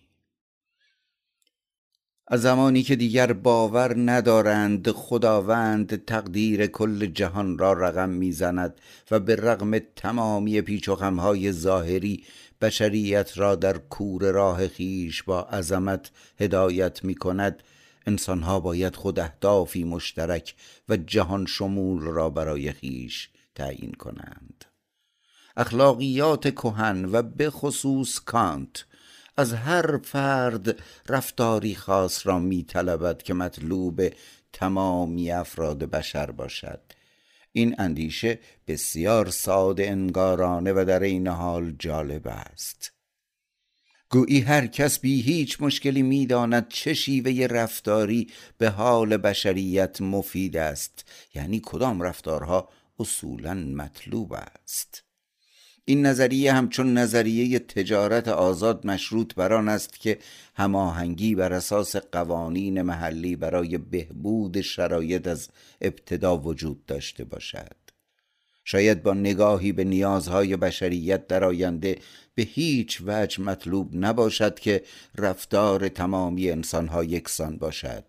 [2.27, 8.81] از زمانی که دیگر باور ندارند خداوند تقدیر کل جهان را رقم می‌زند
[9.11, 12.25] و به رغم تمامی پیچ و خمهای ظاهری
[12.61, 17.63] بشریت را در کور راه خیش با عظمت هدایت می کند
[18.07, 20.55] انسانها باید خود اهدافی مشترک
[20.89, 24.70] و جهان شمول را برای خیش تعیین کنند.
[25.61, 28.85] اخلاقیات کهن و به خصوص کانت.
[29.37, 34.03] از هر فرد رفتاری خاص را می طلبد که مطلوب
[34.53, 36.81] تمامی افراد بشر باشد.
[37.53, 42.93] این اندیشه بسیار ساده انگارانه و در این حال جالب است.
[44.11, 51.05] گویی هر کس بی هیچ مشکلی می‌داند چه شیوه رفتاری به حال بشریت مفید است.
[51.35, 52.69] یعنی کدام رفتارها
[52.99, 55.10] اصولا مطلوب است.
[55.91, 60.19] این نظریه همچون نظریه تجارت آزاد مشروط بر آن است که
[60.55, 65.49] هماهنگی بر اساس قوانین محلی برای بهبود شرایط از
[65.81, 67.77] ابتدا وجود داشته باشد.
[68.65, 71.99] شاید با نگاهی به نیازهای بشریت در آینده
[72.35, 74.83] به هیچ وجه مطلوب نباشد که
[75.19, 78.05] رفتار تمامی انسانها یکسان باشد.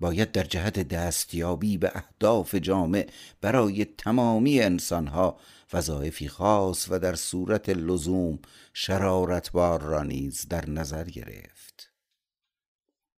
[0.00, 3.06] باید در جهت دستیابی به اهداف جامع
[3.40, 5.36] برای تمامی انسانها
[5.72, 8.38] وظایفی خاص و در صورت لزوم
[8.74, 11.92] شرارتبار را نیز در نظر گرفت.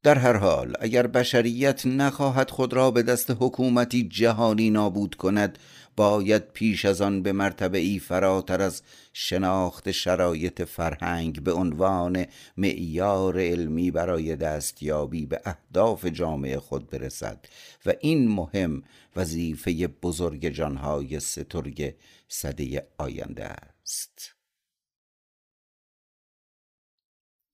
[0.05, 5.59] در هر حال اگر بشریت نخواهد خود را به دست حکومتی جهانی نابود کند
[5.97, 8.83] باید پیش از آن به مرتبه ای فراتر از
[9.13, 12.27] شناخت شرایط فرهنگ به عنوان
[12.57, 17.47] معیار علمی برای دستیابی به اهداف جامعه خود برسد
[17.87, 18.83] و این مهم
[19.17, 21.95] وظیفه بزرگ جانهای سترگ
[22.29, 24.35] صده آینده است.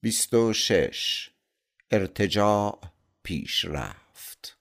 [0.00, 1.30] بیست و شش.
[1.90, 2.78] ارتجاع
[3.22, 4.56] پیشرفت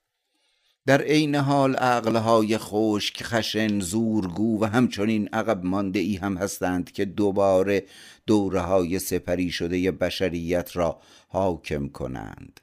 [0.85, 7.05] در عین حال عقلهای خشک خشن زورگو و همچنین عقب مانده ای هم هستند که
[7.05, 7.85] دوباره
[8.27, 12.59] دوره های سپری شده بشریت را حاکم کنند.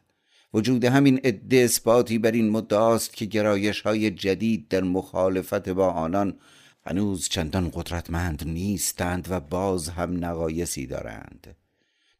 [0.54, 6.38] وجود همین عده اثباتی بر این مدعاست که گرایش های جدید در مخالفت با آنان
[6.86, 11.56] هنوز چندان قدرتمند نیستند و باز هم نقایسی دارند.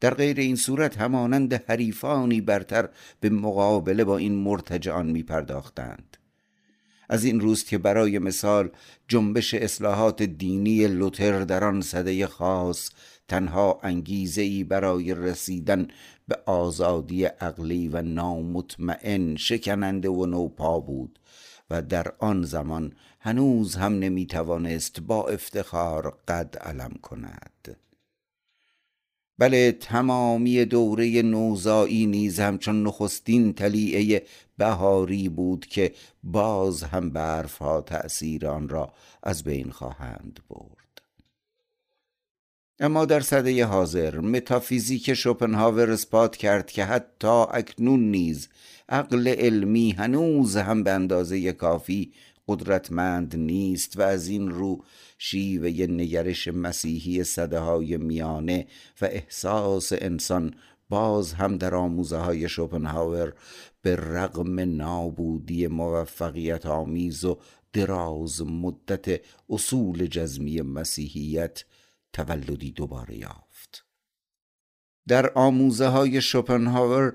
[0.00, 2.88] در غیر این صورت همانند حریفانی برتر
[3.20, 6.16] به مقابله با این مرتجعان می پرداختند
[7.08, 8.70] از این روست که برای مثال
[9.08, 12.90] جنبش اصلاحات دینی لوتر در آن صده خاص
[13.28, 15.88] تنها انگیزه ای برای رسیدن
[16.28, 21.18] به آزادی عقلی و نامطمئن شکننده و نوپا بود
[21.70, 22.92] و در آن زمان
[23.26, 27.76] هنوز هم نمی‌توانست با افتخار قد علم کند.
[29.38, 34.26] بله تمامی دوره نوزایی نیز همچون نخستین تلیعه
[34.56, 35.92] بهاری بود که
[36.24, 38.92] باز هم برفها تأثیر آن را
[39.22, 41.02] از بین خواهند برد.
[42.80, 48.48] اما در صده حاضر متافیزیک شوپنهاور اثبات کرد که حتی اکنون نیز
[48.88, 52.12] عقل علمی هنوز هم به اندازه کافی
[52.48, 54.84] قدرتمند نیست و از این رو
[55.18, 58.66] شیوه نگرش مسیحی صده های میانه
[59.00, 60.54] و احساس انسان
[60.88, 63.32] باز هم در آموزه های شوپنهاور
[63.82, 67.38] به رغم نابودی موفقیت آمیز و
[67.72, 69.20] دراز مدت
[69.50, 71.64] اصول جزمی مسیحیت
[72.12, 73.84] تولدی دوباره یافت.
[75.08, 77.14] در آموزه های شوپنهاور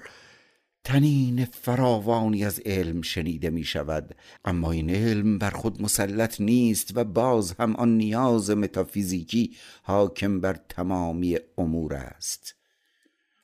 [0.84, 7.04] تنین فراوانی از علم شنیده می شود اما این علم بر خود مسلط نیست و
[7.04, 12.56] باز هم آن نیاز متافیزیکی حاکم بر تمامی امور است.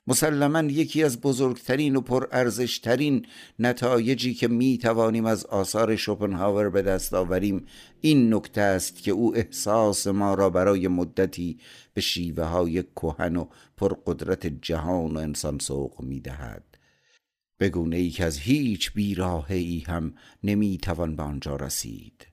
[0.06, 3.26] مسلما یکی از بزرگترین و پرارزشترین
[3.58, 7.66] نتایجی که می توانیم از آثار شوپنهاور به دست آوریم
[8.00, 11.58] این نکته است که او احساس ما را برای مدتی
[11.94, 13.46] به شیوه های کهن و
[13.76, 16.67] پرقدرت جهان و انسان سوق می دهد
[17.60, 20.14] بگونه ای که از هیچ بیراهه ای هم
[20.44, 22.26] نمی توان به آنجا رسید.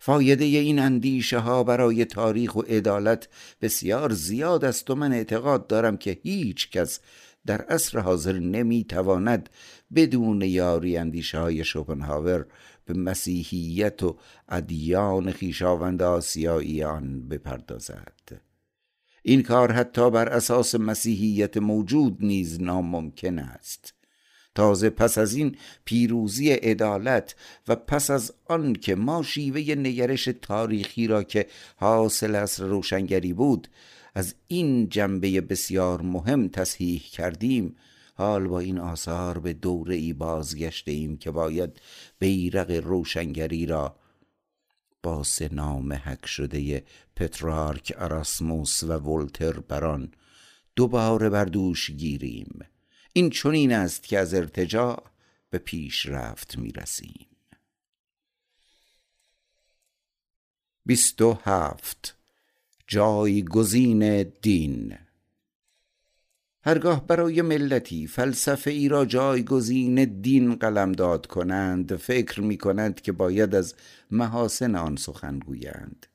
[0.00, 3.28] فایده این اندیشه ها برای تاریخ و عدالت
[3.60, 7.00] بسیار زیاد است و من اعتقاد دارم که هیچ کس
[7.46, 9.50] در عصر حاضر نمی تواند
[9.94, 12.46] بدون یاری اندیشه های شوپنهاور
[12.84, 14.16] به مسیحیت و
[14.48, 18.42] ادیان خیشاوند آسیایی آن بپردازد.
[19.22, 23.94] این کار حتی بر اساس مسیحیت موجود نیز ناممکن است.
[24.54, 27.34] تازه پس از این پیروزی عدالت
[27.68, 31.46] و پس از آن که ما شیوه نگرش تاریخی را که
[31.76, 33.68] حاصل اصر روشنگری بود
[34.14, 37.76] از این جنبه بسیار مهم تصحیح کردیم
[38.14, 41.80] حال با این آثار به دوره ای بازگشته ایم که باید
[42.18, 43.96] بیرق روشنگری را
[45.02, 46.84] با نام حک شده
[47.16, 50.12] پترارک اراسموس و ولتر بران
[50.76, 52.58] دوباره بر دوش گیریم.
[53.12, 55.02] این چنین است که از ارتجاع
[55.50, 55.58] به
[60.86, 62.16] بیست و هفت.
[62.86, 64.98] جایگزین دین.
[66.64, 73.54] هرگاه برای ملتی فلسفه ای را جایگزین دین قلمداد کنند فکر می کنند که باید
[73.54, 73.74] از
[74.10, 76.06] محاسن آن سخن گویند.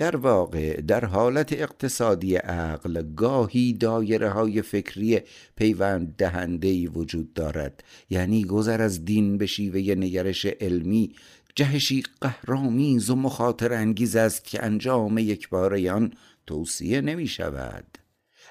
[0.00, 5.20] در واقع در حالت اقتصادی عقل گاهی دایره های فکری
[5.56, 7.84] پیوند دهنده وجود دارد.
[8.10, 11.14] یعنی گذر از دین به شیوه نگرش علمی
[11.54, 16.12] جهشی قهرامیز و مخاطر انگیز است که انجام یک آن
[16.46, 17.98] توصیه نمی شود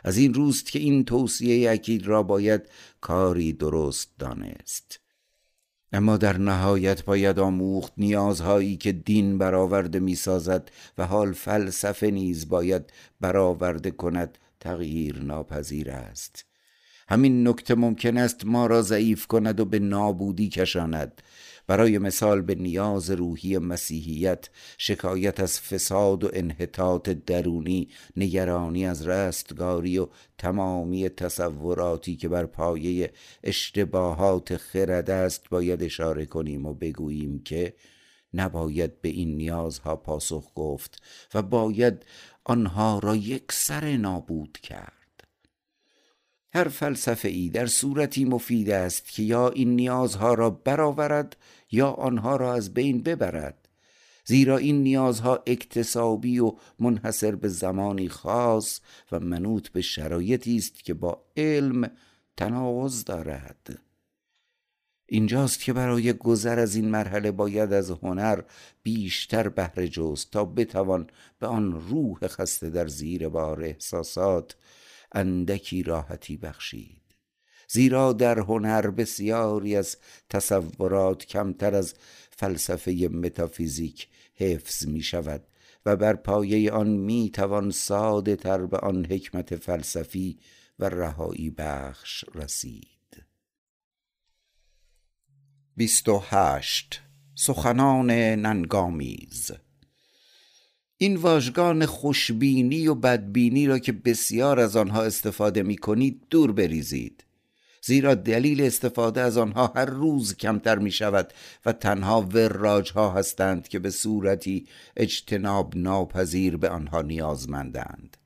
[0.03, 2.61] از این روست که این توصیه اکید را باید
[3.01, 4.99] کاری درست دانست.
[5.93, 12.49] اما در نهایت باید آموخت نیازهایی که دین برآورده می سازد و حال فلسفه نیز
[12.49, 16.45] باید برآورده کند تغییر ناپذیر است.
[17.09, 21.21] همین نکته ممکن است ما را ضعیف کند و به نابودی کشاند.
[21.69, 29.97] برای مثال به نیاز روحی مسیحیت شکایت از فساد و انحطاط درونی نگرانی از رستگاری
[29.97, 33.11] و تمامی تصوراتی که بر پایه
[33.43, 37.73] اشتباهات خرد است باید اشاره کنیم و بگوییم که
[38.33, 41.01] نباید به این نیازها پاسخ گفت
[41.33, 42.05] و باید
[42.43, 44.99] آنها را یک سر نابود کرد.
[46.53, 51.35] هر فلسفه ای در صورتی مفید است که یا این نیازها را برآورد
[51.71, 53.69] یا آنها را از بین ببرد.
[54.25, 58.79] زیرا این نیازها اکتسابی و منحصر به زمانی خاص
[59.11, 61.91] و منوط به شرایطی است که با علم
[62.37, 63.79] تناقض دارد.
[65.05, 68.41] اینجاست که برای گذر از این مرحله باید از هنر
[68.83, 71.07] بیشتر بهره جست تا بتوان
[71.39, 74.55] به آن روح خسته در زیر بار احساسات
[75.11, 76.98] اندکی راحتی بخشید.
[77.71, 79.97] زیرا در هنر بسیاری از
[80.29, 81.93] تصورات کمتر از
[82.31, 85.43] فلسفه متافیزیک حفظ می شود
[85.85, 90.39] و بر پایه آن می توان ساده تر به آن حکمت فلسفی
[90.79, 93.23] و رهایی بخش رسید.
[95.75, 97.01] بیست و هشت.
[97.35, 99.51] سخنان ننگامیز
[100.97, 107.23] این واژگان خوشبینی و بدبینی را که بسیار از آنها استفاده می کنید دور بریزید.
[107.81, 111.33] زیرا دلیل استفاده از آنها هر روز کمتر می شود
[111.65, 118.17] و تنها وراج ها هستند که به صورتی اجتناب ناپذیر به آنها نیازمندند.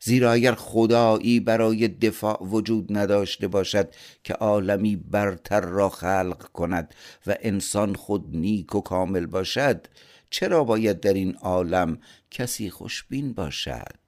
[0.00, 3.94] زیرا اگر خدایی برای دفاع وجود نداشته باشد
[4.24, 6.94] که عالمی برتر را خلق کند
[7.26, 9.86] و انسان خود نیک و کامل باشد
[10.30, 11.98] چرا باید در این عالم
[12.30, 13.98] کسی خوشبین باشد؟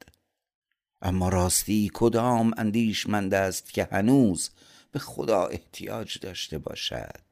[1.02, 4.51] اما راستی کدام اندیشمند است که هنوز
[4.92, 7.30] به خدا احتیاج داشته باشد.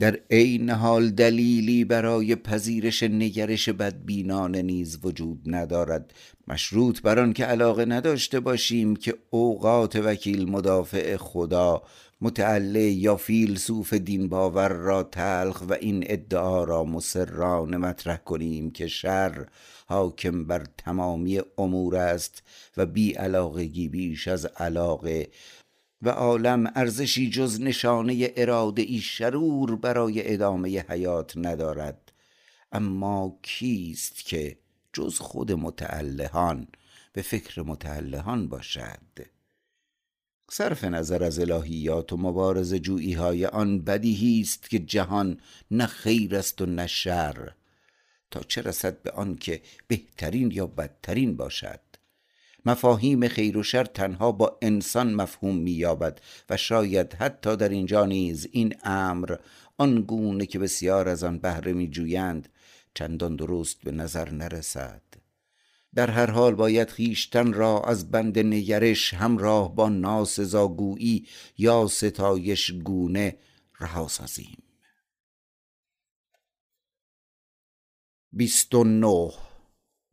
[0.00, 6.14] در عین حال دلیلی برای پذیرش نگرش بدبینانه نیز وجود ندارد.
[6.48, 11.82] مشروط بر آن که علاقه نداشته باشیم که اوقات وکیل مدافع خدا
[12.20, 18.86] متعله یا فیلسوف دین باور را تلخ و این ادعا را مسررانه مطرح کنیم که
[18.86, 19.46] شر
[19.86, 22.42] حاکم بر تمامی امور است
[22.76, 25.28] و بی علاقگی بیش از علاقه
[26.02, 32.12] و عالم ارزشی جز نشانه اراده ای شرور برای ادامه حیات ندارد.
[32.72, 34.58] اما کیست که
[34.92, 36.68] جز خود متعلهان
[37.12, 39.28] به فکر متعلهان باشد؟
[40.50, 46.36] صرف نظر از الهیات و مبارز جویی های آن بدیهی است که جهان نه خیر
[46.36, 47.52] است و نه شر.
[48.30, 51.80] تا چه رسد به آن که بهترین یا بدترین باشد؟
[52.68, 56.20] مفاهیم خیر و شر تنها با انسان مفهوم مییابد
[56.50, 59.36] و شاید حتی در اینجا نیز این امر
[59.78, 62.48] آنگونه که بسیار از آن بهره میجویند
[62.94, 65.02] چندان درست به نظر نرسد.
[65.94, 71.26] در هر حال باید خیشتن را از بند نگرش همراه با ناسزاگویی
[71.58, 73.36] یا ستایش گونه
[73.80, 74.62] رها سازیم.
[78.32, 79.30] بیست و نه.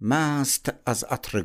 [0.01, 1.41] مست از عطر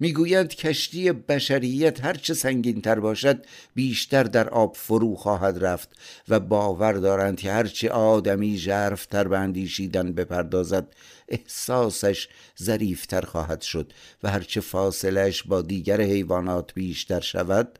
[0.00, 5.88] می‌گویند کشتی بشریت هرچه سنگین تر باشد بیشتر در آب فرو خواهد رفت
[6.28, 10.94] و باور دارند که هرچه آدمی ژرفتر به اندیشیدن بپردازد
[11.28, 12.28] احساسش
[12.62, 17.78] ظریفتر خواهد شد و هرچه فاصلش با دیگر حیوانات بیشتر شود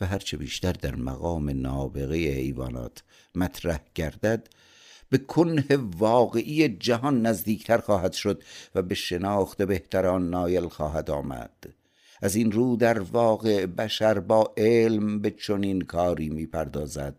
[0.00, 3.02] و هرچه بیشتر در مقام نابغه حیوانات
[3.34, 4.48] مطرح گردد
[5.10, 5.64] به کنه
[5.98, 8.42] واقعی جهان نزدیکتر خواهد شد
[8.74, 11.66] و به شناخت بهتر آن نایل خواهد آمد.
[12.22, 17.16] از این رو در واقع بشر با علم به چنین کاری می‌پردازد.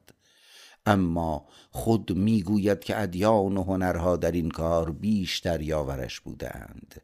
[0.85, 7.01] اما خود می‌گوید که ادیان و هنرها در این کار بیشتر یاورش بودند.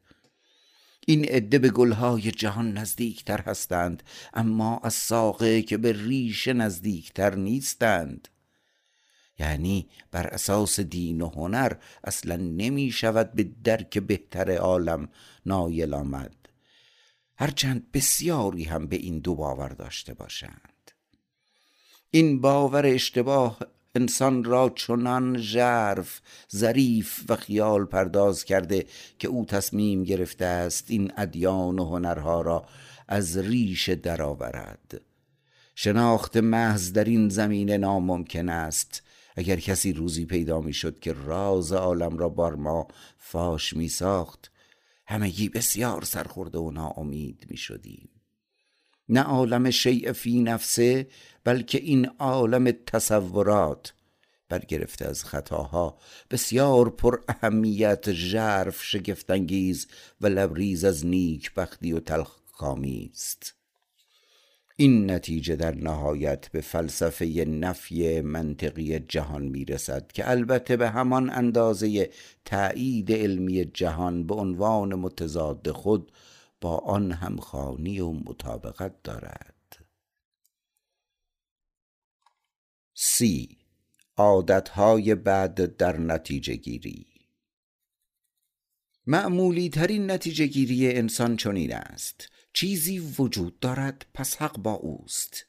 [1.08, 4.04] این عده به گلهای جهان نزدیکتر هستند
[4.34, 8.28] اما از ساقه که به ریشه نزدیکتر نیستند.
[9.40, 11.74] یعنی بر اساس دین و هنر
[12.04, 15.10] اصلا نمی شود به درک بهتر عالم
[15.46, 16.36] نایل آمد.
[17.38, 20.92] هرچند بسیاری هم به این دو باور داشته باشند.
[22.12, 23.60] این باور اشتباه
[23.96, 26.22] انسان را چنان ژرف
[26.56, 28.86] ظریف و خیال پرداز کرده
[29.20, 32.66] که او تصمیم گرفته است این ادیان و هنرها را
[33.08, 35.02] از ریش درآورد.
[35.76, 39.04] شناخت محض در این زمینه ناممکن است.
[39.36, 42.88] اگر کسی روزی پیدا می شد که راز عالم را بار ما
[43.18, 44.52] فاش می ساخت
[45.08, 48.10] همگی بسیار سرخورده و ناامید می شدیم
[49.10, 51.08] نه عالم شیء فی نفسه
[51.44, 53.94] بلکه این عالم تصورات
[54.50, 55.98] برگرفته از خطاها.
[56.32, 59.88] بسیار پر اهمیت ژرف شگفتانگیز
[60.22, 62.32] و لبریز از نیک بختی و تلخ
[63.12, 63.63] است.
[64.76, 72.10] این نتیجه در نهایت به فلسفه نفی منطقی جهان می‌رسد که البته به همان اندازه
[72.46, 76.12] تایید علمی جهان به عنوان متضاد خود
[76.62, 79.54] با آن همخانی و مطابقت دارد.
[82.94, 83.58] سی.
[84.18, 87.06] عادتهای بعد در نتیجه گیری.
[89.08, 92.33] معمولی ترین نتیجه گیری انسان چنین است.
[92.54, 95.46] چیزی وجود دارد پس حق با اوست.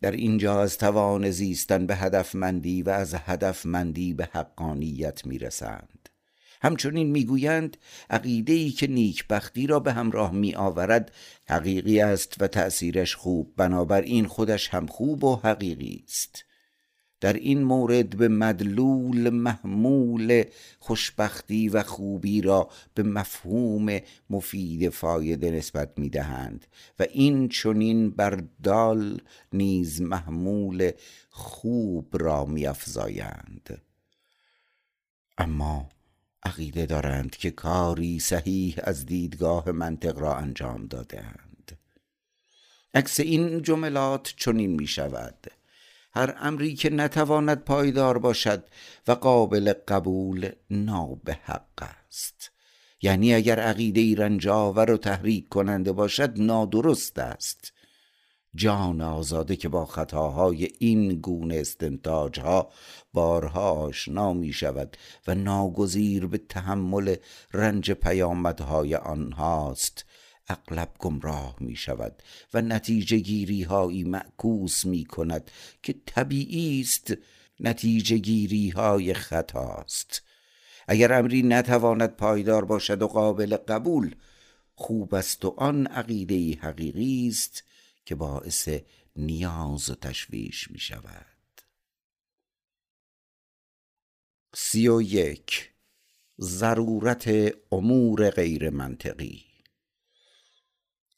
[0.00, 6.08] در اینجا از توان زیستن به هدفمندی و از هدفمندی به حقانیت می‌رسند.
[6.62, 7.76] همچنین می‌گویند
[8.10, 11.12] عقیده ای که نیکبختی را به همراه می آورد
[11.48, 16.44] حقیقی است و تأثیرش خوب بنابراین خودش هم خوب و حقیقی است.
[17.24, 20.44] در این مورد به مدلول محمول
[20.78, 23.98] خوشبختی و خوبی را به مفهوم
[24.30, 26.66] مفید فایده نسبت می دهند
[26.98, 29.20] و این چونین بر دال
[29.52, 30.90] نیز محمول
[31.30, 33.82] خوب را می افزایند
[35.38, 35.88] اما
[36.42, 41.78] عقیده دارند که کاری صحیح از دیدگاه منطق را انجام دادند
[42.94, 45.46] عکس این جملات چنین می شود
[46.16, 48.64] هر امری که نتواند پایدار باشد
[49.08, 52.50] و قابل قبول نابحق است.
[53.02, 57.72] یعنی اگر عقیده ای رنجاور و تحریک کننده باشد نادرست است.
[58.54, 62.70] جان آزاده که با خطاهای این گونه استنتاج ها
[63.12, 64.96] بارها آشنا می شود
[65.26, 67.16] و ناگزیر به تحمل
[67.52, 70.04] رنج پیامدهای آنهاست.
[70.48, 72.22] اغلب گمراه می شود
[72.54, 75.50] و نتیجه گیری هایی معکوس می کند
[75.82, 77.14] که طبیعی است.
[77.60, 80.22] نتیجه گیری های خطاست.
[80.88, 84.14] اگر امری نتواند پایدار باشد و قابل قبول
[84.74, 87.64] خوب است و آن عقیده حقیقی است
[88.04, 88.68] که باعث
[89.16, 91.26] نیاز و تشویش می شود
[94.54, 95.70] سی و یک.
[96.40, 99.53] ضرورت امور غیر منطقی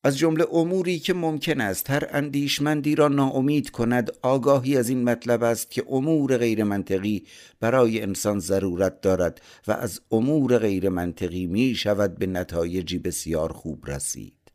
[0.07, 5.43] از جمله اموری که ممکن است هر اندیشمندی را ناامید کند آگاهی از این مطلب
[5.43, 7.25] است که امور غیر منطقی
[7.61, 13.91] برای انسان ضرورت دارد و از امور غیر منطقی می شود به نتایجی بسیار خوب
[13.91, 14.53] رسید.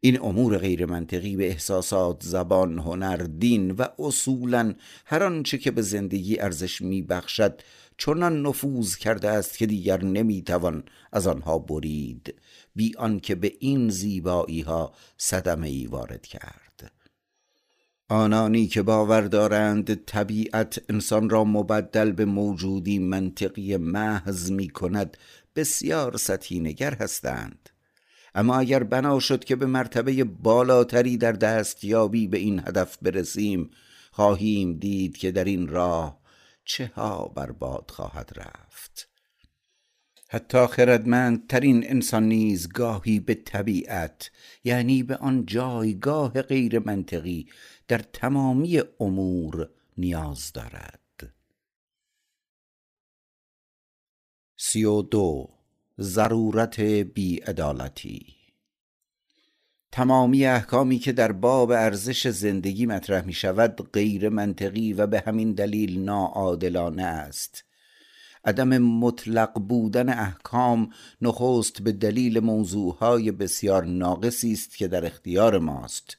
[0.00, 4.74] این امور غیر منطقی به احساسات زبان هنر دین و اصولا
[5.04, 7.60] هر آنچه که به زندگی ارزش می بخشد
[7.98, 12.34] چنان نفوذ کرده است که دیگر نمی‌توان از آنها برید.
[12.76, 16.92] بی آنکه به این زیبایی ها صدمه ای وارد کرد.
[18.08, 25.16] آنانی که باور دارند طبیعت انسان را مبدل به موجودی منطقی محض می کند
[25.56, 27.70] بسیار سطحی نگر هستند.
[28.34, 33.70] اما اگر بنا شد که به مرتبه بالاتری در دستیابی به این هدف برسیم
[34.12, 36.20] خواهیم دید که در این راه
[36.64, 39.15] چه ها برباد خواهد رفت.
[40.36, 44.30] حتی خردمندترین انسان نیز گاهی به طبیعت
[44.64, 47.46] یعنی به آن جایگاه غیر منطقی
[47.88, 51.32] در تمامی امور نیاز دارد.
[54.56, 55.50] سی و دو
[56.00, 58.36] ضرورت بیعدالتی.
[59.92, 65.52] تمامی احکامی که در باب ارزش زندگی مطرح می شود غیر منطقی و به همین
[65.52, 67.65] دلیل ناعادلانه است.
[68.46, 70.90] عدم مطلق بودن احکام
[71.22, 76.16] نخست به دلیل موضوعهای بسیار ناقصی است که در اختیار ماست.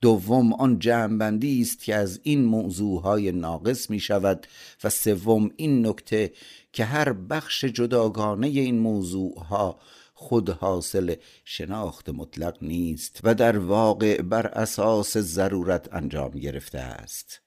[0.00, 4.46] دوم آن جمعبندی است که از این موضوعهای ناقص می شود
[4.84, 6.32] و سوم این نکته
[6.72, 9.78] که هر بخش جداگانه این موضوعها
[10.14, 17.41] خود حاصل شناخت مطلق نیست و در واقع بر اساس ضرورت انجام گرفته است.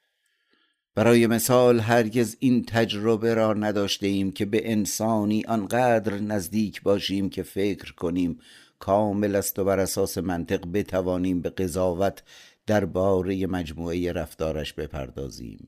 [0.95, 7.43] برای مثال هرگز این تجربه را نداشته ایم که به انسانی آنقدر نزدیک باشیم که
[7.43, 8.39] فکر کنیم
[8.79, 12.23] کامل است و بر اساس منطق بتوانیم به قضاوت
[12.67, 15.67] درباره مجموعه رفتارش بپردازیم.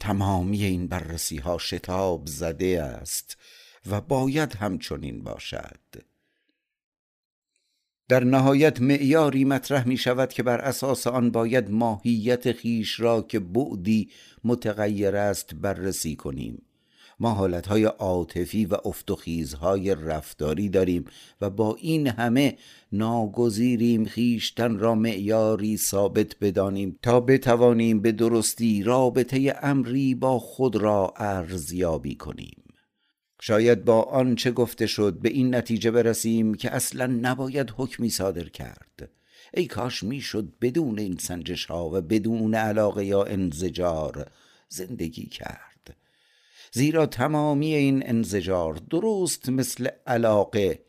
[0.00, 3.36] تمامی این بررسی ها شتاب زده است
[3.90, 6.11] و باید همچنین باشد.
[8.08, 13.40] در نهایت معیاری مطرح می شود که بر اساس آن باید ماهیت خیش را که
[13.40, 14.08] بعدی
[14.44, 16.62] متغیر است بررسی کنیم.
[17.20, 21.04] ما حالتهای عاطفی و افتخیزهای رفتاری داریم
[21.40, 22.56] و با این همه
[22.92, 31.14] ناگزیریم خیشتن را معیاری ثابت بدانیم تا بتوانیم به درستی رابطه امری با خود را
[31.16, 32.62] ارزیابی کنیم.
[33.44, 39.10] شاید با آنچه گفته شد به این نتیجه برسیم که اصلا نباید حکمی صادر کرد.
[39.54, 44.30] ای کاش می‌شد بدون این سنجش ها و بدون علاقه یا انزجار
[44.68, 45.96] زندگی کرد.
[46.72, 50.84] زیرا تمامی این انزجار درست مثل علاقه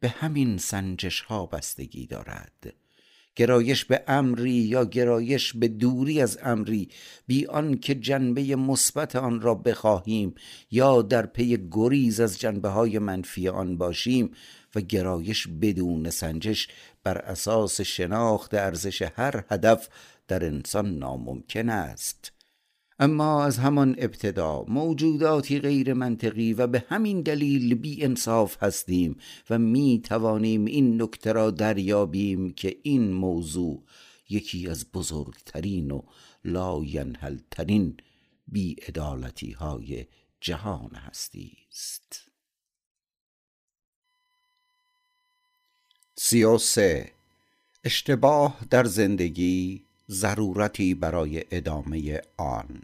[0.00, 2.74] به همین سنجش ها بستگی دارد.
[3.36, 6.88] گرایش به امری یا گرایش به دوری از امری
[7.26, 7.46] بی
[7.82, 10.34] که جنبه مثبت آن را بخواهیم
[10.70, 14.30] یا در پی گریز از جنبه های منفی آن باشیم
[14.74, 16.68] و گرایش بدون سنجش
[17.04, 19.88] بر اساس شناخت ارزش هر هدف
[20.28, 22.39] در انسان ناممکن است.
[23.02, 29.16] اما از همان ابتدا موجوداتی غیر منطقی و به همین دلیل بی انصاف هستیم
[29.50, 33.82] و می توانیم این نکته را دریابیم که این موضوع
[34.28, 36.02] یکی از بزرگترین و
[36.44, 37.96] لاینحلترین
[38.48, 40.06] بی عدالتی های
[40.40, 42.30] جهان هستی است
[46.16, 46.44] سی
[47.84, 52.82] اشتباه در زندگی ضرورتی برای ادامه آن.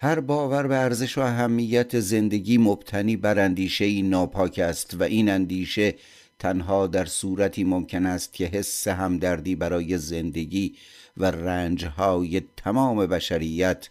[0.00, 5.94] هر باور به ارزش و اهمیت زندگی مبتنی بر اندیشه ناپاک است و این اندیشه
[6.38, 10.76] تنها در صورتی ممکن است که حس همدردی برای زندگی
[11.16, 13.88] و رنجهای تمام بشریت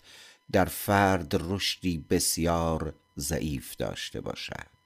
[0.52, 4.79] در فرد رشدی بسیار ضعیف داشته باشد.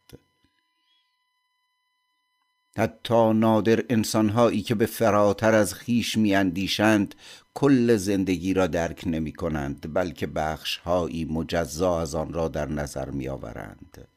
[2.78, 7.16] حتی نادر انسانهایی که به فراتر از خیش میاندیشند
[7.54, 13.28] کل زندگی را درک نمی کنند بلکه بخشهایی مجزا از آن را در نظر می
[13.28, 14.08] آورند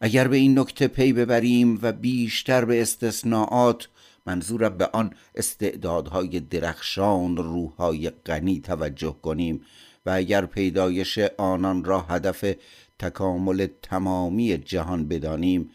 [0.00, 3.88] اگر به این نکته پی ببریم و بیشتر به استثناءات
[4.26, 9.60] منظورم به آن استعدادهای درخشان روحهای غنی توجه کنیم
[10.06, 12.54] و اگر پیدایش آنان را هدف
[12.98, 15.70] تکامل تمامی جهان بدانیم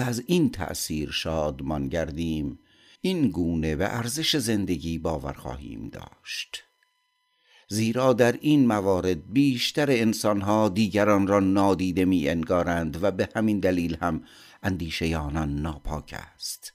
[0.00, 2.58] از این تأثیر شادمان گردیم.
[3.00, 6.64] این گونه به ارزش زندگی باور خواهیم داشت.
[7.68, 13.96] زیرا در این موارد بیشتر انسانها دیگران را نادیده می انگارند و به همین دلیل
[14.00, 14.22] هم
[14.62, 16.72] اندیشه آنان ناپاک است.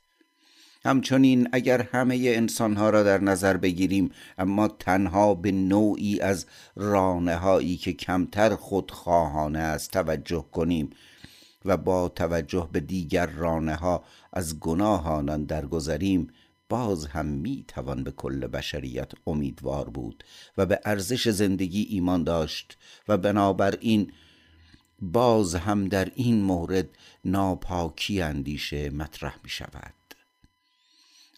[0.85, 6.45] همچنین اگر همه انسانها را در نظر بگیریم اما تنها به نوعی از
[6.75, 10.89] رانه هایی که کمتر خودخواهانه است توجه کنیم
[11.65, 14.03] و با توجه به دیگر رانه ها
[14.33, 16.27] از گناه آنان درگذریم
[16.69, 20.23] باز هم می توان به کل بشریت امیدوار بود
[20.57, 22.77] و به ارزش زندگی ایمان داشت
[23.07, 24.11] و بنابراین
[25.01, 26.89] باز هم در این مورد
[27.25, 29.93] ناپاکی اندیشه مطرح می شود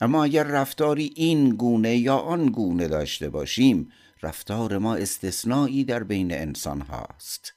[0.02, 3.92] اما اگر رفتاری این گونه یا آن گونه داشته باشیم
[4.24, 7.55] رفتار ما استثنایی در بین انسان هاست.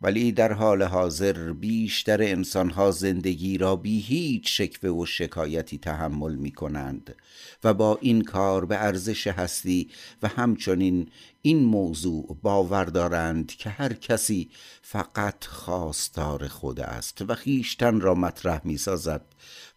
[0.00, 6.52] ولی در حال حاضر بیشتر انسانها زندگی را بی هیچ شکوه و شکایتی تحمل می
[6.52, 7.14] کنند
[7.64, 9.90] و با این کار به ارزش هستی
[10.22, 11.10] و همچنین
[11.42, 14.50] این موضوع باور دارند که هر کسی
[14.82, 19.22] فقط خواستار خود است و خیشتن را مطرح می سازد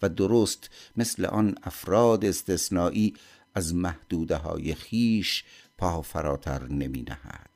[0.01, 3.13] و درست مثل آن افراد استثنایی
[3.55, 5.43] از محدوده های خیش
[5.77, 7.48] پا فراتر نمی نهد.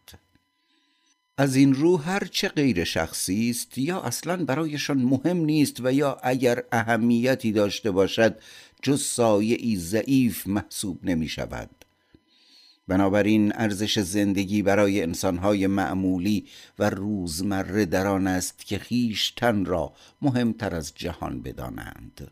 [1.38, 6.18] از این رو هر چه غیر شخصی است یا اصلا برایشان مهم نیست و یا
[6.24, 8.36] اگر اهمیتی داشته باشد
[8.82, 11.70] جز سایه ای ضعیف محسوب نمی شود
[12.88, 16.48] بنابراین ارزش زندگی برای انسانهای معمولی
[16.80, 22.32] و روزمره در آن است که خیشتن را مهمتر از جهان بدانند.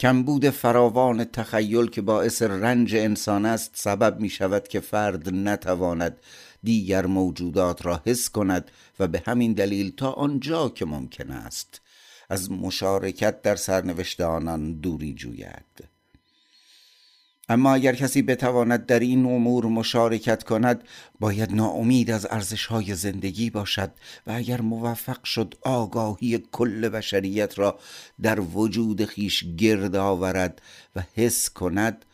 [0.00, 6.16] کمبود فراوان تخیل که باعث رنج انسان است سبب می شود که فرد نتواند
[6.62, 11.80] دیگر موجودات را حس کند و به همین دلیل تا آنجا که ممکن است
[12.28, 15.92] از مشارکت در سرنوشت آنان دوری جوید.
[17.48, 20.84] اما اگر کسی بتواند در این امور مشارکت کند
[21.20, 23.90] باید ناامید از ارزش های زندگی باشد
[24.26, 27.78] و اگر موفق شد آگاهی کل بشریت را
[28.22, 30.62] در وجود خیش گرد آورد
[30.96, 32.04] و حس کند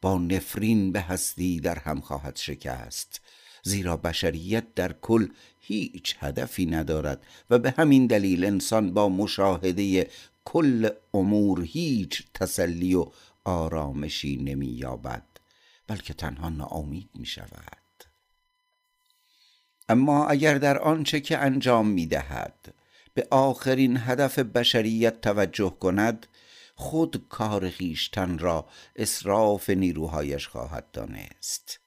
[0.00, 3.20] با نفرین به هستی در هم خواهد شکست.
[3.62, 5.28] زیرا بشریت در کل
[5.60, 10.08] هیچ هدفی ندارد و به همین دلیل انسان با مشاهده
[10.44, 13.06] کل امور هیچ تسلی و
[13.44, 15.22] آرامشی نمییابد
[15.86, 18.04] بلکه تنها ناامید می شود
[19.88, 22.74] اما اگر در آنچه که انجام می دهد
[23.14, 26.26] به آخرین هدف بشریت توجه کند
[26.74, 28.66] خود کار خیشتن را
[28.96, 31.80] اصراف نیروهایش خواهد دانست.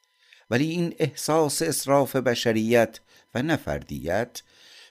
[0.51, 2.99] ولی این احساس اصراف بشریت
[3.35, 4.41] و نفردیت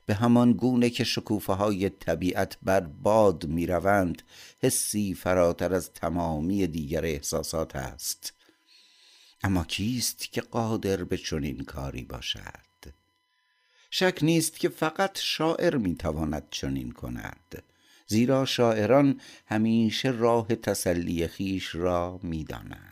[0.06, 4.22] به همان گونه که شکوفه های طبیعت بر باد می روند
[4.62, 8.32] حسی فراتر از تمامی دیگر احساسات است.
[9.42, 12.70] اما کیست که قادر به چنین کاری باشد؟
[13.90, 17.62] شک نیست که فقط شاعر می‌تواند چنین کند
[18.06, 22.89] زیرا شاعران همیشه راه تسلی خیش را می‌دانند.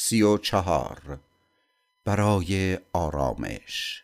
[0.00, 1.18] سی و چهار
[2.04, 4.02] برای آرامش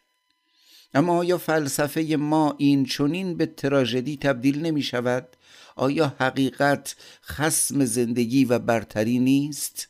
[0.95, 5.29] اما آیا فلسفه ما این چونین به تراژدی تبدیل نمی شود؟
[5.77, 9.89] آیا حقیقت خسم زندگی و برتری نیست؟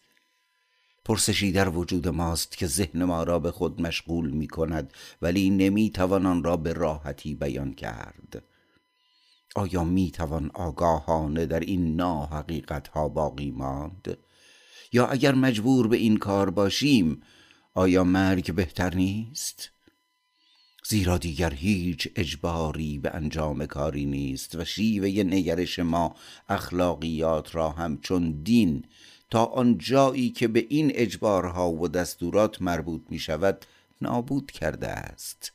[1.05, 5.91] پرسشی در وجود ماست که ذهن ما را به خود مشغول می کند ولی نمی
[5.91, 8.43] توان آن را به راحتی بیان کرد
[9.55, 14.19] آیا می توان آگاهانه در این ناحقیقت ها باقی ماند؟
[14.95, 17.23] یا اگر مجبور به این کار باشیم
[17.75, 19.71] آیا مرگ بهتر نیست؟
[20.89, 26.17] زیرا دیگر هیچ اجباری به انجام کاری نیست و شیوه نگرش ما
[26.49, 28.85] اخلاقیات را همچون دین
[29.31, 33.67] تا آن جایی که به این اجبارها و دستورات مربوط می شود
[34.03, 35.53] نابود کرده است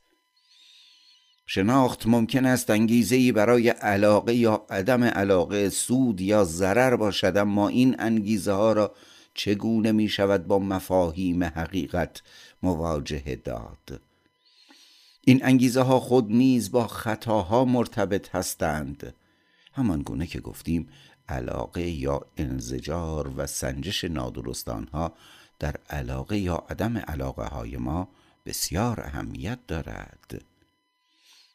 [1.45, 7.95] شناخت ممکن است انگیزه برای علاقه یا عدم علاقه سود یا ضرر باشد اما این
[7.99, 8.95] انگیزه ها را
[9.33, 12.21] چگونه می شود با مفاهیم حقیقت
[12.63, 14.01] مواجهه داد؟
[15.21, 19.15] این انگیزه ها خود نیز با خطاها مرتبط هستند.
[19.73, 20.89] همان گونه که گفتیم
[21.29, 25.13] علاقه یا انزجار و سنجش نادرست آنها
[25.59, 28.07] در علاقه یا عدم علاقه های ما
[28.45, 30.41] بسیار اهمیت دارد.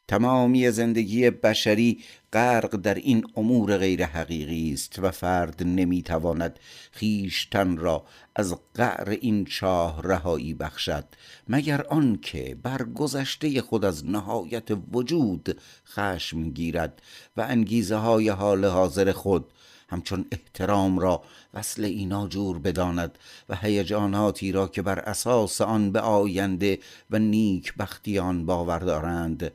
[0.07, 2.03] تمامی زندگی بشری
[2.33, 6.59] غرق در این امور غیر حقیقی است و فرد نمی‌تواند
[6.91, 8.05] خیشتن را
[8.35, 11.05] از قعر این چاه رهایی بخشد
[11.47, 17.01] مگر آنکه بر گذشته خود از نهایت وجود خشم گیرد
[17.37, 19.45] و انگیزه های حال حاضر خود
[19.89, 21.23] همچون احترام را
[21.53, 23.17] وصل اینا جور بداند
[23.49, 26.79] و هیجاناتی را که بر اساس آن به آینده
[27.09, 29.51] و نیک بختیان باور دارند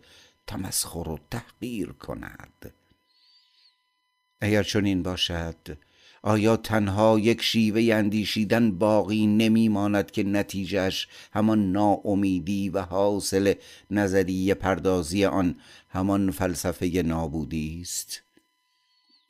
[0.51, 2.73] تمسخر و تحقیر کند.
[4.41, 5.79] اگر چنین باشد
[6.23, 13.55] آیا تنها یک شیوه اندیشیدن باقی نمیماند که نتیجهش همان ناامیدی و حاصل
[13.91, 15.55] نظریه پردازی آن
[15.89, 18.23] همان فلسفه نابودی است؟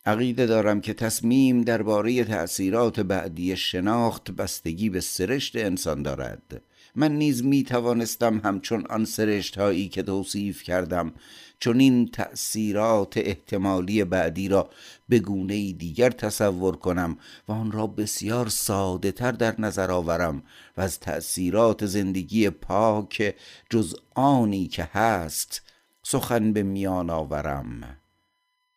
[0.06, 6.62] عقیده دارم که تصمیم درباره تأثیرات بعدی شناخت بستگی به سرشت انسان دارد.
[6.94, 11.12] من نیز می توانستم همچون آن سرشت هایی که توصیف کردم
[11.58, 14.70] چون این تأثیرات احتمالی بعدی را
[15.08, 17.18] به گونه دیگر تصور کنم
[17.48, 20.42] و آن را بسیار ساده تر در نظر آورم
[20.76, 23.34] و از تأثیرات زندگی پاک
[23.70, 25.62] جز آنی که هست
[26.02, 27.99] سخن به میان آورم.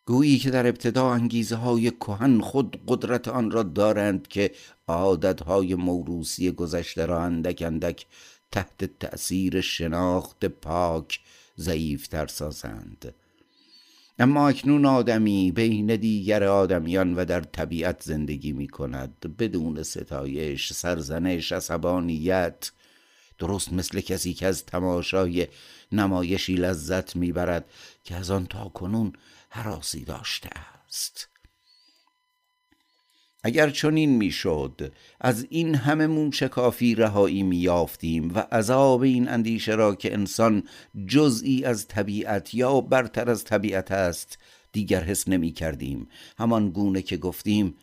[0.05, 4.51] گویی که در ابتدا انگیزه های کهن خود قدرت آن را دارند که
[4.87, 8.05] عادت های موروسی گذشته را اندک اندک
[8.51, 11.19] تحت تأثیر شناخت پاک
[11.57, 13.13] ضعیفتر سازند.
[14.19, 21.51] اما اکنون آدمی بین دیگر آدمیان و در طبیعت زندگی می کند بدون ستایش، سرزنش،
[21.51, 22.71] عصبانیت
[23.39, 25.47] درست مثل کسی که از تماشای
[25.91, 27.65] نمایشی لذت می‌برد
[28.03, 29.13] که از آن تا کنون
[29.55, 30.49] حراسی داشته
[30.87, 31.29] است.
[33.43, 40.13] اگر چنین می‌شد از این همه موشکافی رهایی میافتیم و عذاب این اندیشه را که
[40.13, 40.63] انسان
[41.07, 44.37] جزئی از طبیعت یا برتر از طبیعت است
[44.71, 46.07] دیگر حس نمی کردیم
[46.37, 47.75] همان گونه که گفتیم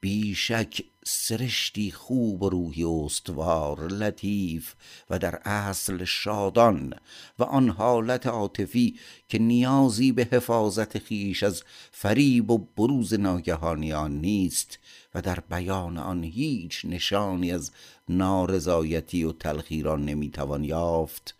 [0.00, 4.74] بیشک سرشتی خوب و روحی استوار لطیف
[5.10, 6.94] و در اصل شادان
[7.38, 8.98] و آن حالت عاطفی
[9.28, 14.78] که نیازی به حفاظت خیش از فریب و بروز ناگهانی آن نیست
[15.14, 17.70] و در بیان آن هیچ نشانی از
[18.08, 21.34] نارضایتی و تلخی را نمی‌توان یافت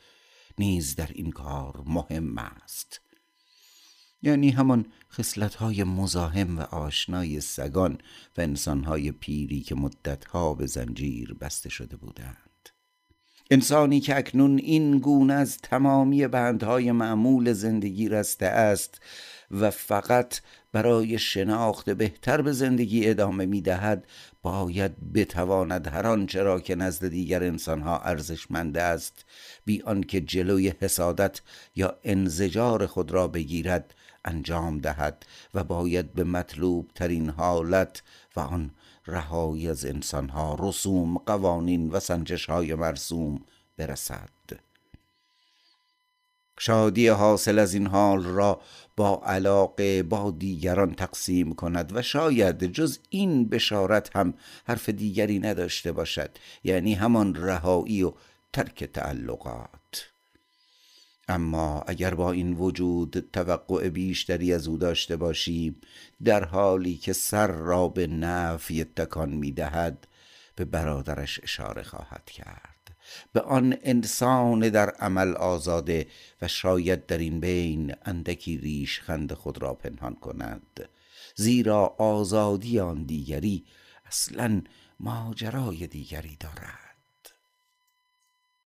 [0.59, 3.01] نیز در این کار مهم است.
[4.23, 4.87] یعنی همان
[5.59, 7.99] های مزاحم و آشنای سگان
[8.39, 12.51] و انسانهای پیری که مدتها به زنجیر بسته شده بودند.
[13.51, 19.01] انسانی که اکنون این گونه از تمامی بندهای معمول زندگی رسته است
[19.51, 20.41] و فقط
[20.73, 24.07] برای شناخت بهتر به زندگی ادامه می دهد
[24.43, 29.25] باید بتواند هر آنچه را که نزد دیگر انسانها ارزشمند است
[29.65, 31.41] بی آنکه جلوی حسادت
[31.77, 38.03] یا انزجار خود را بگیرد انجام دهد و باید به مطلوب ترین حالت
[38.37, 38.71] و آن
[39.07, 43.41] رهایی از انسانها رسوم قوانین و سنجش های مرسوم
[43.77, 44.31] برسد.
[46.59, 48.61] شادی حاصل از این حال را
[48.97, 54.35] با علاقه با دیگران تقسیم کند و شاید جز این بشارت هم
[54.67, 56.31] حرف دیگری نداشته باشد
[56.65, 58.13] یعنی همان رهایی و
[58.53, 60.10] ترک تعلقات.
[61.31, 65.81] اما اگر با این وجود توقع بیشتری از او داشته باشیم
[66.25, 70.07] در حالی که سر را به نفی تکان می دهد
[70.57, 72.97] به برادرش اشاره خواهد کرد.
[73.33, 76.07] به آن انسان در عمل آزاده
[76.43, 80.89] و شاید در این بین اندکی ریش خند خود را پنهان کند.
[81.37, 83.65] زیرا آزادی آن دیگری
[84.07, 84.63] اصلا
[85.01, 86.90] ماجرای دیگری دارد.